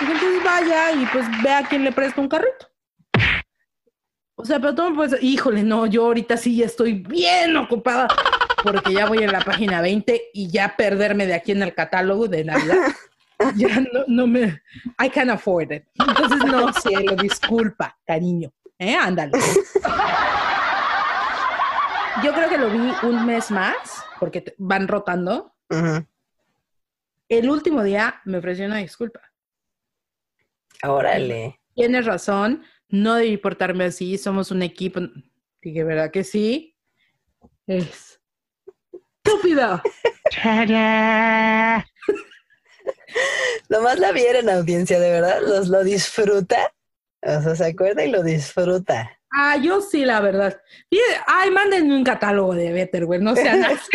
Dije, 0.00 0.12
Entonces 0.12 0.44
vaya 0.44 0.92
y 0.92 1.06
pues 1.06 1.24
vea 1.42 1.66
quién 1.66 1.84
le 1.84 1.92
presta 1.92 2.20
un 2.20 2.28
carrito. 2.28 2.68
O 4.36 4.44
sea, 4.44 4.60
pero 4.60 4.74
tú 4.74 4.90
me 4.90 4.96
puedes, 4.96 5.22
híjole, 5.22 5.62
no, 5.62 5.86
yo 5.86 6.04
ahorita 6.04 6.36
sí 6.36 6.56
ya 6.56 6.66
estoy 6.66 6.94
bien 6.94 7.56
ocupada 7.56 8.08
porque 8.62 8.92
ya 8.92 9.06
voy 9.06 9.18
en 9.18 9.32
la 9.32 9.40
página 9.40 9.80
20 9.80 10.30
y 10.34 10.50
ya 10.50 10.76
perderme 10.76 11.26
de 11.26 11.34
aquí 11.34 11.52
en 11.52 11.62
el 11.62 11.72
catálogo 11.74 12.28
de 12.28 12.44
Navidad. 12.44 12.76
Ya 13.56 13.80
no, 13.80 14.04
no 14.06 14.26
me, 14.26 14.60
I 14.98 15.10
can 15.10 15.30
afford 15.30 15.72
it. 15.72 15.84
Entonces, 15.98 16.44
no, 16.44 16.72
cielo, 16.82 17.16
disculpa, 17.16 17.96
cariño. 18.06 18.52
¿Eh? 18.78 18.94
Ándale. 18.94 19.32
Yo 22.22 22.32
creo 22.32 22.48
que 22.48 22.58
lo 22.58 22.70
vi 22.70 22.92
un 23.02 23.26
mes 23.26 23.50
más 23.50 24.04
porque 24.20 24.54
van 24.58 24.88
rotando. 24.88 25.54
El 27.28 27.50
último 27.50 27.82
día 27.82 28.20
me 28.24 28.38
ofreció 28.38 28.66
una 28.66 28.78
disculpa. 28.78 29.20
Órale. 30.82 31.60
tienes 31.74 32.04
razón, 32.04 32.62
no 32.88 33.14
debí 33.14 33.36
portarme 33.36 33.84
así, 33.84 34.18
somos 34.18 34.50
un 34.50 34.62
equipo. 34.62 35.00
Dije, 35.62 35.82
¿verdad 35.82 36.10
que 36.10 36.24
sí? 36.24 36.76
Es 37.66 38.20
estúpido. 39.24 39.82
Nomás 43.68 43.98
la 43.98 44.12
vieron 44.12 44.48
audiencia, 44.48 44.98
de 44.98 45.10
verdad, 45.10 45.40
los 45.42 45.68
lo 45.68 45.82
disfruta. 45.84 46.72
O 47.22 47.40
sea, 47.40 47.56
se 47.56 47.66
acuerda 47.66 48.04
y 48.04 48.10
lo 48.10 48.22
disfruta. 48.22 49.10
Ah, 49.32 49.56
yo 49.56 49.80
sí, 49.80 50.04
la 50.04 50.20
verdad. 50.20 50.60
Ay, 51.26 51.50
mándenme 51.50 51.96
un 51.96 52.04
catálogo 52.04 52.54
de 52.54 52.72
Betterwell, 52.72 53.24
no 53.24 53.34
sean 53.34 53.64
así. 53.64 53.88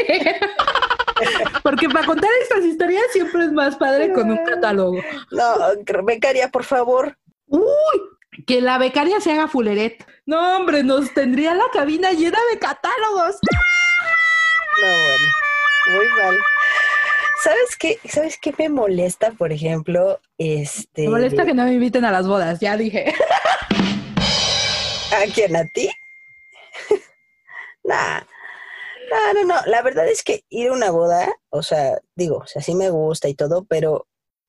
Porque 1.64 1.90
para 1.90 2.06
contar 2.06 2.30
estas 2.42 2.64
historias 2.66 3.04
siempre 3.12 3.46
es 3.46 3.52
más 3.52 3.76
padre 3.78 4.12
con 4.12 4.32
un 4.32 4.44
catálogo. 4.46 5.02
No, 5.32 6.04
becaria, 6.04 6.50
por 6.50 6.64
favor. 6.64 7.18
Uy, 7.48 8.02
que 8.48 8.62
la 8.62 8.78
becaria 8.78 9.20
se 9.20 9.32
haga 9.32 9.48
fuleret. 9.48 10.06
No, 10.26 10.58
hombre, 10.58 10.84
nos 10.84 11.14
tendría 11.14 11.54
la 11.56 11.66
cabina 11.74 12.12
llena 12.12 12.40
de 12.52 12.60
catálogos. 12.60 13.38
No, 14.82 14.88
bueno, 14.88 15.28
muy 15.88 16.08
mal. 16.24 16.38
¿Sabes 17.44 17.78
qué? 17.80 17.98
¿Sabes 18.10 18.38
qué 18.42 18.54
me 18.58 18.70
molesta, 18.70 19.32
por 19.32 19.52
ejemplo? 19.54 20.20
Este. 20.38 21.04
Me 21.04 21.10
molesta 21.10 21.46
que 21.46 21.54
no 21.54 21.64
me 21.64 21.74
inviten 21.74 22.04
a 22.06 22.12
las 22.12 22.28
bodas, 22.28 22.60
ya 22.60 22.76
dije. 22.76 23.14
¿A 25.12 25.26
quién? 25.34 25.56
¿A 25.56 25.64
ti? 25.74 25.90
nah. 27.84 28.22
No, 29.12 29.34
no, 29.34 29.44
no. 29.56 29.56
La 29.66 29.82
verdad 29.82 30.08
es 30.08 30.24
que 30.24 30.44
ir 30.50 30.70
a 30.70 30.74
una 30.74 30.92
boda, 30.92 31.28
o 31.50 31.64
sea, 31.64 31.98
digo, 32.16 32.38
o 32.38 32.46
sea, 32.48 32.62
sí 32.62 32.76
me 32.76 32.90
gusta 32.90 33.28
y 33.28 33.34
todo, 33.34 33.66
pero 33.66 34.06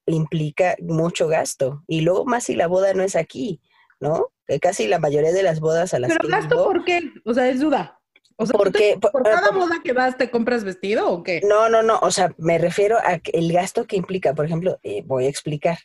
implica 0.06 0.74
mucho 0.80 1.28
gasto. 1.28 1.82
Y 1.86 2.00
luego 2.02 2.24
más 2.26 2.44
si 2.44 2.54
la 2.56 2.66
boda 2.66 2.92
no 2.92 3.02
es 3.02 3.16
aquí, 3.16 3.60
¿no? 4.00 4.32
Que 4.46 4.60
casi 4.60 4.86
la 4.88 4.98
mayoría 4.98 5.32
de 5.32 5.42
las 5.42 5.60
bodas 5.60 5.94
a 5.94 5.98
las 6.00 6.10
Pero 6.10 6.22
que 6.22 6.28
gasto, 6.28 6.54
digo- 6.56 6.64
¿por 6.64 6.84
qué? 6.84 7.00
O 7.24 7.32
sea, 7.32 7.48
es 7.48 7.60
duda. 7.60 7.99
O 8.40 8.46
sea, 8.46 8.52
¿tú 8.52 8.58
Porque- 8.58 8.92
te- 8.94 8.98
por, 8.98 9.12
por- 9.12 9.22
cada 9.22 9.48
por- 9.50 9.58
boda 9.58 9.80
que 9.84 9.92
vas 9.92 10.16
te 10.16 10.30
compras 10.30 10.64
vestido 10.64 11.10
o 11.10 11.22
qué? 11.22 11.40
No, 11.46 11.68
no, 11.68 11.82
no. 11.82 11.98
O 12.00 12.10
sea, 12.10 12.34
me 12.38 12.56
refiero 12.58 12.96
a 13.04 13.18
que 13.18 13.30
el 13.32 13.52
gasto 13.52 13.86
que 13.86 13.96
implica. 13.96 14.34
Por 14.34 14.46
ejemplo, 14.46 14.78
eh, 14.82 15.02
voy 15.04 15.26
a 15.26 15.28
explicar. 15.28 15.78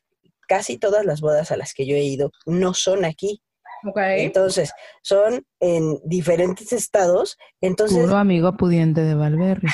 Casi 0.48 0.78
todas 0.78 1.06
las 1.06 1.22
bodas 1.22 1.52
a 1.52 1.58
las 1.58 1.74
que 1.74 1.86
yo 1.86 1.96
he 1.96 2.04
ido 2.04 2.32
no 2.46 2.74
son 2.74 3.04
aquí. 3.04 3.42
Ok. 3.88 3.98
Entonces, 4.00 4.72
son 5.02 5.46
en 5.60 6.00
diferentes 6.06 6.72
estados. 6.72 7.38
Entonces, 7.62 8.10
amigo 8.12 8.56
pudiente 8.56 9.02
de 9.02 9.16
Valverde. 9.16 9.68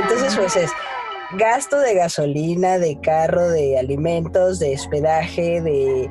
entonces 0.00 0.36
pues 0.36 0.56
es 0.56 0.70
gasto 1.38 1.78
de 1.80 1.94
gasolina, 1.94 2.78
de 2.78 3.00
carro, 3.00 3.48
de 3.48 3.78
alimentos, 3.78 4.58
de 4.58 4.74
hospedaje, 4.74 5.60
de 5.62 6.10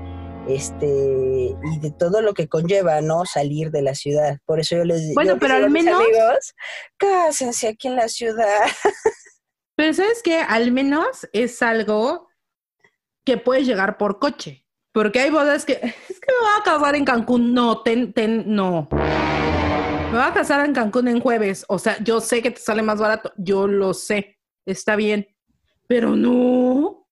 este 0.56 0.88
y 1.74 1.80
de 1.80 1.92
todo 1.92 2.22
lo 2.22 2.34
que 2.34 2.48
conlleva, 2.48 3.02
¿no? 3.02 3.26
Salir 3.26 3.72
de 3.72 3.82
la 3.82 3.96
ciudad. 3.96 4.40
Por 4.46 4.60
eso 4.60 4.76
yo 4.78 4.84
les 4.86 5.14
Bueno, 5.14 5.32
yo 5.32 5.36
les 5.36 5.42
pero 5.42 5.54
digo 5.56 5.66
al 5.66 5.72
menos- 5.72 6.02
amigos, 6.02 6.54
cásense 6.98 7.68
aquí 7.70 7.88
en 7.88 7.96
la 7.96 8.08
ciudad. 8.08 8.60
Pero 9.76 9.94
¿sabes 9.94 10.22
qué? 10.24 10.38
Al 10.38 10.72
menos 10.72 11.28
es 11.34 11.62
algo 11.64 12.30
que 13.26 13.38
puedes 13.38 13.66
llegar 13.66 13.98
por 13.98 14.20
coche. 14.20 14.66
Porque 14.94 15.20
hay 15.22 15.30
bodas 15.32 15.66
que... 15.66 15.74
Es 16.10 16.20
que 16.20 16.28
me 16.32 16.40
voy 16.40 16.60
a 16.60 16.64
casar 16.64 16.96
en 16.96 17.06
Cancún. 17.06 17.54
No, 17.54 17.82
ten, 17.82 18.14
ten, 18.14 18.44
no. 18.54 18.88
Me 18.92 20.12
voy 20.18 20.22
a 20.22 20.34
casar 20.34 20.64
en 20.66 20.74
Cancún 20.74 21.08
en 21.08 21.20
jueves. 21.22 21.66
O 21.68 21.80
sea, 21.80 21.98
yo 22.04 22.20
sé 22.22 22.42
que 22.44 22.52
te 22.52 22.60
sale 22.60 22.82
más 22.84 23.00
barato. 23.00 23.32
Yo 23.38 23.66
lo 23.68 23.94
sé. 23.94 24.38
Está 24.66 24.96
bien. 24.96 25.28
Pero 25.88 26.16
no. 26.16 27.08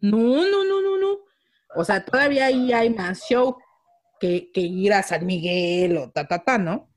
No, 0.00 0.16
no, 0.18 0.64
no, 0.64 0.80
no, 0.80 0.96
no. 0.98 1.18
O 1.76 1.84
sea, 1.84 2.04
todavía 2.04 2.46
ahí 2.46 2.72
hay 2.72 2.90
más 2.90 3.22
show 3.28 3.56
que, 4.18 4.50
que 4.52 4.60
ir 4.60 4.92
a 4.92 5.02
San 5.02 5.26
Miguel 5.26 5.96
o 5.98 6.10
ta, 6.10 6.26
ta, 6.26 6.42
ta, 6.42 6.58
¿no? 6.58 6.88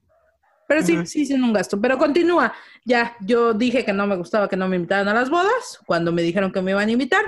Pero 0.67 0.83
sí, 0.83 1.05
sí, 1.07 1.25
sí, 1.25 1.33
un 1.33 1.51
gasto. 1.51 1.81
Pero 1.81 1.97
continúa. 1.97 2.53
Ya, 2.85 3.17
yo 3.21 3.53
dije 3.53 3.83
que 3.83 3.91
no 3.91 4.05
me 4.05 4.15
gustaba 4.15 4.47
que 4.47 4.55
no 4.55 4.67
me 4.67 4.75
invitaran 4.75 5.07
a 5.07 5.15
las 5.15 5.29
bodas 5.29 5.79
cuando 5.87 6.11
me 6.11 6.21
dijeron 6.21 6.51
que 6.51 6.61
me 6.61 6.71
iban 6.71 6.87
a 6.87 6.91
invitar. 6.91 7.23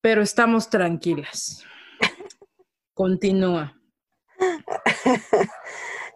Pero 0.00 0.22
estamos 0.22 0.68
tranquilas. 0.68 1.64
Continúa. 2.92 3.76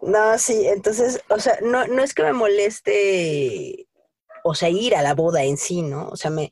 No, 0.01 0.37
sí, 0.37 0.67
entonces, 0.67 1.23
o 1.29 1.39
sea, 1.39 1.57
no, 1.61 1.87
no 1.87 2.03
es 2.03 2.13
que 2.13 2.23
me 2.23 2.33
moleste, 2.33 3.87
o 4.43 4.53
sea, 4.53 4.67
ir 4.67 4.95
a 4.95 5.01
la 5.01 5.13
boda 5.13 5.43
en 5.43 5.55
sí, 5.55 5.81
¿no? 5.81 6.09
O 6.09 6.17
sea, 6.17 6.29
me, 6.29 6.51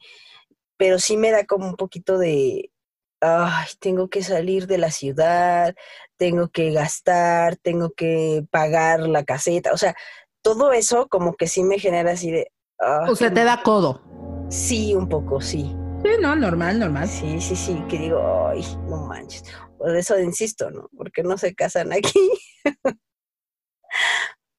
pero 0.77 0.99
sí 0.99 1.17
me 1.17 1.31
da 1.31 1.45
como 1.45 1.67
un 1.67 1.75
poquito 1.75 2.17
de, 2.17 2.71
ay, 3.21 3.67
tengo 3.79 4.09
que 4.09 4.23
salir 4.23 4.67
de 4.67 4.77
la 4.77 4.91
ciudad, 4.91 5.75
tengo 6.17 6.49
que 6.49 6.71
gastar, 6.71 7.55
tengo 7.55 7.91
que 7.91 8.43
pagar 8.51 9.01
la 9.01 9.23
caseta, 9.23 9.71
o 9.73 9.77
sea, 9.77 9.95
todo 10.41 10.73
eso 10.73 11.07
como 11.07 11.33
que 11.33 11.47
sí 11.47 11.63
me 11.63 11.79
genera 11.79 12.11
así 12.11 12.31
de, 12.31 12.51
O 13.07 13.15
sea, 13.15 13.31
te 13.31 13.43
da 13.43 13.61
codo. 13.63 14.01
Sí, 14.49 14.93
un 14.95 15.07
poco, 15.07 15.39
sí. 15.39 15.75
Sí, 16.03 16.09
no, 16.19 16.35
normal, 16.35 16.79
normal. 16.79 17.07
Sí, 17.07 17.39
sí, 17.39 17.55
sí, 17.55 17.81
que 17.87 17.97
digo, 17.97 18.47
ay, 18.47 18.65
no 18.87 19.05
manches. 19.05 19.43
Por 19.77 19.95
eso 19.95 20.19
insisto, 20.19 20.71
¿no? 20.71 20.89
Porque 20.97 21.21
no 21.23 21.37
se 21.37 21.53
casan 21.53 21.93
aquí. 21.93 22.31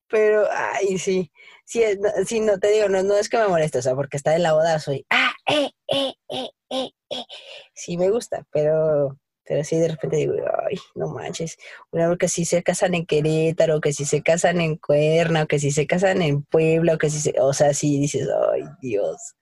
Pero, 0.08 0.46
ay, 0.50 0.98
sí. 0.98 1.32
Sí, 1.64 1.82
no, 1.98 2.10
sí, 2.24 2.40
no 2.40 2.58
te 2.58 2.68
digo, 2.68 2.88
no, 2.88 3.02
no 3.02 3.16
es 3.16 3.28
que 3.28 3.38
me 3.38 3.48
moleste, 3.48 3.78
o 3.78 3.82
sea, 3.82 3.94
porque 3.94 4.16
está 4.16 4.36
en 4.36 4.42
la 4.42 4.52
boda, 4.52 4.78
soy, 4.78 5.06
ah, 5.10 5.32
eh, 5.48 5.70
eh, 5.88 6.12
eh, 6.28 6.50
eh, 6.72 6.90
eh. 7.10 7.24
Sí 7.74 7.96
me 7.96 8.10
gusta, 8.10 8.46
pero, 8.50 9.18
pero 9.44 9.64
sí 9.64 9.76
de 9.78 9.88
repente 9.88 10.16
digo, 10.16 10.34
ay, 10.68 10.76
no 10.94 11.08
manches. 11.08 11.58
Una 11.90 12.16
que 12.16 12.28
si 12.28 12.44
se 12.44 12.62
casan 12.62 12.94
en 12.94 13.06
Querétaro, 13.06 13.80
que 13.80 13.92
si 13.92 14.04
se 14.04 14.22
casan 14.22 14.60
en 14.60 14.76
Cuerna, 14.76 15.44
o 15.44 15.46
que 15.46 15.58
si 15.58 15.70
se 15.70 15.86
casan 15.86 16.22
en 16.22 16.42
Puebla, 16.44 16.94
o 16.94 16.98
que 16.98 17.10
si 17.10 17.20
se, 17.20 17.34
o 17.40 17.52
sea, 17.52 17.74
sí 17.74 17.98
dices, 18.00 18.28
ay, 18.52 18.62
Dios. 18.80 19.34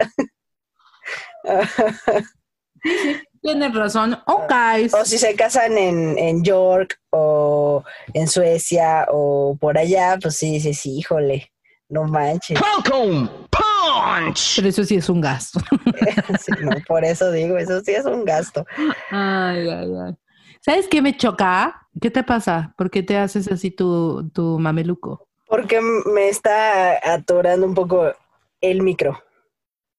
Tienes 3.43 3.75
razón. 3.75 4.19
Ok. 4.27 4.53
O 4.93 5.05
si 5.05 5.19
se 5.19 5.35
casan 5.35 5.79
en, 5.79 6.19
en 6.19 6.43
York 6.43 7.01
o 7.11 7.85
en 8.15 8.29
Suecia 8.29 9.07
o 9.11 9.57
por 9.61 9.79
allá, 9.79 10.19
pues 10.21 10.37
sí, 10.37 10.61
sí, 10.61 10.99
híjole, 10.99 11.53
no 11.91 12.05
manches. 12.05 12.59
Welcome, 12.61 13.29
punch. 13.51 14.57
Pero 14.57 14.69
eso 14.69 14.85
sí 14.85 14.95
es 14.97 15.09
un 15.09 15.21
gasto. 15.21 15.61
Sí, 16.39 16.53
no, 16.63 16.71
por 16.87 17.05
eso 17.05 17.31
digo, 17.33 17.59
eso 17.59 17.81
sí 17.83 17.93
es 17.93 18.05
un 18.07 18.25
gasto. 18.25 18.65
Ay, 19.11 19.69
ay, 19.69 19.91
ay. 20.07 20.15
¿Sabes 20.61 20.87
qué 20.89 21.03
me 21.03 21.17
choca? 21.17 21.89
¿Qué 22.01 22.11
te 22.11 22.23
pasa? 22.23 22.73
¿Por 22.79 22.91
qué 22.91 23.03
te 23.03 23.17
haces 23.19 23.51
así 23.51 23.71
tu, 23.71 24.31
tu 24.31 24.59
mameluco? 24.59 25.27
Porque 25.47 25.81
me 25.81 26.29
está 26.29 26.97
atorando 27.13 27.67
un 27.67 27.75
poco 27.75 28.13
el 28.61 28.83
micro. 28.83 29.21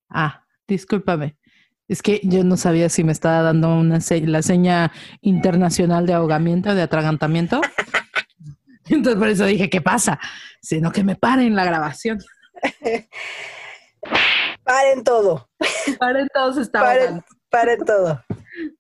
Ah, 0.10 0.44
discúlpame. 0.68 1.36
Es 1.88 2.02
que 2.02 2.22
yo 2.24 2.44
no 2.46 2.56
sabía 2.56 2.88
si 2.90 3.04
me 3.04 3.12
estaba 3.12 3.42
dando 3.42 3.76
una 3.76 4.00
se- 4.00 4.22
la 4.26 4.42
seña 4.42 4.92
internacional 5.22 6.06
de 6.06 6.14
ahogamiento, 6.14 6.74
de 6.74 6.82
atragantamiento. 6.84 7.60
Entonces 8.92 9.20
por 9.20 9.30
eso 9.30 9.46
dije, 9.46 9.70
¿qué 9.70 9.82
pasa? 9.82 10.20
Sino 10.62 10.92
que 10.92 11.04
me 11.04 11.16
paren 11.16 11.56
la 11.56 11.64
grabación. 11.64 12.20
Paren 14.64 15.04
todo, 15.04 15.50
Paren 16.00 16.28
todos 16.34 16.58
está 16.58 16.82
paren, 16.82 17.24
paren 17.50 17.86
todo. 17.86 18.24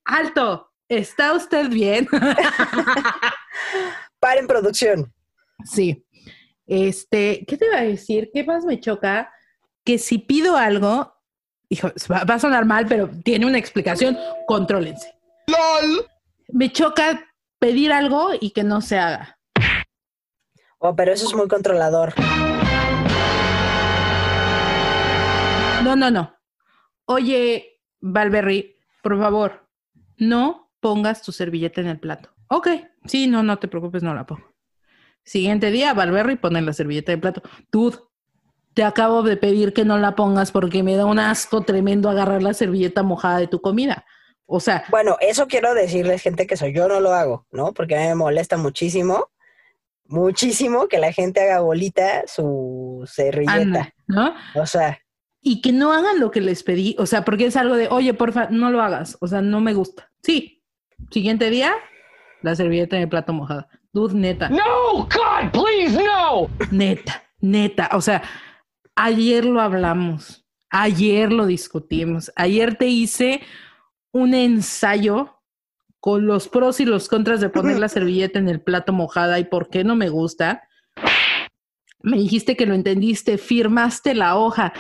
Alto, 0.06 0.72
¿está 0.90 1.34
usted 1.34 1.70
bien? 1.70 2.08
Paren 4.20 4.48
producción. 4.48 5.14
Sí. 5.64 6.06
Este, 6.66 7.46
¿qué 7.48 7.58
te 7.58 7.66
iba 7.66 7.78
a 7.78 7.84
decir? 7.84 8.30
¿Qué 8.34 8.44
más 8.44 8.66
me 8.66 8.80
choca? 8.80 9.32
Que 9.84 9.98
si 9.98 10.20
pido 10.20 10.58
algo, 10.58 11.14
hijo, 11.70 11.92
va, 12.12 12.24
va 12.24 12.36
a 12.36 12.40
sonar 12.40 12.66
mal, 12.66 12.86
pero 12.88 13.10
tiene 13.24 13.46
una 13.46 13.58
explicación, 13.58 14.18
contrólense. 14.48 15.14
Me 16.50 16.72
choca 16.72 17.26
pedir 17.60 17.92
algo 17.92 18.32
y 18.40 18.52
que 18.52 18.64
no 18.64 18.82
se 18.82 18.98
haga. 18.98 19.41
Oh, 20.84 20.96
pero 20.96 21.14
eso 21.14 21.28
es 21.28 21.36
muy 21.36 21.48
controlador. 21.48 22.12
No, 25.84 25.96
no, 25.96 26.10
no. 26.10 26.36
Oye, 27.06 27.82
Valberry, 28.00 28.78
por 29.04 29.20
favor, 29.20 29.68
no 30.18 30.72
pongas 30.80 31.22
tu 31.22 31.32
servilleta 31.32 31.82
en 31.82 31.88
el 31.88 32.00
plato. 32.00 32.30
Ok, 32.48 32.68
sí, 33.06 33.28
no, 33.28 33.44
no 33.44 33.60
te 33.60 33.68
preocupes, 33.68 34.02
no 34.02 34.16
la 34.16 34.26
pongo. 34.26 34.44
Siguiente 35.24 35.70
día, 35.70 35.94
Valberry 35.94 36.36
pone 36.38 36.64
la 36.64 36.74
servilleta 36.74 37.12
en 37.12 37.18
el 37.18 37.22
plato. 37.22 37.44
Dude, 37.72 38.00
te 38.74 38.84
acabo 38.84 39.22
de 39.22 39.38
pedir 39.38 39.74
que 39.74 39.86
no 39.86 40.00
la 40.00 40.16
pongas 40.16 40.52
porque 40.52 40.82
me 40.82 40.96
da 40.96 41.06
un 41.06 41.20
asco 41.20 41.62
tremendo 41.62 42.10
agarrar 42.10 42.42
la 42.42 42.56
servilleta 42.56 43.04
mojada 43.04 43.38
de 43.38 43.46
tu 43.48 43.62
comida. 43.62 44.04
O 44.48 44.60
sea, 44.60 44.86
Bueno, 44.90 45.18
eso 45.22 45.46
quiero 45.48 45.76
decirles, 45.76 46.24
gente, 46.24 46.48
que 46.48 46.58
soy 46.58 46.74
yo 46.74 46.88
no 46.88 47.00
lo 47.00 47.14
hago, 47.14 47.46
¿no? 47.52 47.72
Porque 47.72 47.96
a 47.96 48.00
mí 48.00 48.08
me 48.08 48.16
molesta 48.16 48.58
muchísimo, 48.58 49.30
muchísimo 50.12 50.88
que 50.88 51.00
la 51.00 51.12
gente 51.12 51.42
haga 51.42 51.62
bolita 51.62 52.24
su 52.28 53.04
servilleta. 53.06 53.54
anda, 53.54 53.94
¿no? 54.08 54.34
O 54.56 54.66
sea, 54.66 55.00
Y 55.42 55.62
que 55.62 55.72
no 55.72 55.92
hagan 55.92 56.20
lo 56.20 56.30
que 56.32 56.42
les 56.42 56.64
pedí, 56.64 56.96
o 57.00 57.06
sea, 57.06 57.26
porque 57.26 57.46
es 57.46 57.56
algo 57.58 57.76
de, 57.76 57.88
oye, 57.90 58.14
porfa, 58.14 58.48
no 58.52 58.70
lo 58.70 58.82
hagas, 58.82 59.18
o 59.22 59.28
sea, 59.28 59.42
no 59.42 59.60
me 59.60 59.74
gusta. 59.74 60.12
Sí, 60.22 60.62
Siguiente 61.10 61.50
día, 61.50 61.74
la 62.42 62.56
servilleta 62.56 62.96
en 62.96 63.04
el 63.04 63.10
plato 63.10 63.34
mojada. 63.34 63.68
Dude, 63.92 64.14
neta. 64.14 64.50
No, 64.50 64.60
God, 64.96 65.52
please, 65.52 66.02
no! 66.02 66.50
Neta, 66.72 67.24
neta. 67.40 67.90
O 67.94 68.02
sea, 68.02 68.22
ayer 68.96 69.44
lo 69.44 69.60
hablamos, 69.60 70.46
ayer 70.70 71.32
lo 71.32 71.46
discutimos, 71.46 72.32
ayer 72.36 72.76
te 72.76 72.88
hice 72.88 73.42
un 74.12 74.34
ensayo 74.34 75.41
con 76.02 76.26
los 76.26 76.50
pros 76.50 76.80
y 76.80 76.86
los 76.86 77.08
contras 77.08 77.40
de 77.40 77.50
poner 77.50 77.80
la 77.80 77.88
servilleta 77.90 78.40
en 78.40 78.50
el 78.50 78.60
plato 78.60 78.92
mojada 78.92 79.40
y 79.40 79.46
por 79.46 79.70
qué 79.70 79.86
no 79.86 79.96
me 79.96 80.10
gusta. 80.10 80.64
Me 82.02 82.18
dijiste 82.18 82.58
que 82.58 82.66
lo 82.66 82.74
entendiste, 82.74 83.38
firmaste 83.38 84.16
la 84.16 84.36
hoja. 84.36 84.74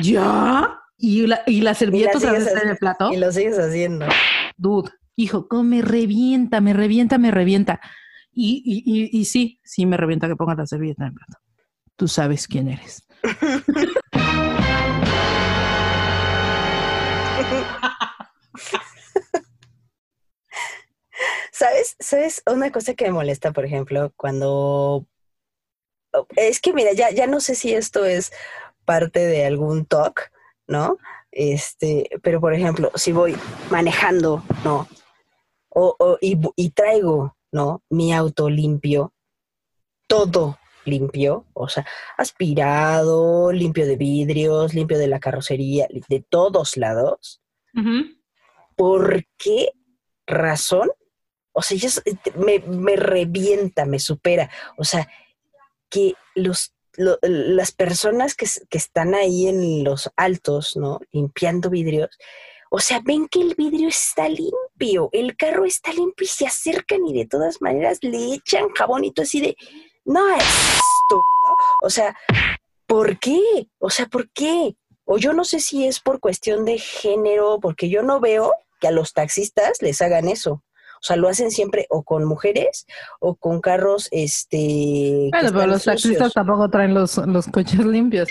¿Ya? 0.00 0.80
¿Y 0.96 1.26
la, 1.26 1.42
y 1.46 1.60
la 1.60 1.74
servilleta 1.74 2.18
otra 2.18 2.30
sigues 2.30 2.44
vez 2.44 2.54
está 2.54 2.64
en 2.64 2.70
el 2.70 2.76
plato? 2.76 3.12
Y 3.12 3.16
lo 3.16 3.30
sigues 3.32 3.58
haciendo. 3.58 4.06
Dude, 4.56 4.90
hijo, 5.16 5.48
cómo 5.48 5.64
me 5.64 5.82
revienta, 5.82 6.60
me 6.60 6.72
revienta, 6.72 7.18
me 7.18 7.32
revienta. 7.32 7.80
Y, 8.32 8.62
y, 8.64 8.82
y, 8.86 9.20
y 9.20 9.24
sí, 9.24 9.60
sí 9.64 9.84
me 9.84 9.96
revienta 9.96 10.28
que 10.28 10.36
pongas 10.36 10.56
la 10.56 10.66
servilleta 10.66 11.02
en 11.02 11.08
el 11.08 11.14
plato. 11.14 11.38
Tú 11.96 12.06
sabes 12.06 12.46
quién 12.46 12.68
eres. 12.68 13.04
¿Sabes? 21.58 21.96
¿Sabes? 21.98 22.42
Una 22.46 22.70
cosa 22.70 22.94
que 22.94 23.06
me 23.06 23.10
molesta, 23.10 23.52
por 23.52 23.64
ejemplo, 23.64 24.12
cuando... 24.16 25.04
Es 26.36 26.60
que, 26.60 26.72
mira, 26.72 26.92
ya, 26.92 27.10
ya 27.10 27.26
no 27.26 27.40
sé 27.40 27.56
si 27.56 27.74
esto 27.74 28.04
es 28.04 28.30
parte 28.84 29.26
de 29.26 29.44
algún 29.44 29.84
talk, 29.84 30.30
¿no? 30.68 30.98
Este, 31.32 32.08
pero 32.22 32.40
por 32.40 32.54
ejemplo, 32.54 32.92
si 32.94 33.10
voy 33.10 33.36
manejando, 33.70 34.44
¿no? 34.64 34.86
O, 35.68 35.96
o- 35.98 36.18
y 36.20 36.70
traigo, 36.70 37.36
¿no? 37.50 37.82
Mi 37.90 38.12
auto 38.14 38.48
limpio, 38.48 39.12
todo 40.06 40.58
limpio, 40.84 41.44
o 41.54 41.68
sea, 41.68 41.84
aspirado, 42.16 43.50
limpio 43.50 43.84
de 43.84 43.96
vidrios, 43.96 44.74
limpio 44.74 44.96
de 44.96 45.08
la 45.08 45.18
carrocería, 45.18 45.88
de 46.08 46.20
todos 46.20 46.76
lados. 46.76 47.42
¿Por 48.76 49.24
qué 49.36 49.72
razón? 50.26 50.90
O 51.58 51.62
sea, 51.62 51.76
ya 51.76 51.88
es- 51.88 52.02
me, 52.36 52.60
me 52.60 52.94
revienta, 52.96 53.84
me 53.84 53.98
supera. 53.98 54.48
O 54.76 54.84
sea, 54.84 55.08
que 55.90 56.14
los, 56.34 56.72
lo- 56.96 57.18
las 57.22 57.72
personas 57.72 58.34
que, 58.34 58.46
que 58.70 58.78
están 58.78 59.14
ahí 59.14 59.48
en 59.48 59.82
los 59.84 60.10
altos, 60.16 60.76
¿no? 60.76 61.00
Limpiando 61.10 61.68
vidrios, 61.70 62.10
o 62.70 62.78
sea, 62.80 63.00
ven 63.02 63.26
que 63.28 63.40
el 63.40 63.54
vidrio 63.54 63.88
está 63.88 64.28
limpio, 64.28 65.08
el 65.12 65.36
carro 65.36 65.64
está 65.64 65.92
limpio 65.92 66.24
y 66.24 66.28
se 66.28 66.46
acercan 66.46 67.06
y 67.06 67.14
de 67.14 67.26
todas 67.26 67.60
maneras 67.62 67.98
le 68.02 68.34
echan 68.34 68.66
todo 68.74 69.22
así 69.22 69.40
de, 69.40 69.56
no, 70.04 70.28
es 70.36 70.42
esto. 70.44 71.22
O 71.82 71.90
sea, 71.90 72.14
¿por 72.86 73.18
qué? 73.18 73.40
O 73.78 73.90
sea, 73.90 74.06
¿por 74.06 74.30
qué? 74.30 74.76
O 75.06 75.16
yo 75.16 75.32
no 75.32 75.44
sé 75.44 75.60
si 75.60 75.86
es 75.86 76.00
por 76.00 76.20
cuestión 76.20 76.64
de 76.66 76.78
género, 76.78 77.58
porque 77.60 77.88
yo 77.88 78.02
no 78.02 78.20
veo 78.20 78.52
que 78.80 78.88
a 78.88 78.92
los 78.92 79.14
taxistas 79.14 79.80
les 79.80 80.00
hagan 80.02 80.28
eso. 80.28 80.62
O 80.98 81.02
sea, 81.02 81.16
lo 81.16 81.28
hacen 81.28 81.50
siempre 81.50 81.86
o 81.90 82.02
con 82.02 82.24
mujeres 82.24 82.86
o 83.20 83.36
con 83.36 83.60
carros, 83.60 84.08
este... 84.10 85.28
Bueno, 85.32 85.50
pero 85.52 85.66
los 85.66 85.84
taxistas 85.84 86.32
tampoco 86.32 86.68
traen 86.68 86.94
los, 86.94 87.16
los 87.18 87.46
coches 87.46 87.84
limpios. 87.84 88.28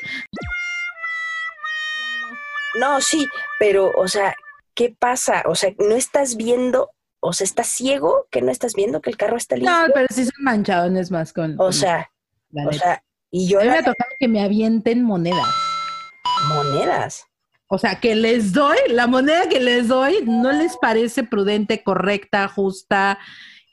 No, 2.80 3.02
sí, 3.02 3.28
pero, 3.60 3.92
o 3.98 4.08
sea, 4.08 4.36
¿qué 4.76 4.96
pasa? 4.98 5.44
O 5.48 5.56
sea, 5.56 5.72
no 5.80 5.96
estás 5.96 6.38
viendo, 6.38 6.92
o 7.20 7.34
sea, 7.34 7.46
estás 7.46 7.68
ciego 7.68 8.28
que 8.30 8.42
no 8.42 8.52
estás 8.52 8.76
viendo 8.76 9.02
que 9.02 9.10
el 9.10 9.18
carro 9.18 9.38
está 9.38 9.56
limpio. 9.56 9.74
No, 9.74 9.94
pero 9.94 10.08
sí 10.12 10.26
son 10.26 10.44
manchadones 10.44 11.10
más 11.10 11.34
con. 11.34 11.54
o 11.54 11.58
con 11.58 11.74
sea, 11.74 12.12
o 12.54 12.72
sea, 12.72 13.04
y 13.32 13.48
yo 13.48 13.60
a 13.60 13.64
mí 13.64 13.70
me 13.70 13.78
ha 13.78 13.84
tocado 13.84 14.12
que 14.20 14.28
me 14.28 14.44
avienten 14.44 15.04
monedas. 15.04 15.48
monedas. 16.50 17.26
O 17.68 17.78
sea, 17.78 18.00
que 18.00 18.16
les 18.16 18.54
doy, 18.54 18.78
la 18.90 19.08
moneda 19.08 19.50
que 19.50 19.60
les 19.60 19.88
doy 19.90 20.24
no 20.26 20.52
les 20.52 20.78
parece 20.78 21.24
prudente, 21.24 21.84
correcta, 21.84 22.48
justa, 22.48 23.20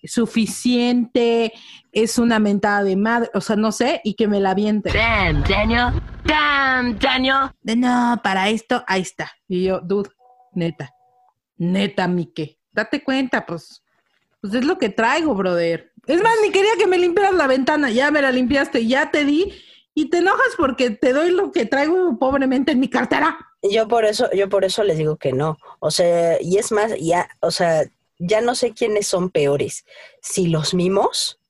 suficiente, 0.03 1.53
es 1.93 2.19
una 2.19 2.39
mentada 2.39 2.83
de 2.83 2.97
madre, 2.97 3.31
o 3.35 3.41
sea, 3.41 3.57
no 3.57 3.73
sé, 3.73 4.01
y 4.05 4.15
que 4.15 4.29
me 4.29 4.41
la 4.41 4.51
avienten. 4.51 4.93
Damn, 4.93 5.45
Daniel. 5.45 6.03
Damn, 6.25 6.99
Daniel. 6.99 7.51
De 7.63 7.77
no, 7.77 8.21
para 8.23 8.49
esto, 8.49 8.83
ahí 8.87 9.03
está. 9.03 9.31
Y 9.49 9.65
yo, 9.65 9.81
dude, 9.81 10.11
neta, 10.53 10.91
neta, 11.57 12.09
Mike, 12.09 12.59
date 12.73 13.03
cuenta, 13.03 13.47
pues, 13.47 13.83
pues 14.41 14.55
es 14.55 14.65
lo 14.65 14.77
que 14.77 14.89
traigo, 14.89 15.35
brother. 15.35 15.93
Es 16.07 16.21
más, 16.23 16.35
ni 16.43 16.51
quería 16.51 16.73
que 16.79 16.87
me 16.87 16.99
limpiaras 16.99 17.35
la 17.35 17.47
ventana, 17.47 17.91
ya 17.91 18.11
me 18.11 18.21
la 18.21 18.33
limpiaste, 18.33 18.87
ya 18.87 19.11
te 19.11 19.25
di, 19.25 19.53
y 19.95 20.11
te 20.11 20.19
enojas 20.19 20.55
porque 20.59 20.91
te 20.91 21.13
doy 21.13 21.31
lo 21.31 21.53
que 21.53 21.65
traigo 21.65 22.19
pobremente 22.19 22.73
en 22.73 22.81
mi 22.81 22.89
cartera. 22.89 23.39
Yo 23.71 23.89
por 23.89 24.05
eso, 24.05 24.31
yo 24.33 24.49
por 24.51 24.65
eso 24.65 24.85
les 24.85 24.99
digo 24.99 25.17
que 25.17 25.33
no. 25.33 25.57
O 25.81 25.91
sea, 25.91 26.37
y 26.41 26.59
es 26.59 26.71
más, 26.71 26.93
ya, 27.01 27.29
o 27.41 27.51
sea, 27.51 27.85
ya 28.19 28.41
no 28.43 28.55
sé 28.55 28.73
quiénes 28.73 29.07
son 29.07 29.31
peores, 29.31 29.85
si 30.21 30.49
los 30.49 30.75
mimos 30.75 31.41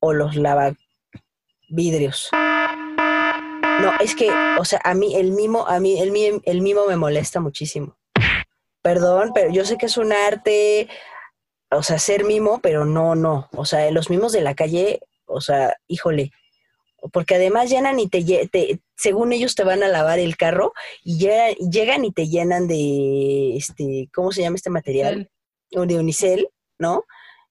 o 0.00 0.12
los 0.14 0.36
lavavidrios. 0.36 2.30
No, 2.32 3.92
es 4.00 4.14
que, 4.14 4.30
o 4.58 4.64
sea, 4.64 4.80
a 4.84 4.94
mí 4.94 5.14
el 5.16 5.32
mimo, 5.32 5.66
a 5.66 5.80
mí 5.80 6.00
el, 6.00 6.12
mi- 6.12 6.40
el 6.44 6.60
mimo 6.62 6.86
me 6.86 6.96
molesta 6.96 7.40
muchísimo. 7.40 7.96
Perdón, 8.82 9.32
pero 9.34 9.50
yo 9.50 9.64
sé 9.64 9.76
que 9.76 9.86
es 9.86 9.96
un 9.96 10.12
arte, 10.12 10.88
o 11.70 11.82
sea, 11.82 11.98
ser 11.98 12.24
mimo, 12.24 12.60
pero 12.62 12.84
no, 12.84 13.14
no. 13.14 13.48
O 13.56 13.64
sea, 13.64 13.90
los 13.90 14.10
mimos 14.10 14.32
de 14.32 14.40
la 14.42 14.54
calle, 14.54 15.00
o 15.26 15.40
sea, 15.40 15.76
híjole. 15.88 16.32
Porque 17.12 17.34
además 17.34 17.68
llenan 17.70 17.98
y 18.00 18.08
te, 18.08 18.22
según 18.96 19.32
ellos 19.32 19.54
te 19.54 19.64
van 19.64 19.82
a 19.82 19.88
lavar 19.88 20.18
el 20.18 20.36
carro 20.36 20.72
y 21.02 21.18
llegan, 21.18 21.54
llegan 21.70 22.04
y 22.04 22.12
te 22.12 22.28
llenan 22.28 22.66
de, 22.66 23.56
este, 23.56 24.08
¿cómo 24.14 24.32
se 24.32 24.42
llama 24.42 24.56
este 24.56 24.70
material? 24.70 25.30
O 25.76 25.86
de 25.86 25.98
unicel, 25.98 26.48
¿no? 26.78 27.04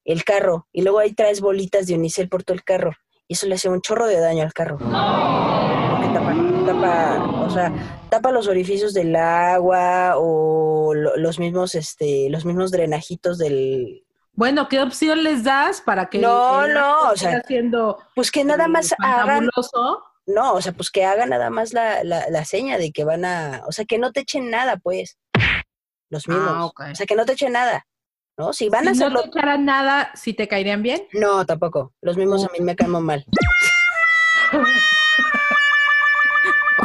El 0.06 0.24
carro. 0.24 0.68
Y 0.74 0.82
luego 0.82 1.00
ahí 1.00 1.14
traes 1.14 1.40
bolitas 1.40 1.86
de 1.88 1.96
unicel 1.96 2.30
por 2.30 2.44
todo 2.44 2.56
el 2.56 2.64
carro. 2.64 2.92
Y 3.28 3.34
eso 3.36 3.48
le 3.48 3.56
hace 3.56 3.70
un 3.70 3.82
chorro 3.82 4.08
de 4.08 4.20
daño 4.20 4.44
al 4.44 4.54
carro. 4.54 4.78
Porque 4.80 6.14
tapa, 6.14 6.36
tapa, 6.66 7.46
o 7.46 7.50
sea, 7.50 8.06
tapa 8.10 8.32
los 8.32 8.48
orificios 8.48 8.94
del 8.94 9.16
agua 9.16 10.16
o 10.18 10.94
lo- 10.94 11.16
los 11.18 11.40
mismos, 11.40 11.76
este, 11.76 12.30
los 12.30 12.44
mismos 12.46 12.72
drenajitos 12.72 13.38
del. 13.38 14.03
Bueno, 14.34 14.68
¿qué 14.68 14.82
opción 14.82 15.24
les 15.24 15.44
das 15.44 15.82
para 15.82 16.10
que 16.10 16.18
No, 16.20 16.66
el 16.66 16.74
no, 16.74 17.12
o 17.12 17.16
sea, 17.16 17.32
siga 17.32 17.44
siendo 17.46 18.00
Pues 18.16 18.32
que 18.32 18.44
nada 18.44 18.66
eh, 18.66 18.68
más 18.68 18.94
hagan, 19.00 19.50
no, 20.26 20.54
o 20.54 20.62
sea, 20.62 20.72
pues 20.72 20.90
que 20.90 21.06
hagan 21.06 21.30
nada 21.30 21.50
más 21.50 21.74
la, 21.74 22.04
la, 22.04 22.30
la 22.30 22.46
seña 22.46 22.78
de 22.78 22.92
que 22.92 23.04
van 23.04 23.26
a, 23.26 23.64
o 23.68 23.72
sea, 23.72 23.86
que 23.86 23.98
no 23.98 24.12
te 24.12 24.22
echen 24.22 24.50
nada, 24.50 24.78
pues, 24.78 25.18
los 26.10 26.28
mismos. 26.28 26.50
Ah, 26.50 26.66
ok. 26.66 26.82
O 26.92 26.96
sea, 26.96 27.06
que 27.06 27.16
no 27.16 27.26
te 27.26 27.34
echen 27.34 27.54
nada, 27.54 27.86
¿no? 28.38 28.54
Si 28.54 28.70
van 28.70 28.88
a 28.88 28.94
si 28.94 29.00
no 29.00 29.06
hacerlo, 29.06 29.24
te 29.24 29.28
echaran 29.30 29.66
nada, 29.66 30.12
¿si 30.16 30.34
te 30.34 30.48
caerían 30.48 30.82
bien? 30.82 31.08
no, 31.14 31.46
tampoco. 31.46 31.94
Los 32.02 32.18
mismos 32.18 32.46
a 32.46 32.50
mí 32.58 32.60
me 32.62 32.76
caen 32.76 32.92
mal. 32.92 33.26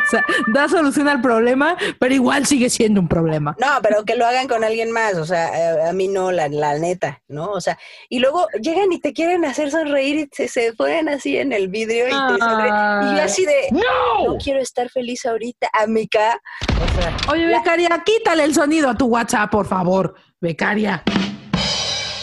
O 0.08 0.10
sea, 0.10 0.24
da 0.54 0.68
solución 0.68 1.06
al 1.06 1.20
problema, 1.20 1.76
pero 1.98 2.14
igual 2.14 2.46
sigue 2.46 2.70
siendo 2.70 3.00
un 3.00 3.08
problema. 3.08 3.54
No, 3.60 3.66
pero 3.82 4.04
que 4.04 4.16
lo 4.16 4.26
hagan 4.26 4.48
con 4.48 4.64
alguien 4.64 4.90
más, 4.90 5.14
o 5.14 5.26
sea, 5.26 5.48
eh, 5.48 5.88
a 5.88 5.92
mí 5.92 6.08
no, 6.08 6.32
la, 6.32 6.48
la 6.48 6.78
neta, 6.78 7.20
¿no? 7.28 7.50
O 7.50 7.60
sea, 7.60 7.78
y 8.08 8.18
luego 8.18 8.46
llegan 8.60 8.90
y 8.90 9.00
te 9.00 9.12
quieren 9.12 9.44
hacer 9.44 9.70
sonreír 9.70 10.16
y 10.16 10.28
se, 10.32 10.48
se 10.48 10.72
ponen 10.72 11.10
así 11.10 11.36
en 11.36 11.52
el 11.52 11.68
vidrio 11.68 12.06
y 12.06 12.10
te 12.10 12.38
sonríen. 12.38 12.74
Y 13.02 13.16
yo 13.16 13.22
así 13.22 13.44
de, 13.44 13.68
no 13.72 14.38
quiero 14.42 14.60
estar 14.60 14.88
feliz 14.88 15.26
ahorita, 15.26 15.68
amiga. 15.74 16.40
O 16.70 17.00
sea, 17.00 17.16
Oye, 17.30 17.46
becaria, 17.46 18.02
quítale 18.04 18.44
el 18.44 18.54
sonido 18.54 18.88
a 18.88 18.94
tu 18.94 19.06
WhatsApp, 19.06 19.50
por 19.50 19.66
favor. 19.66 20.14
Becaria. 20.40 21.02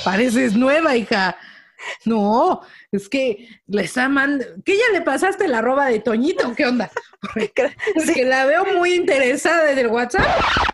Pareces 0.04 0.56
nueva, 0.56 0.96
hija. 0.96 1.38
No, 2.06 2.62
es 2.92 3.08
que 3.10 3.48
le 3.68 3.84
está 3.84 4.08
mandando. 4.10 4.46
¿Qué 4.64 4.76
ya 4.78 4.92
le 4.98 5.02
pasaste 5.02 5.48
la 5.48 5.62
roba 5.62 5.88
de 5.88 6.00
Toñito? 6.00 6.54
¿Qué 6.56 6.66
onda? 6.66 6.92
Porque 7.96 8.26
la 8.26 8.46
veo 8.46 8.66
muy 8.78 8.94
interesada 8.94 9.72
en 9.72 9.80
el 9.80 9.88
WhatsApp. 9.88 10.26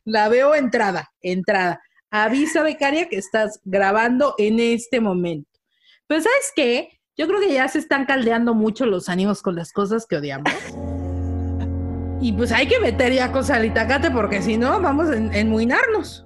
La 0.06 0.30
veo 0.30 0.56
entrada, 0.56 1.12
entrada. 1.22 1.82
Avisa, 2.10 2.62
becaria, 2.64 3.08
que 3.08 3.18
estás 3.18 3.60
grabando 3.64 4.36
en 4.38 4.60
este 4.60 5.00
momento. 5.00 5.50
Pues, 6.08 6.24
¿sabes 6.24 6.52
qué? 6.56 7.00
Yo 7.18 7.28
creo 7.28 7.40
que 7.40 7.54
ya 7.54 7.68
se 7.68 7.80
están 7.80 8.06
caldeando 8.06 8.54
mucho 8.54 8.86
los 8.86 9.08
ánimos 9.10 9.42
con 9.42 9.56
las 9.56 9.72
cosas 9.72 10.06
que 10.06 10.18
odiamos. 10.18 10.52
Y 12.22 12.34
pues 12.34 12.52
hay 12.52 12.68
que 12.68 12.80
meter 12.80 13.14
ya 13.14 13.32
cosas 13.32 13.58
al 13.58 13.66
itacate 13.66 14.12
porque 14.12 14.42
si 14.42 14.58
no 14.58 14.80
vamos 14.82 15.10
a 15.10 15.16
en- 15.18 15.34
enmuinarnos 15.34 16.26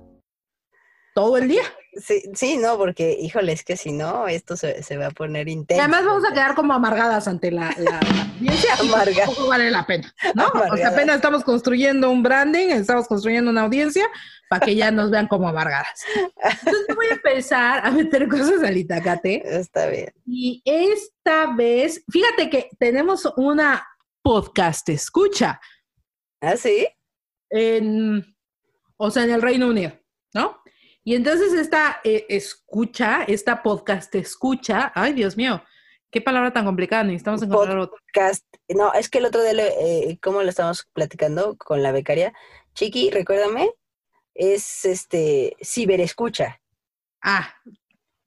todo 1.14 1.38
el 1.38 1.48
día. 1.48 1.64
Sí, 1.96 2.24
sí, 2.34 2.58
no, 2.58 2.78
porque, 2.78 3.18
híjole, 3.20 3.54
es 3.54 3.64
que 3.64 3.78
si 3.78 3.92
no, 3.92 4.28
esto 4.28 4.58
se, 4.58 4.84
se 4.84 4.98
va 4.98 5.08
a 5.08 5.12
poner 5.12 5.48
Y 5.48 5.54
intenso. 5.54 5.82
además 5.82 6.06
vamos 6.06 6.26
a 6.30 6.34
quedar 6.34 6.54
como 6.56 6.74
amargadas 6.74 7.28
ante 7.28 7.52
la, 7.52 7.74
la- 7.78 8.00
la 8.02 8.22
audiencia 8.36 8.74
y 8.84 9.16
tampoco 9.16 9.48
vale 9.48 9.72
la 9.72 9.86
pena, 9.86 10.14
¿no? 10.34 10.48
O 10.72 10.76
sea, 10.78 10.90
apenas 10.90 11.16
estamos 11.18 11.44
construyendo 11.44 12.10
un 12.12 12.22
branding, 12.22 12.68
estamos 12.72 13.08
construyendo 13.08 13.50
una 13.50 13.62
audiencia 13.62 14.08
para 14.50 14.66
que 14.66 14.76
ya 14.76 14.92
nos 14.92 15.10
vean 15.10 15.28
como 15.28 15.48
amargadas. 15.48 16.04
Entonces 16.44 16.86
yo 16.90 16.96
voy 16.96 17.08
a 17.08 17.14
empezar 17.14 17.86
a 17.86 17.92
meter 17.92 18.28
cosas 18.28 18.62
al 18.64 18.78
itacate 18.78 19.42
Está 19.58 19.88
bien. 19.88 20.14
y 20.26 20.62
esta 20.66 21.54
vez, 21.56 22.04
fíjate 22.12 22.50
que 22.50 22.70
tenemos 22.78 23.26
una 23.38 23.88
podcast 24.22 24.90
escucha 24.90 25.60
¿Ah, 26.42 26.58
sí? 26.58 26.88
en, 27.50 28.36
o 28.98 29.10
sea, 29.12 29.24
en 29.24 29.32
el 29.32 29.42
Reino 29.42 29.68
Unido, 29.68 29.94
¿no? 30.34 30.60
Y 31.08 31.16
entonces 31.16 31.54
esta 31.54 32.02
eh, 32.04 32.26
escucha, 32.30 33.24
esta 33.28 33.62
podcast 33.62 34.14
escucha, 34.16 34.92
ay 34.96 35.14
Dios 35.14 35.38
mío, 35.38 35.64
qué 36.12 36.20
palabra 36.20 36.52
tan 36.52 36.66
complicada, 36.66 37.04
necesitamos 37.04 37.44
encontrar 37.44 37.78
otra. 37.78 38.00
Cast. 38.12 38.44
No, 38.70 38.92
es 38.94 39.08
que 39.08 39.20
el 39.20 39.26
otro 39.26 39.44
día, 39.44 39.54
le- 39.54 40.10
eh, 40.10 40.20
como 40.20 40.42
lo 40.42 40.50
estamos 40.50 40.88
platicando 40.94 41.56
con 41.58 41.84
la 41.84 41.92
becaria, 41.92 42.34
Chiqui, 42.74 43.12
recuérdame, 43.12 43.70
es 44.34 44.84
este 44.84 45.56
ciberescucha. 45.64 46.60
Ah, 47.22 47.54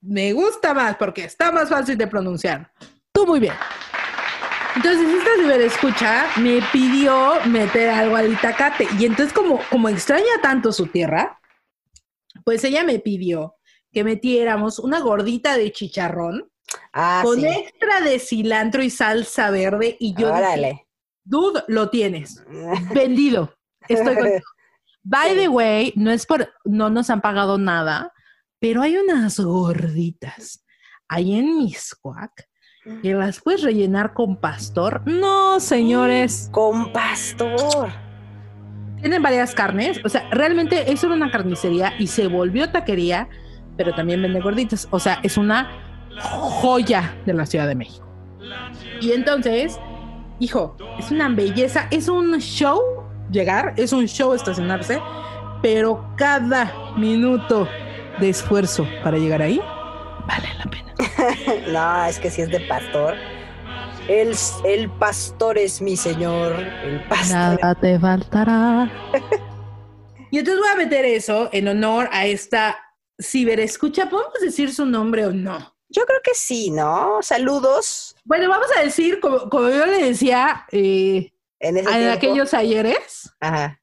me 0.01 0.31
gusta 0.31 0.73
más 0.73 0.95
porque 0.95 1.25
está 1.25 1.51
más 1.51 1.67
fácil 1.69 1.97
de 1.97 2.07
pronunciar. 2.07 2.71
Tú 3.11 3.27
muy 3.27 3.41
bien. 3.41 3.53
Entonces, 4.77 5.01
esta 5.17 5.31
ciberescucha 5.35 6.27
me 6.37 6.61
pidió 6.71 7.33
meter 7.45 7.89
algo 7.89 8.15
al 8.15 8.31
Itacate. 8.31 8.87
Y 8.97 9.05
entonces, 9.05 9.33
como, 9.33 9.59
como 9.69 9.89
extraña 9.89 10.39
tanto 10.41 10.71
su 10.71 10.87
tierra, 10.87 11.38
pues 12.49 12.63
ella 12.63 12.83
me 12.83 12.97
pidió 12.97 13.57
que 13.91 14.03
metiéramos 14.03 14.79
una 14.79 15.01
gordita 15.01 15.55
de 15.55 15.71
chicharrón 15.71 16.49
Ah, 16.93 17.21
con 17.23 17.39
sí. 17.39 17.45
extra 17.45 18.01
de 18.01 18.17
cilantro 18.17 18.81
y 18.81 18.89
salsa 18.89 19.51
verde. 19.51 19.97
Y 19.99 20.13
yo 20.15 20.29
dije, 20.29 20.39
Órale. 20.39 20.87
dude, 21.23 21.63
lo 21.67 21.91
tienes. 21.91 22.43
Vendido. 22.91 23.53
Estoy 23.87 24.15
contigo. 24.15 24.39
By 25.03 25.35
the 25.35 25.47
way, 25.47 25.93
no 25.95 26.09
es 26.09 26.25
por, 26.25 26.51
no 26.65 26.89
nos 26.89 27.11
han 27.11 27.21
pagado 27.21 27.59
nada, 27.59 28.11
pero 28.57 28.81
hay 28.81 28.97
unas 28.97 29.39
gorditas 29.39 30.65
ahí 31.07 31.35
en 31.37 31.55
Miscuac 31.59 32.49
que 33.03 33.13
las 33.13 33.39
puedes 33.41 33.61
rellenar 33.61 34.15
con 34.15 34.41
pastor. 34.41 35.03
No, 35.05 35.59
señores, 35.59 36.49
Con 36.51 36.91
pastor. 36.91 37.91
Tienen 39.01 39.21
varias 39.21 39.53
carnes. 39.53 39.99
O 40.03 40.09
sea, 40.09 40.27
realmente 40.31 40.91
es 40.91 41.03
una 41.03 41.31
carnicería 41.31 41.93
y 41.99 42.07
se 42.07 42.27
volvió 42.27 42.69
taquería, 42.69 43.27
pero 43.77 43.93
también 43.93 44.21
vende 44.21 44.39
gorditas. 44.41 44.87
O 44.91 44.99
sea, 44.99 45.19
es 45.23 45.37
una 45.37 45.69
joya 46.19 47.15
de 47.25 47.33
la 47.33 47.45
Ciudad 47.45 47.67
de 47.67 47.75
México. 47.75 48.05
Y 49.01 49.11
entonces, 49.11 49.79
hijo, 50.39 50.75
es 50.97 51.11
una 51.11 51.29
belleza, 51.29 51.87
es 51.91 52.07
un 52.07 52.37
show 52.39 52.81
llegar, 53.31 53.73
es 53.77 53.93
un 53.93 54.07
show 54.07 54.33
estacionarse, 54.33 54.99
pero 55.61 56.13
cada 56.17 56.73
minuto 56.97 57.67
de 58.19 58.29
esfuerzo 58.29 58.87
para 59.03 59.17
llegar 59.17 59.41
ahí 59.41 59.61
vale 60.27 60.49
la 60.57 60.65
pena. 60.65 60.93
No, 61.71 62.05
es 62.05 62.19
que 62.19 62.29
si 62.29 62.41
es 62.41 62.49
de 62.49 62.59
pastor. 62.61 63.15
El, 64.09 64.35
el 64.65 64.89
pastor 64.97 65.59
es 65.59 65.83
mi 65.83 65.95
señor. 65.95 66.53
El 66.83 67.07
pastor. 67.07 67.37
Nada 67.37 67.75
te 67.75 67.99
faltará. 67.99 68.91
y 70.31 70.39
entonces 70.39 70.59
voy 70.59 70.69
a 70.73 70.75
meter 70.75 71.05
eso 71.05 71.47
en 71.53 71.67
honor 71.67 72.09
a 72.11 72.25
esta 72.25 72.75
ciberescucha. 73.21 74.09
¿Podemos 74.09 74.33
decir 74.41 74.73
su 74.73 74.87
nombre 74.87 75.27
o 75.27 75.31
no? 75.31 75.75
Yo 75.89 76.07
creo 76.07 76.21
que 76.23 76.33
sí, 76.33 76.71
¿no? 76.71 77.19
Saludos. 77.21 78.15
Bueno, 78.23 78.49
vamos 78.49 78.65
a 78.75 78.81
decir, 78.81 79.19
como, 79.19 79.47
como 79.47 79.69
yo 79.69 79.85
le 79.85 80.03
decía 80.03 80.65
eh, 80.71 81.31
En 81.59 81.77
ese 81.77 81.89
en 81.89 82.09
aquellos 82.09 82.55
ayeres, 82.55 83.31
Ajá. 83.39 83.79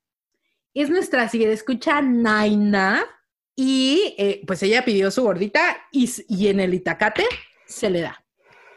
es 0.74 0.90
nuestra 0.90 1.28
ciberescucha 1.28 2.02
Naina. 2.02 3.06
Y 3.54 4.16
eh, 4.18 4.42
pues 4.44 4.60
ella 4.64 4.84
pidió 4.84 5.12
su 5.12 5.22
gordita 5.22 5.86
y, 5.92 6.10
y 6.28 6.48
en 6.48 6.58
el 6.58 6.74
Itacate 6.74 7.26
se 7.64 7.90
le 7.90 8.00
da. 8.00 8.25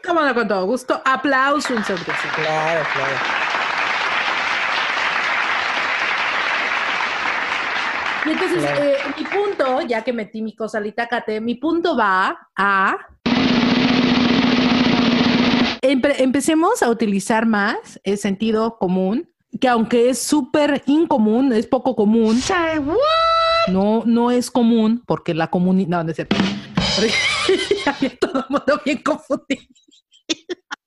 Cómo 0.06 0.22
no, 0.22 0.34
con 0.34 0.48
todo 0.48 0.64
gusto. 0.66 1.00
Aplauso 1.04 1.74
en 1.74 1.84
sobre 1.84 2.02
eso. 2.02 2.28
Claro, 2.36 2.82
claro. 2.92 3.16
Y 8.26 8.30
entonces, 8.30 8.58
Claro. 8.62 8.82
eh, 8.84 8.96
mi 9.16 9.24
punto, 9.24 9.80
ya 9.82 10.02
que 10.02 10.12
metí 10.12 10.42
mi 10.42 10.54
cosa 10.54 10.78
al 10.78 10.86
Itacate, 10.86 11.40
mi 11.40 11.54
punto 11.54 11.96
va 11.96 12.48
a. 12.56 12.96
Empe- 15.82 16.16
empecemos 16.18 16.82
a 16.82 16.90
utilizar 16.90 17.46
más 17.46 17.98
el 18.04 18.18
sentido 18.18 18.76
común, 18.78 19.28
que 19.58 19.68
aunque 19.68 20.10
es 20.10 20.20
súper 20.22 20.82
incomún, 20.86 21.52
es 21.54 21.66
poco 21.66 21.96
común. 21.96 22.38
No, 23.68 24.02
no 24.04 24.30
es 24.30 24.50
común, 24.50 25.02
porque 25.06 25.32
la 25.34 25.48
comunidad. 25.48 25.88
No, 25.88 26.04
no 26.04 26.10
es 26.10 26.16
cierto. 26.16 26.36
Había 27.86 28.16
todo 28.18 28.40
el 28.40 28.44
mundo 28.50 28.80
bien 28.84 29.02
confundido. 29.02 29.62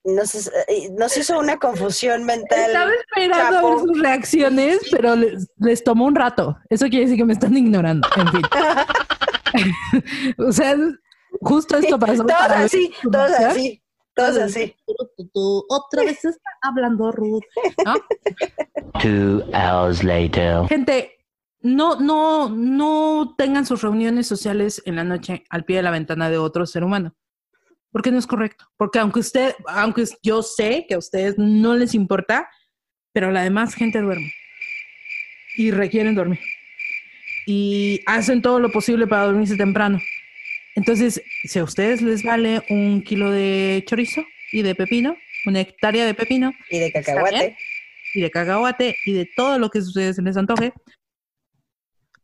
Nos, 0.06 0.36
eh, 0.36 0.90
nos 0.98 1.16
hizo 1.16 1.40
una 1.40 1.58
confusión 1.58 2.26
mental. 2.26 2.60
Estaba 2.60 2.92
esperando 2.92 3.58
a 3.58 3.62
ver 3.62 3.80
sus 3.80 4.02
reacciones, 4.02 4.80
pero 4.92 5.16
les, 5.16 5.48
les 5.58 5.82
tomó 5.82 6.06
un 6.06 6.16
rato. 6.16 6.58
Eso 6.70 6.88
quiere 6.90 7.06
decir 7.06 7.18
que 7.18 7.24
me 7.24 7.32
están 7.32 7.56
ignorando. 7.56 8.06
En 8.18 8.28
fin. 8.28 8.42
o 10.38 10.52
sea, 10.52 10.76
justo 11.42 11.78
esto 11.78 11.98
pasó. 11.98 12.26
Todos 12.26 12.40
para 12.40 12.60
así, 12.64 12.94
todos 13.02 13.32
así, 13.32 13.82
todos 14.14 14.38
así. 14.38 14.76
Otra 15.70 16.04
vez 16.04 16.24
está 16.26 16.50
hablando 16.62 17.12
Ruth. 17.12 17.44
¿no? 17.86 17.96
Two 19.02 19.44
hours 19.54 20.04
later. 20.04 20.68
Gente, 20.68 21.12
no, 21.62 21.96
no, 22.00 22.50
no 22.50 23.36
tengan 23.38 23.66
sus 23.66 23.82
reuniones 23.82 24.28
sociales 24.28 24.82
en 24.86 24.98
la 24.98 25.04
noche 25.04 25.44
al 25.50 25.64
pie 25.64 25.78
de 25.78 25.84
la 25.84 25.92
ventana 25.92 26.30
de 26.30 26.38
otro 26.38 26.66
ser 26.66 26.84
humano. 26.84 27.16
Porque 27.94 28.12
no 28.12 28.18
es 28.18 28.28
correcto. 28.28 28.66
Porque 28.76 29.00
aunque 29.00 29.20
usted, 29.22 29.56
aunque 29.68 30.04
yo 30.22 30.44
sé 30.44 30.86
que 30.90 30.96
a 30.96 30.98
ustedes 30.98 31.36
no 31.38 31.76
les 31.76 31.94
importa, 31.94 32.50
pero 33.14 33.32
la 33.32 33.44
demás 33.44 33.76
gente 33.76 34.02
duerme. 34.02 34.34
Y 35.56 35.72
requieren 35.72 36.16
dormir. 36.16 36.40
Y 37.46 38.02
hacen 38.08 38.42
todo 38.42 38.60
lo 38.60 38.72
posible 38.72 39.08
para 39.08 39.26
dormirse 39.26 39.56
temprano. 39.56 40.00
Entonces, 40.76 41.22
si 41.44 41.60
a 41.60 41.64
ustedes 41.64 42.02
les 42.02 42.24
vale 42.24 42.64
un 42.70 43.04
kilo 43.04 43.30
de 43.32 43.84
chorizo 43.88 44.26
y 44.52 44.64
de 44.64 44.74
pepino, 44.76 45.16
una 45.46 45.62
hectárea 45.62 46.06
de 46.06 46.14
pepino, 46.16 46.52
Y 46.70 46.80
de 46.80 46.88
¿Está 46.88 47.02
cacahuate. 47.04 47.38
bien? 47.38 47.56
y 48.16 48.22
de 48.22 48.32
cacahuate 48.32 48.96
y 49.06 49.14
de 49.14 49.30
todo 49.36 49.58
lo 49.60 49.70
que 49.70 49.80
a 49.80 49.82
ustedes 49.82 50.18
les 50.20 50.38
antoje, 50.38 50.72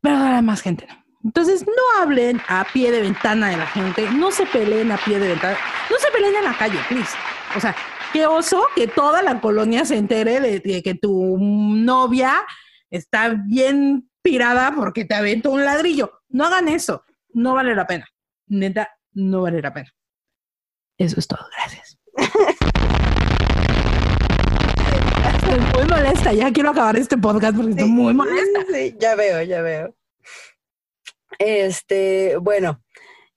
pero 0.02 0.18
a 0.18 0.30
la 0.30 0.36
demás 0.38 0.62
gente 0.62 0.86
no. 0.88 0.99
Entonces, 1.24 1.66
no 1.66 2.02
hablen 2.02 2.42
a 2.48 2.66
pie 2.72 2.92
de 2.92 3.02
ventana 3.02 3.50
de 3.50 3.58
la 3.58 3.68
gente, 3.68 4.10
no 4.12 4.32
se 4.32 4.46
peleen 4.46 4.92
a 4.92 4.98
pie 4.98 5.20
de 5.20 5.28
ventana, 5.28 5.58
no 5.90 5.98
se 5.98 6.10
peleen 6.12 6.36
en 6.36 6.46
la 6.46 6.58
calle, 6.58 6.80
please. 6.88 7.12
O 7.58 7.60
sea, 7.60 7.76
qué 8.14 8.26
oso 8.26 8.64
que 8.76 8.88
toda 8.88 9.22
la 9.22 9.42
colonia 9.42 9.84
se 9.84 9.98
entere 9.98 10.40
de, 10.40 10.60
de 10.60 10.82
que 10.82 10.96
tu 10.96 11.38
novia 11.38 12.46
está 12.90 13.36
bien 13.36 14.10
pirada 14.22 14.74
porque 14.74 15.04
te 15.04 15.16
aventó 15.16 15.52
un 15.52 15.66
ladrillo. 15.66 16.22
No 16.30 16.46
hagan 16.46 16.70
eso, 16.70 17.04
no 17.34 17.54
vale 17.54 17.76
la 17.76 17.86
pena. 17.86 18.08
Neta, 18.48 18.90
no 19.12 19.42
vale 19.42 19.62
la 19.62 19.74
pena. 19.74 19.90
Eso 20.98 21.20
es 21.20 21.28
todo, 21.28 21.46
gracias. 21.54 22.00
Estoy 25.36 25.60
muy 25.74 25.86
molesta, 25.86 26.32
ya 26.32 26.52
quiero 26.54 26.70
acabar 26.70 26.96
este 26.96 27.18
podcast 27.18 27.58
porque 27.58 27.72
estoy 27.72 27.90
muy 27.90 28.14
molesta. 28.14 28.62
Sí, 28.72 28.96
ya 29.00 29.16
veo, 29.16 29.42
ya 29.42 29.62
veo. 29.62 29.99
Este, 31.38 32.38
bueno, 32.38 32.82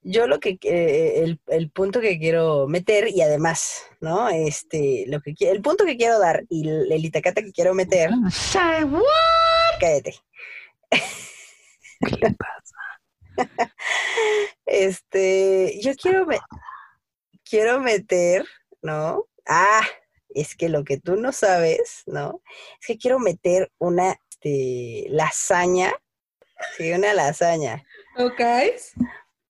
yo 0.03 0.27
lo 0.27 0.41
que 0.41 0.59
eh, 0.63 1.23
el, 1.23 1.41
el 1.49 1.71
punto 1.71 2.01
que 2.01 2.19
quiero 2.19 2.67
meter 2.67 3.09
y 3.09 3.21
además, 3.23 3.85
¿no? 4.01 4.29
Este, 4.31 5.05
lo 5.09 5.21
que 5.21 5.35
el 5.41 5.63
punto 5.63 5.85
que 5.85 5.97
quiero 5.97 6.19
dar 6.19 6.45
y 6.49 6.69
el, 6.69 6.91
el 6.91 7.05
itacate 7.05 7.45
que 7.45 7.53
quiero 7.53 7.75
meter, 7.75 8.11
Say 8.31 8.85
what? 8.85 9.03
cállate. 9.81 10.15
¿Qué 10.91 12.17
le 12.21 12.35
pasa? 12.35 12.77
Este, 14.67 15.79
yo 15.83 15.93
quiero 15.95 16.27
me- 16.27 16.41
quiero 17.45 17.81
meter, 17.81 18.45
¿no? 18.81 19.27
Ah, 19.47 19.83
es 20.31 20.55
que 20.57 20.69
lo 20.69 20.85
que 20.85 20.99
tú 20.99 21.17
no 21.17 21.33
sabes, 21.33 22.03
¿no? 22.07 22.43
Es 22.81 22.87
que 22.87 22.99
quiero 22.99 23.19
meter 23.19 23.71
una 23.79 24.17
este, 24.31 25.07
lasaña, 25.11 25.93
sí, 26.77 26.93
una 26.93 27.15
lasaña. 27.15 27.85
Ok. 28.17 28.41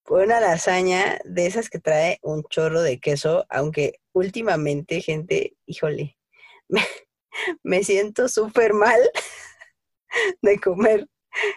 Una 0.08 0.40
lasaña 0.40 1.18
de 1.24 1.46
esas 1.46 1.70
que 1.70 1.78
trae 1.78 2.18
un 2.22 2.42
chorro 2.44 2.82
de 2.82 3.00
queso, 3.00 3.46
aunque 3.48 4.00
últimamente, 4.12 5.00
gente, 5.00 5.56
híjole, 5.66 6.18
me, 6.68 6.82
me 7.62 7.84
siento 7.84 8.28
súper 8.28 8.74
mal 8.74 9.00
de 10.42 10.58
comer 10.58 11.06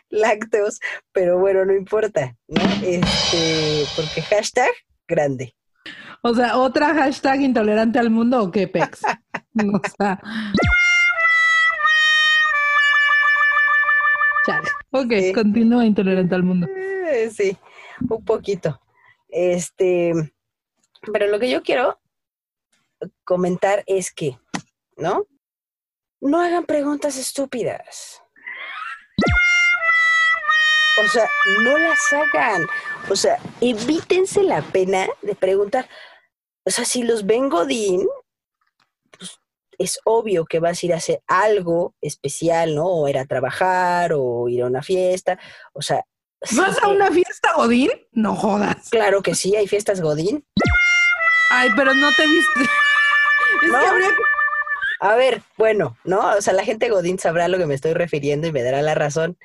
lácteos, 0.10 0.80
pero 1.12 1.38
bueno, 1.40 1.66
no 1.66 1.74
importa, 1.74 2.36
¿no? 2.48 2.62
Este, 2.84 3.86
porque 3.96 4.22
hashtag 4.22 4.72
grande. 5.08 5.56
O 6.22 6.34
sea, 6.34 6.58
otra 6.58 6.94
hashtag 6.94 7.42
intolerante 7.42 8.00
al 8.00 8.10
mundo 8.10 8.42
o 8.42 8.52
qué, 8.52 8.68
Pex. 8.68 9.02
O 9.58 9.80
sea. 9.98 10.20
Chale. 14.46 14.70
Ok, 14.96 15.12
Sí. 15.20 15.34
continúa 15.34 15.86
intolerante 15.86 16.36
al 16.36 16.44
mundo. 16.44 16.68
Eh, 16.68 17.30
sí, 17.30 17.58
un 18.10 18.24
poquito. 18.24 18.82
Este, 19.30 20.14
pero 21.12 21.28
lo 21.28 21.40
que 21.40 21.50
yo 21.50 21.62
quiero 21.64 22.00
comentar 23.24 23.84
es 23.88 24.12
que, 24.14 24.38
¿no? 24.98 25.26
No 26.22 26.40
hagan 26.42 26.66
preguntas 26.66 27.18
estúpidas. 27.18 28.22
O 30.98 31.08
sea, 31.10 31.28
no 31.64 31.78
las 31.78 32.00
hagan. 32.14 32.66
O 33.10 33.16
sea, 33.16 33.38
evítense 33.60 34.44
la 34.44 34.62
pena 34.62 35.08
de 35.22 35.36
preguntar. 35.36 35.90
O 36.64 36.72
sea, 36.72 36.86
si 36.86 37.04
los 37.04 37.26
ven 37.26 37.50
Godín, 37.50 38.08
pues 39.18 39.40
es 39.80 40.00
obvio 40.06 40.46
que 40.46 40.60
vas 40.60 40.82
a 40.82 40.86
ir 40.86 40.94
a 40.94 40.98
hacer 40.98 41.22
algo 41.28 41.94
especial, 42.02 42.76
¿no? 42.76 42.86
O 42.88 43.08
ir 43.08 43.18
a 43.18 43.26
trabajar 43.26 44.12
o 44.14 44.48
ir 44.50 44.64
a 44.64 44.68
una 44.68 44.82
fiesta. 44.84 45.40
O 45.74 45.82
sea, 45.82 46.04
sí 46.42 46.58
¿Vas 46.58 46.78
a 46.78 46.82
que- 46.82 46.88
una 46.88 47.12
fiesta, 47.12 47.54
Godín? 47.56 47.90
No 48.12 48.36
jodas. 48.36 48.90
Claro 48.90 49.22
que 49.22 49.36
sí, 49.36 49.56
hay 49.56 49.68
fiestas 49.68 50.02
Godín. 50.02 50.46
Ay, 51.52 51.70
pero 51.76 51.94
no 51.94 52.10
te 52.16 52.26
viste. 52.28 52.62
Es 53.64 53.72
No. 53.72 53.80
que 53.80 53.86
habría 53.88 54.10
que. 54.10 54.16
A 55.02 55.16
ver, 55.16 55.42
bueno, 55.58 55.98
¿no? 56.04 56.36
O 56.36 56.42
sea, 56.42 56.54
la 56.54 56.64
gente 56.64 56.90
Godín 56.90 57.20
sabrá 57.20 57.46
a 57.46 57.48
lo 57.48 57.58
que 57.58 57.66
me 57.66 57.76
estoy 57.76 57.94
refiriendo 57.94 58.48
y 58.48 58.52
me 58.52 58.64
dará 58.64 58.82
la 58.82 58.96
razón. 58.96 59.38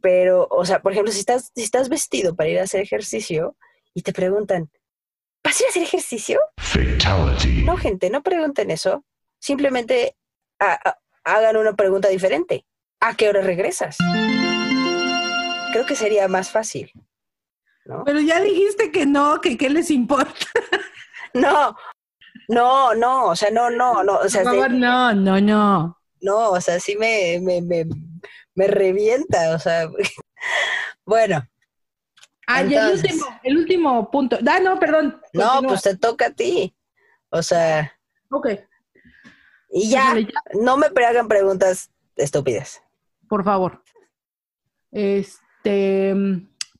Pero, 0.00 0.46
o 0.50 0.64
sea, 0.64 0.80
por 0.82 0.92
ejemplo, 0.92 1.12
si 1.12 1.18
estás, 1.20 1.50
si 1.54 1.62
estás 1.62 1.88
vestido 1.88 2.36
para 2.36 2.48
ir 2.48 2.58
a 2.60 2.64
hacer 2.64 2.80
ejercicio 2.80 3.56
y 3.94 4.02
te 4.02 4.12
preguntan, 4.12 4.70
¿vas 5.44 5.58
a 5.58 5.62
ir 5.62 5.66
a 5.66 5.70
hacer 5.70 5.82
ejercicio? 5.82 6.40
Fatality. 6.58 7.64
No, 7.64 7.76
gente, 7.76 8.10
no 8.10 8.22
pregunten 8.22 8.70
eso. 8.70 9.04
Simplemente 9.46 10.16
ha- 10.58 10.80
ha- 10.84 10.98
hagan 11.22 11.56
una 11.56 11.74
pregunta 11.76 12.08
diferente. 12.08 12.66
¿A 12.98 13.14
qué 13.14 13.28
hora 13.28 13.42
regresas? 13.42 13.96
Creo 15.72 15.86
que 15.86 15.94
sería 15.94 16.26
más 16.26 16.50
fácil. 16.50 16.90
¿no? 17.84 18.02
Pero 18.04 18.18
ya 18.20 18.40
dijiste 18.40 18.90
que 18.90 19.06
no, 19.06 19.40
que 19.40 19.56
qué 19.56 19.70
les 19.70 19.90
importa. 19.90 20.46
No, 21.34 21.76
no, 22.48 22.94
no, 22.94 23.26
o 23.26 23.36
sea, 23.36 23.50
no, 23.50 23.68
no, 23.68 24.02
no, 24.02 24.14
o 24.20 24.28
sea, 24.28 24.42
Por 24.42 24.52
favor, 24.54 24.70
no, 24.70 25.12
no, 25.12 25.38
no. 25.38 25.98
no, 26.22 26.50
o 26.52 26.60
sea, 26.62 26.80
sí 26.80 26.96
me, 26.96 27.38
me, 27.42 27.60
me, 27.60 27.84
me 28.54 28.66
revienta, 28.68 29.54
o 29.54 29.58
sea, 29.58 29.86
bueno, 31.04 31.46
Ah, 32.46 32.62
y 32.62 32.72
el 32.74 32.90
último, 32.92 33.26
el 33.42 33.58
último 33.58 34.10
punto. 34.10 34.38
Ah, 34.48 34.60
no, 34.60 34.78
perdón. 34.78 35.20
no, 35.34 35.42
Continúa. 35.50 35.68
pues 35.68 35.82
te 35.82 35.96
toca 35.98 36.26
a 36.28 36.30
ti, 36.30 36.74
o 37.28 37.42
sea, 37.42 37.92
Ok. 38.30 38.48
Y 39.84 39.90
ya, 39.90 40.14
no 40.60 40.76
me 40.76 40.86
hagan 41.06 41.28
preguntas 41.28 41.90
estúpidas. 42.16 42.82
por 43.28 43.44
favor. 43.44 43.82
Este, 44.92 46.14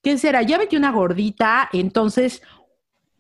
¿qué 0.02 0.18
será? 0.18 0.42
Ya 0.42 0.58
metí 0.58 0.76
una 0.76 0.92
gordita, 0.92 1.68
entonces 1.72 2.42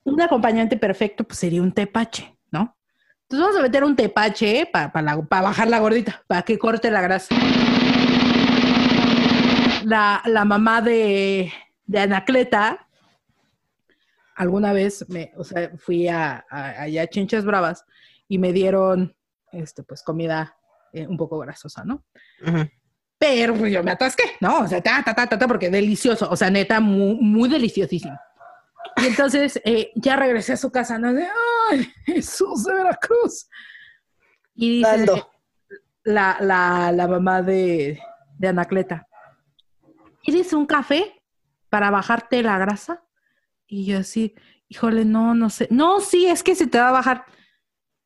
un 0.04 0.20
acompañante 0.20 0.76
perfecto 0.76 1.24
pues 1.24 1.38
sería 1.38 1.60
un 1.62 1.72
tepache, 1.72 2.34
¿no? 2.50 2.76
Entonces 3.22 3.40
vamos 3.46 3.56
a 3.58 3.62
meter 3.62 3.84
un 3.84 3.96
tepache 3.96 4.66
para 4.72 4.90
bajar 5.42 5.68
la 5.68 5.80
gordita, 5.80 6.22
para 6.26 6.42
que 6.42 6.58
corte 6.58 6.90
la 6.90 7.00
grasa. 7.02 7.34
La, 9.84 10.22
la 10.26 10.44
mamá 10.44 10.80
de, 10.80 11.52
de 11.86 11.98
Anacleta, 12.00 12.88
alguna 14.34 14.72
vez, 14.72 15.04
me, 15.08 15.32
o 15.36 15.44
sea, 15.44 15.70
fui 15.76 16.08
a, 16.08 16.44
a- 16.50 16.82
allá 16.82 17.02
a 17.02 17.06
Chinchas 17.06 17.44
Bravas 17.44 17.84
y 18.28 18.38
me 18.38 18.52
dieron, 18.52 19.14
este, 19.56 19.82
pues, 19.82 20.02
comida 20.02 20.56
eh, 20.92 21.06
un 21.06 21.16
poco 21.16 21.38
grasosa, 21.38 21.84
¿no? 21.84 22.04
Pero 23.18 23.54
pues 23.54 23.72
yo 23.72 23.82
me 23.82 23.92
atasqué, 23.92 24.24
¿no? 24.40 24.60
O 24.60 24.68
sea, 24.68 24.82
ta, 24.82 25.02
ta, 25.02 25.14
ta, 25.14 25.26
ta, 25.26 25.38
ta, 25.38 25.48
porque 25.48 25.70
delicioso, 25.70 26.28
o 26.30 26.36
sea, 26.36 26.50
neta, 26.50 26.80
muy, 26.80 27.16
muy 27.16 27.48
deliciosísimo. 27.48 28.18
Y 28.96 29.06
entonces 29.06 29.60
eh, 29.64 29.90
ya 29.94 30.16
regresé 30.16 30.52
a 30.52 30.56
su 30.56 30.70
casa, 30.70 30.98
¿no? 30.98 31.12
De, 31.12 31.26
¡ay, 31.70 31.92
Jesús 32.04 32.64
de 32.64 32.74
Veracruz! 32.74 33.48
Y 34.54 34.78
dice 34.78 35.24
la, 36.04 36.36
la, 36.40 36.92
la 36.92 37.08
mamá 37.08 37.42
de, 37.42 38.00
de 38.38 38.48
Anacleta, 38.48 39.06
¿quieres 40.22 40.52
un 40.52 40.66
café 40.66 41.22
para 41.68 41.90
bajarte 41.90 42.42
la 42.42 42.58
grasa? 42.58 43.02
Y 43.66 43.86
yo 43.86 43.98
así, 43.98 44.34
híjole, 44.68 45.04
no, 45.04 45.34
no 45.34 45.50
sé. 45.50 45.68
No, 45.70 46.00
sí, 46.00 46.26
es 46.26 46.42
que 46.42 46.54
se 46.54 46.66
te 46.66 46.78
va 46.78 46.88
a 46.88 46.92
bajar. 46.92 47.24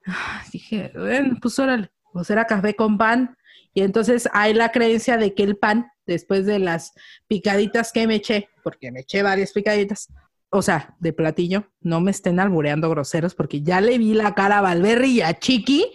Ah, 0.07 0.43
Dije, 0.53 0.93
pues 1.41 1.59
órale, 1.59 1.91
pues 2.13 2.31
era 2.31 2.47
café 2.47 2.75
con 2.75 2.99
pan. 2.99 3.37
Y 3.73 3.83
entonces 3.83 4.29
hay 4.33 4.53
la 4.55 4.73
creencia 4.73 5.17
de 5.17 5.35
que 5.35 5.45
el 5.45 5.57
pan, 5.57 5.91
después 6.07 6.45
de 6.47 6.59
las 6.59 6.93
picaditas 7.29 7.93
que 7.93 8.07
me 8.07 8.17
eché, 8.17 8.49
porque 8.65 8.91
me 8.91 9.01
eché 9.01 9.23
varias 9.23 9.53
picaditas, 9.53 10.09
o 10.49 10.61
sea, 10.63 10.97
de 10.99 11.13
platillo, 11.13 11.65
no 11.81 12.01
me 12.01 12.11
estén 12.11 12.41
albureando 12.41 12.91
groseros, 12.91 13.35
porque 13.37 13.63
ya 13.63 13.81
le 13.81 13.97
vi 13.99 14.15
la 14.15 14.35
cara 14.35 14.59
a 14.59 14.63
Valverri 14.63 15.11
y 15.13 15.21
a 15.23 15.39
Chiqui 15.39 15.87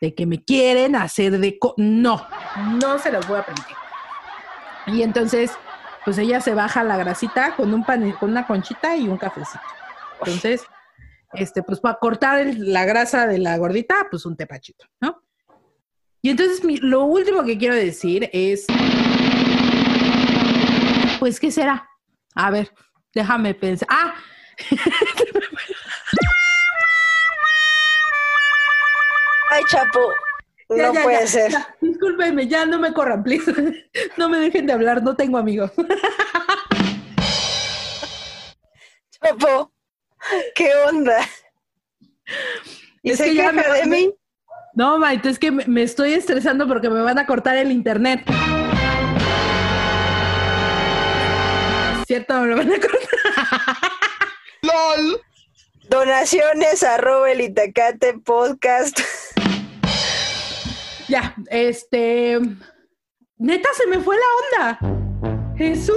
de 0.00 0.14
que 0.14 0.26
me 0.26 0.42
quieren 0.42 0.96
hacer 0.96 1.38
de... 1.38 1.56
co- 1.58 1.74
no, 1.76 2.26
no 2.82 2.98
se 2.98 3.12
los 3.12 3.28
voy 3.28 3.38
a 3.38 3.46
permitir. 3.46 3.76
Y 4.88 5.02
entonces, 5.02 5.52
pues 6.04 6.18
ella 6.18 6.40
se 6.40 6.54
baja 6.54 6.82
la 6.82 6.96
grasita 6.96 7.54
con 7.54 7.72
un 7.72 7.84
pan, 7.84 8.10
con 8.12 8.30
una 8.30 8.46
conchita 8.46 8.96
y 8.96 9.06
un 9.06 9.18
cafecito. 9.18 9.60
Entonces, 10.18 10.62
este, 11.34 11.62
pues 11.62 11.80
para 11.80 11.98
cortar 11.98 12.40
el- 12.40 12.72
la 12.72 12.84
grasa 12.84 13.26
de 13.26 13.38
la 13.38 13.56
gordita, 13.58 14.06
pues 14.10 14.26
un 14.26 14.36
tepachito, 14.36 14.84
¿no? 15.00 15.22
Y 16.22 16.30
entonces 16.30 16.62
mi- 16.64 16.76
lo 16.78 17.04
último 17.04 17.44
que 17.44 17.56
quiero 17.56 17.74
decir 17.74 18.28
es, 18.32 18.66
pues, 21.18 21.40
¿qué 21.40 21.50
será? 21.50 21.88
A 22.34 22.50
ver, 22.50 22.70
déjame 23.14 23.54
pensar. 23.54 23.88
Ah, 23.90 24.14
Ay, 29.50 29.62
Chapo, 29.68 30.12
ya, 30.68 30.86
no 30.88 30.94
ya, 30.94 31.02
puede 31.02 31.20
ya, 31.22 31.26
ser. 31.26 31.50
ya. 31.52 31.76
Discúlpenme, 31.80 32.46
ya 32.46 32.66
no 32.66 32.78
me 32.78 32.92
corran, 32.92 33.22
please. 33.24 33.52
No 34.16 34.28
me 34.28 34.38
dejen 34.38 34.66
de 34.66 34.72
hablar, 34.72 35.02
no 35.02 35.16
tengo 35.16 35.38
amigos. 35.38 35.72
Chapo, 39.10 39.72
¿qué 40.54 40.70
onda? 40.88 41.18
¿Y 43.02 43.12
Es 43.12 43.18
se 43.18 43.24
que 43.24 43.34
ya 43.34 43.52
me- 43.52 43.62
de 43.62 43.86
mí? 43.86 44.14
No, 44.74 44.98
Maite, 44.98 45.28
es 45.30 45.38
que 45.38 45.50
me, 45.50 45.82
estoy 45.82 46.12
estresando 46.12 46.68
porque 46.68 46.88
me 46.88 47.00
van 47.02 47.18
a 47.18 47.26
cortar 47.26 47.56
el 47.56 47.72
internet. 47.72 48.22
¿Cierto? 52.06 52.40
Me 52.40 52.46
lo 52.48 52.56
van 52.56 52.72
a 52.72 52.80
cortar. 52.80 53.00
Donaciones 55.88 56.84
arroba 56.84 57.32
el 57.32 57.40
Itacate 57.40 58.14
podcast. 58.24 59.00
Ya, 61.08 61.34
este. 61.50 62.38
Neta, 63.38 63.68
se 63.76 63.86
me 63.88 63.98
fue 63.98 64.16
la 64.16 64.78
onda. 64.78 65.56
Jesús. 65.56 65.96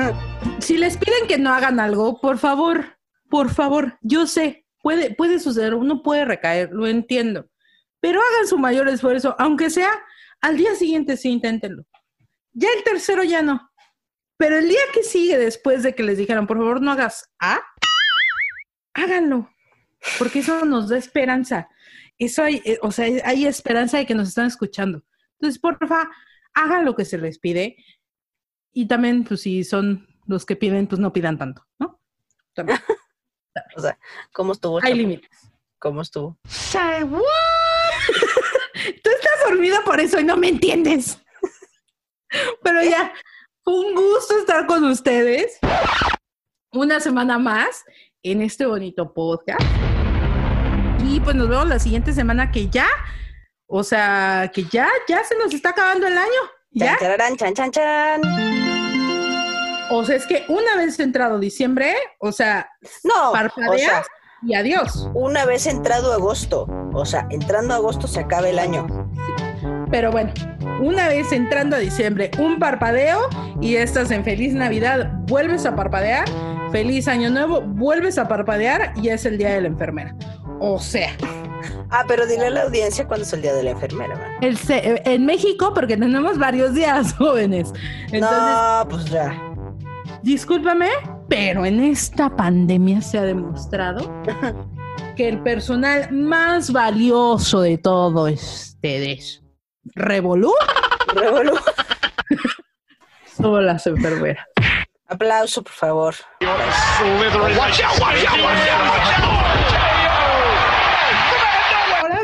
Si 0.60 0.76
les 0.76 0.96
piden 0.96 1.26
que 1.26 1.38
no 1.38 1.52
hagan 1.52 1.80
algo, 1.80 2.20
por 2.20 2.38
favor, 2.38 2.98
por 3.28 3.50
favor, 3.50 3.98
yo 4.02 4.26
sé, 4.26 4.66
puede, 4.82 5.14
puede 5.14 5.38
suceder, 5.38 5.74
uno 5.74 6.02
puede 6.02 6.24
recaer, 6.24 6.70
lo 6.72 6.86
entiendo, 6.86 7.48
pero 8.00 8.20
hagan 8.20 8.46
su 8.46 8.58
mayor 8.58 8.88
esfuerzo, 8.88 9.34
aunque 9.38 9.70
sea 9.70 9.90
al 10.40 10.56
día 10.56 10.74
siguiente, 10.74 11.16
sí, 11.16 11.30
inténtenlo. 11.30 11.84
Ya 12.52 12.68
el 12.76 12.84
tercero 12.84 13.24
ya 13.24 13.42
no, 13.42 13.70
pero 14.36 14.58
el 14.58 14.68
día 14.68 14.80
que 14.92 15.02
sigue 15.02 15.38
después 15.38 15.82
de 15.82 15.94
que 15.94 16.02
les 16.02 16.18
dijeron, 16.18 16.46
por 16.46 16.58
favor, 16.58 16.80
no 16.80 16.92
hagas 16.92 17.30
A, 17.38 17.60
háganlo, 18.94 19.50
porque 20.18 20.40
eso 20.40 20.64
nos 20.64 20.88
da 20.88 20.98
esperanza. 20.98 21.68
Eso 22.18 22.42
hay, 22.42 22.60
eh, 22.64 22.78
o 22.82 22.92
sea, 22.92 23.06
hay 23.24 23.46
esperanza 23.46 23.96
de 23.96 24.06
que 24.06 24.14
nos 24.14 24.28
están 24.28 24.46
escuchando. 24.46 25.02
Entonces, 25.38 25.58
porfa, 25.58 26.10
hagan 26.54 26.84
lo 26.84 26.94
que 26.94 27.06
se 27.06 27.16
les 27.18 27.38
pide. 27.38 27.76
Y 28.72 28.86
también, 28.86 29.24
pues, 29.24 29.42
si 29.42 29.64
son 29.64 30.06
los 30.26 30.46
que 30.46 30.56
piden, 30.56 30.86
pues 30.86 31.00
no 31.00 31.12
pidan 31.12 31.38
tanto, 31.38 31.66
¿no? 31.78 32.00
También. 32.54 32.78
O 33.76 33.80
sea, 33.80 33.98
¿cómo 34.32 34.52
estuvo? 34.52 34.78
Hay 34.82 34.94
límites. 34.94 35.28
¿Cómo 35.80 36.02
estuvo? 36.02 36.38
Say 36.46 37.02
what? 37.02 37.20
Tú 39.02 39.10
estás 39.10 39.48
dormida 39.48 39.82
por 39.84 39.98
eso 39.98 40.20
y 40.20 40.24
no 40.24 40.36
me 40.36 40.48
entiendes. 40.48 41.20
Pero 42.62 42.82
ya, 42.84 43.12
fue 43.64 43.74
un 43.80 43.94
gusto 43.94 44.38
estar 44.38 44.66
con 44.66 44.84
ustedes 44.84 45.58
una 46.72 47.00
semana 47.00 47.38
más 47.38 47.84
en 48.22 48.42
este 48.42 48.66
bonito 48.66 49.12
podcast. 49.12 49.64
Y 51.04 51.18
pues 51.20 51.34
nos 51.34 51.48
vemos 51.48 51.66
la 51.66 51.78
siguiente 51.78 52.12
semana 52.12 52.52
que 52.52 52.68
ya, 52.68 52.86
o 53.66 53.82
sea, 53.82 54.50
que 54.54 54.64
ya, 54.64 54.88
ya 55.08 55.24
se 55.24 55.36
nos 55.36 55.52
está 55.52 55.70
acabando 55.70 56.06
el 56.06 56.16
año. 56.16 56.40
¿Ya? 56.72 56.96
Chan, 56.98 57.36
chan, 57.36 57.54
chan, 57.54 57.70
chan. 57.70 58.20
O 59.90 60.04
sea, 60.04 60.16
es 60.16 60.26
que 60.26 60.44
una 60.48 60.76
vez 60.76 61.00
entrado 61.00 61.38
diciembre, 61.40 61.94
o 62.18 62.30
sea, 62.30 62.70
No, 63.02 63.30
o 63.30 63.32
parpadeas 63.32 63.80
sea, 63.80 64.02
y 64.42 64.54
adiós. 64.54 65.08
una 65.14 65.44
vez 65.44 65.66
entrado 65.66 66.12
agosto, 66.12 66.66
o 66.92 67.04
sea, 67.04 67.26
entrando 67.30 67.74
agosto 67.74 68.06
se 68.06 68.20
acaba 68.20 68.48
el 68.48 68.60
año. 68.60 68.86
Pero 69.90 70.12
bueno, 70.12 70.32
una 70.80 71.08
vez 71.08 71.32
entrando 71.32 71.74
a 71.74 71.80
diciembre, 71.80 72.30
un 72.38 72.60
parpadeo 72.60 73.28
y 73.60 73.74
estás 73.76 74.12
en 74.12 74.22
feliz 74.24 74.54
Navidad, 74.54 75.10
vuelves 75.26 75.66
a 75.66 75.74
parpadear, 75.74 76.26
feliz 76.70 77.08
Año 77.08 77.28
Nuevo, 77.28 77.60
vuelves 77.60 78.16
a 78.16 78.28
parpadear 78.28 78.92
y 78.96 79.08
es 79.08 79.24
el 79.24 79.38
día 79.38 79.50
de 79.54 79.62
la 79.62 79.66
enfermera. 79.68 80.14
O 80.60 80.78
sea, 80.78 81.10
Ah, 81.90 82.04
pero 82.06 82.26
dile 82.26 82.46
a 82.46 82.50
la 82.50 82.62
audiencia 82.62 83.06
cuándo 83.06 83.24
es 83.24 83.32
el 83.32 83.42
día 83.42 83.52
de 83.54 83.62
la 83.64 83.70
enfermera, 83.70 84.14
man. 84.16 84.28
el 84.40 84.56
se- 84.56 85.02
en 85.04 85.26
México, 85.26 85.72
porque 85.74 85.96
tenemos 85.96 86.38
varios 86.38 86.74
días, 86.74 87.14
jóvenes. 87.18 87.72
Entonces, 88.12 88.38
no, 88.38 88.86
pues 88.88 89.04
ya. 89.06 89.34
discúlpame, 90.22 90.88
pero 91.28 91.64
en 91.66 91.80
esta 91.80 92.34
pandemia 92.34 93.00
se 93.02 93.18
ha 93.18 93.22
demostrado 93.22 94.10
que 95.16 95.28
el 95.28 95.42
personal 95.42 96.10
más 96.12 96.72
valioso 96.72 97.60
de 97.62 97.78
todo 97.78 98.28
este 98.28 99.12
es 99.12 99.42
Revolú 99.94 100.52
Revolú. 101.14 101.54
son 103.36 103.66
las 103.66 103.86
enfermeras. 103.86 104.46
Aplauso, 105.08 105.62
por 105.62 105.72
favor 105.72 106.14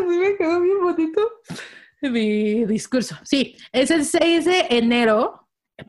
sí 0.08 0.18
me 0.18 0.36
quedó 0.36 0.60
bien 0.60 0.80
bonito 0.82 1.20
mi 2.10 2.64
discurso. 2.64 3.16
Sí, 3.22 3.56
es 3.72 3.90
el 3.90 4.04
6 4.04 4.44
de 4.44 4.66
enero 4.70 5.48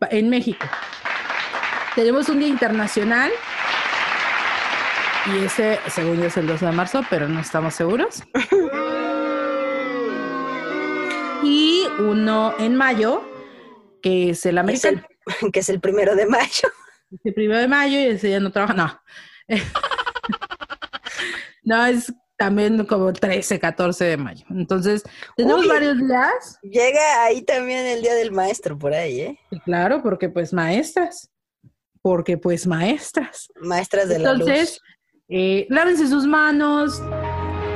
en 0.10 0.30
México. 0.30 0.66
Tenemos 1.96 2.30
un 2.30 2.40
día 2.40 2.48
internacional 2.48 3.32
y 5.34 5.44
ese, 5.46 5.80
según 5.90 6.18
yo, 6.20 6.26
es 6.26 6.38
el 6.38 6.48
2 6.48 6.62
de 6.62 6.72
marzo, 6.72 7.04
pero 7.10 7.28
no 7.28 7.40
estamos 7.40 7.74
seguros. 7.74 8.24
Y 11.44 11.86
uno 12.00 12.54
en 12.60 12.76
mayo, 12.76 13.24
que 14.02 14.30
es 14.32 14.46
el 14.46 14.58
Es 14.58 14.62
americano. 14.62 15.04
el, 15.42 15.52
que 15.52 15.60
es 15.60 15.70
el 15.70 15.80
primero 15.80 16.16
de 16.16 16.26
mayo. 16.28 16.70
El 17.24 17.34
primero 17.34 17.60
de 17.60 17.68
mayo 17.68 18.00
y 18.00 18.04
ese 18.04 18.28
día 18.28 18.40
no 18.40 18.52
trabaja. 18.52 18.74
No. 18.74 19.02
no, 21.64 21.86
es 21.86 22.14
también 22.38 22.86
como 22.86 23.12
13, 23.12 23.60
14 23.60 24.06
de 24.06 24.18
mayo. 24.18 24.46
Entonces, 24.50 25.04
tenemos 25.36 25.62
Uy. 25.62 25.68
varios 25.68 25.98
días. 25.98 26.60
Llega 26.62 27.24
ahí 27.26 27.42
también 27.42 27.86
el 27.86 28.02
día 28.02 28.14
del 28.14 28.32
maestro 28.32 28.78
por 28.78 28.94
ahí, 28.94 29.20
¿eh? 29.22 29.40
y 29.52 29.60
Claro, 29.62 30.02
porque 30.04 30.30
pues 30.30 30.54
maestras. 30.54 31.30
Porque 32.02 32.38
pues 32.38 32.68
maestras. 32.68 33.48
Maestras 33.60 34.08
de 34.08 34.20
la 34.20 34.32
Entonces, 34.32 34.70
luz. 34.72 34.82
eh, 35.30 35.68
lávense 35.70 36.08
sus 36.08 36.26
manos. 36.26 37.02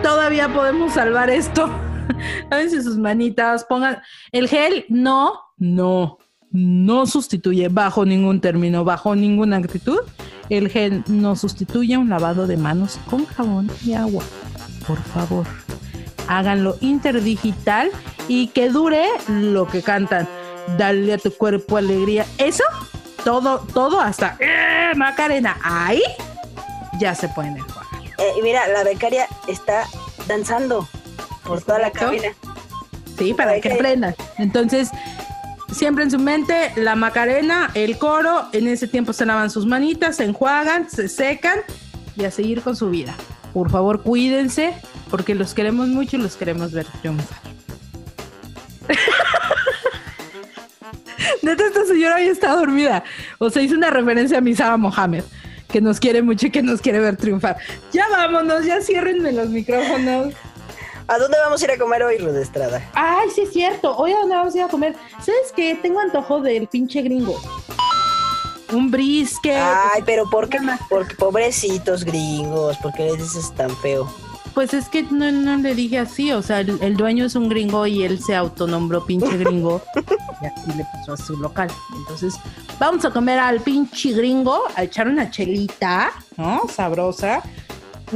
Todavía 0.03 0.47
podemos 0.53 0.93
salvar 0.93 1.29
esto. 1.29 1.69
lávense 2.51 2.81
sus 2.83 2.97
manitas. 2.97 3.65
Pongan 3.65 4.01
el 4.31 4.47
gel. 4.47 4.85
No, 4.89 5.33
no, 5.57 6.17
no 6.51 7.05
sustituye 7.07 7.67
bajo 7.67 8.05
ningún 8.05 8.41
término, 8.41 8.83
bajo 8.83 9.15
ninguna 9.15 9.57
actitud. 9.57 9.99
El 10.49 10.69
gel 10.69 11.03
no 11.07 11.35
sustituye 11.35 11.97
un 11.97 12.09
lavado 12.09 12.45
de 12.45 12.57
manos 12.57 12.99
con 13.09 13.25
jabón 13.25 13.69
y 13.85 13.93
agua. 13.93 14.23
Por 14.87 15.01
favor, 15.01 15.45
háganlo 16.27 16.77
interdigital 16.81 17.91
y 18.27 18.47
que 18.47 18.69
dure 18.69 19.05
lo 19.27 19.67
que 19.67 19.81
cantan. 19.81 20.27
Dale 20.77 21.13
a 21.13 21.17
tu 21.17 21.31
cuerpo 21.31 21.77
alegría. 21.77 22.25
Eso, 22.37 22.63
todo, 23.23 23.59
todo 23.73 23.99
hasta 23.99 24.37
¡eh, 24.39 24.95
Macarena. 24.95 25.57
Ahí 25.63 26.01
ya 26.99 27.15
se 27.15 27.27
pueden 27.29 27.57
enjuagar. 27.57 28.01
Eh, 28.17 28.33
y 28.37 28.41
mira, 28.41 28.67
la 28.67 28.83
becaria 28.83 29.27
está 29.47 29.85
danzando 30.27 30.87
por 31.43 31.61
toda 31.61 31.79
la 31.79 31.91
cabina. 31.91 32.29
Sí, 33.17 33.33
para 33.33 33.59
que 33.59 33.73
aprendan. 33.73 34.15
Entonces, 34.37 34.89
siempre 35.71 36.03
en 36.03 36.11
su 36.11 36.19
mente 36.19 36.71
la 36.75 36.95
Macarena, 36.95 37.71
el 37.73 37.97
coro, 37.97 38.47
en 38.51 38.67
ese 38.67 38.87
tiempo 38.87 39.13
se 39.13 39.25
lavan 39.25 39.49
sus 39.49 39.65
manitas, 39.65 40.17
se 40.17 40.25
enjuagan, 40.25 40.89
se 40.89 41.07
secan 41.07 41.59
y 42.15 42.25
a 42.25 42.31
seguir 42.31 42.61
con 42.61 42.75
su 42.75 42.89
vida. 42.89 43.15
Por 43.53 43.69
favor, 43.69 44.01
cuídense, 44.01 44.73
porque 45.09 45.35
los 45.35 45.53
queremos 45.53 45.87
mucho 45.89 46.17
y 46.17 46.21
los 46.21 46.35
queremos 46.35 46.71
ver 46.71 46.85
triunfar. 47.01 47.37
Neta, 51.41 51.65
esta 51.65 51.85
señora 51.85 52.19
ya 52.19 52.31
está 52.31 52.55
dormida. 52.55 53.03
O 53.39 53.49
sea, 53.49 53.61
hizo 53.61 53.75
una 53.75 53.89
referencia 53.89 54.37
a 54.37 54.41
Misaba 54.41 54.77
Mohamed, 54.77 55.23
que 55.67 55.81
nos 55.81 55.99
quiere 55.99 56.21
mucho 56.21 56.47
y 56.47 56.51
que 56.51 56.61
nos 56.61 56.81
quiere 56.81 56.99
ver 56.99 57.17
triunfar. 57.17 57.57
Ya 57.91 58.07
vámonos, 58.09 58.65
ya 58.65 58.81
ciérrenme 58.81 59.31
los 59.31 59.49
micrófonos. 59.49 60.33
¿A 61.07 61.17
dónde 61.17 61.37
vamos 61.43 61.61
a 61.61 61.65
ir 61.65 61.71
a 61.71 61.77
comer 61.77 62.03
hoy, 62.03 62.19
Ruth 62.19 62.37
Estrada? 62.37 62.81
Ay, 62.93 63.29
sí 63.35 63.41
es 63.41 63.51
cierto. 63.51 63.97
Hoy 63.97 64.13
a 64.13 64.19
dónde 64.19 64.35
vamos 64.35 64.53
a 64.53 64.57
ir 64.59 64.63
a 64.63 64.67
comer. 64.67 64.95
¿Sabes 65.19 65.51
qué? 65.53 65.77
Tengo 65.81 65.99
antojo 65.99 66.39
del 66.39 66.67
pinche 66.67 67.01
gringo. 67.01 67.37
Un 68.71 68.89
brisket. 68.89 69.57
Ay, 69.57 70.03
pero 70.05 70.29
¿por 70.29 70.49
qué? 70.49 70.59
Porque 70.89 71.15
pobrecitos 71.15 72.03
gringos, 72.03 72.77
¿por 72.77 72.93
qué 72.93 73.03
les 73.05 73.17
dices 73.17 73.53
tan 73.55 73.75
feo? 73.77 74.11
Pues 74.53 74.73
es 74.73 74.89
que 74.89 75.03
no, 75.03 75.31
no 75.31 75.57
le 75.57 75.75
dije 75.75 75.99
así. 75.99 76.31
O 76.31 76.41
sea, 76.41 76.59
el, 76.59 76.77
el 76.81 76.97
dueño 76.97 77.25
es 77.25 77.35
un 77.35 77.47
gringo 77.49 77.87
y 77.87 78.03
él 78.03 78.21
se 78.21 78.35
autonombró 78.35 79.05
pinche 79.05 79.37
gringo. 79.37 79.81
y 80.41 80.45
así 80.45 80.77
le 80.77 80.85
puso 80.93 81.13
a 81.13 81.17
su 81.17 81.37
local. 81.37 81.69
Entonces, 81.95 82.35
vamos 82.79 83.05
a 83.05 83.11
comer 83.11 83.39
al 83.39 83.61
pinche 83.61 84.11
gringo, 84.11 84.63
a 84.75 84.83
echar 84.83 85.07
una 85.07 85.29
chelita, 85.29 86.11
¿no? 86.37 86.63
Sabrosa. 86.67 87.41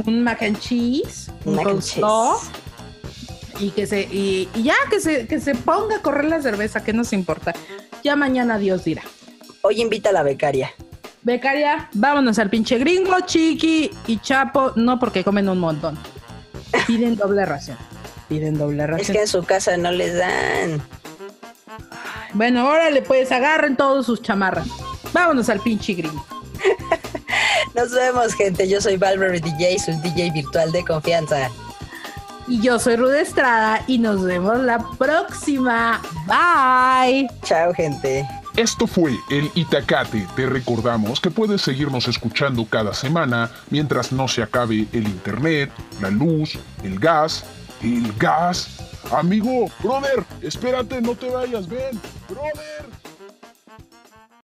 Un 0.04 0.22
mac 0.22 0.42
and 0.42 0.58
cheese. 0.58 1.30
Un 1.44 1.56
Mac 1.56 1.68
and 1.68 1.82
cheese. 1.82 2.50
Y 3.58 3.70
que 3.70 3.86
se, 3.86 4.02
y, 4.02 4.48
y 4.54 4.62
ya 4.64 4.74
que 4.90 5.00
se, 5.00 5.26
que 5.26 5.40
se 5.40 5.54
ponga 5.54 5.96
a 5.96 6.02
correr 6.02 6.26
la 6.26 6.42
cerveza, 6.42 6.84
que 6.84 6.92
nos 6.92 7.14
importa. 7.14 7.54
Ya 8.04 8.14
mañana 8.14 8.58
Dios 8.58 8.84
dirá. 8.84 9.02
Hoy 9.66 9.82
invita 9.82 10.10
a 10.10 10.12
la 10.12 10.22
becaria. 10.22 10.70
Becaria, 11.22 11.90
vámonos 11.92 12.38
al 12.38 12.48
pinche 12.48 12.78
gringo, 12.78 13.18
Chiqui 13.26 13.90
y 14.06 14.18
Chapo, 14.18 14.70
no 14.76 14.96
porque 15.00 15.24
comen 15.24 15.48
un 15.48 15.58
montón. 15.58 15.98
Piden 16.86 17.16
doble 17.16 17.44
ración. 17.44 17.76
Piden 18.28 18.56
doble 18.56 18.84
Es 18.84 18.88
ración. 18.90 19.12
que 19.16 19.22
en 19.22 19.26
su 19.26 19.42
casa 19.42 19.76
no 19.76 19.90
les 19.90 20.16
dan. 20.16 20.80
Bueno, 22.32 22.68
órale, 22.68 23.02
pues 23.02 23.32
agarren 23.32 23.76
todos 23.76 24.06
sus 24.06 24.22
chamarras. 24.22 24.68
Vámonos 25.12 25.48
al 25.48 25.58
pinche 25.58 25.94
gringo. 25.94 26.24
Nos 27.74 27.90
vemos, 27.90 28.34
gente. 28.34 28.68
Yo 28.68 28.80
soy 28.80 28.96
Valverde 28.96 29.40
DJ, 29.40 29.80
su 29.80 29.90
DJ 30.00 30.30
virtual 30.30 30.70
de 30.70 30.84
confianza. 30.84 31.50
Y 32.46 32.60
yo 32.60 32.78
soy 32.78 32.94
Rude 32.94 33.20
Estrada 33.22 33.82
y 33.88 33.98
nos 33.98 34.22
vemos 34.22 34.60
la 34.60 34.78
próxima. 34.96 36.00
Bye. 36.28 37.28
Chao, 37.42 37.74
gente. 37.74 38.24
Esto 38.56 38.86
fue 38.86 39.18
el 39.28 39.50
Itacate. 39.54 40.26
Te 40.34 40.46
recordamos 40.46 41.20
que 41.20 41.30
puedes 41.30 41.60
seguirnos 41.60 42.08
escuchando 42.08 42.64
cada 42.64 42.94
semana 42.94 43.50
mientras 43.68 44.12
no 44.12 44.28
se 44.28 44.42
acabe 44.42 44.86
el 44.92 45.06
internet, 45.06 45.70
la 46.00 46.10
luz, 46.10 46.58
el 46.82 46.98
gas. 46.98 47.44
¿El 47.82 48.10
gas? 48.14 48.78
Amigo, 49.12 49.70
brother, 49.82 50.24
espérate, 50.40 51.02
no 51.02 51.14
te 51.14 51.28
vayas, 51.28 51.68
ven. 51.68 52.00
Brother. 52.30 52.95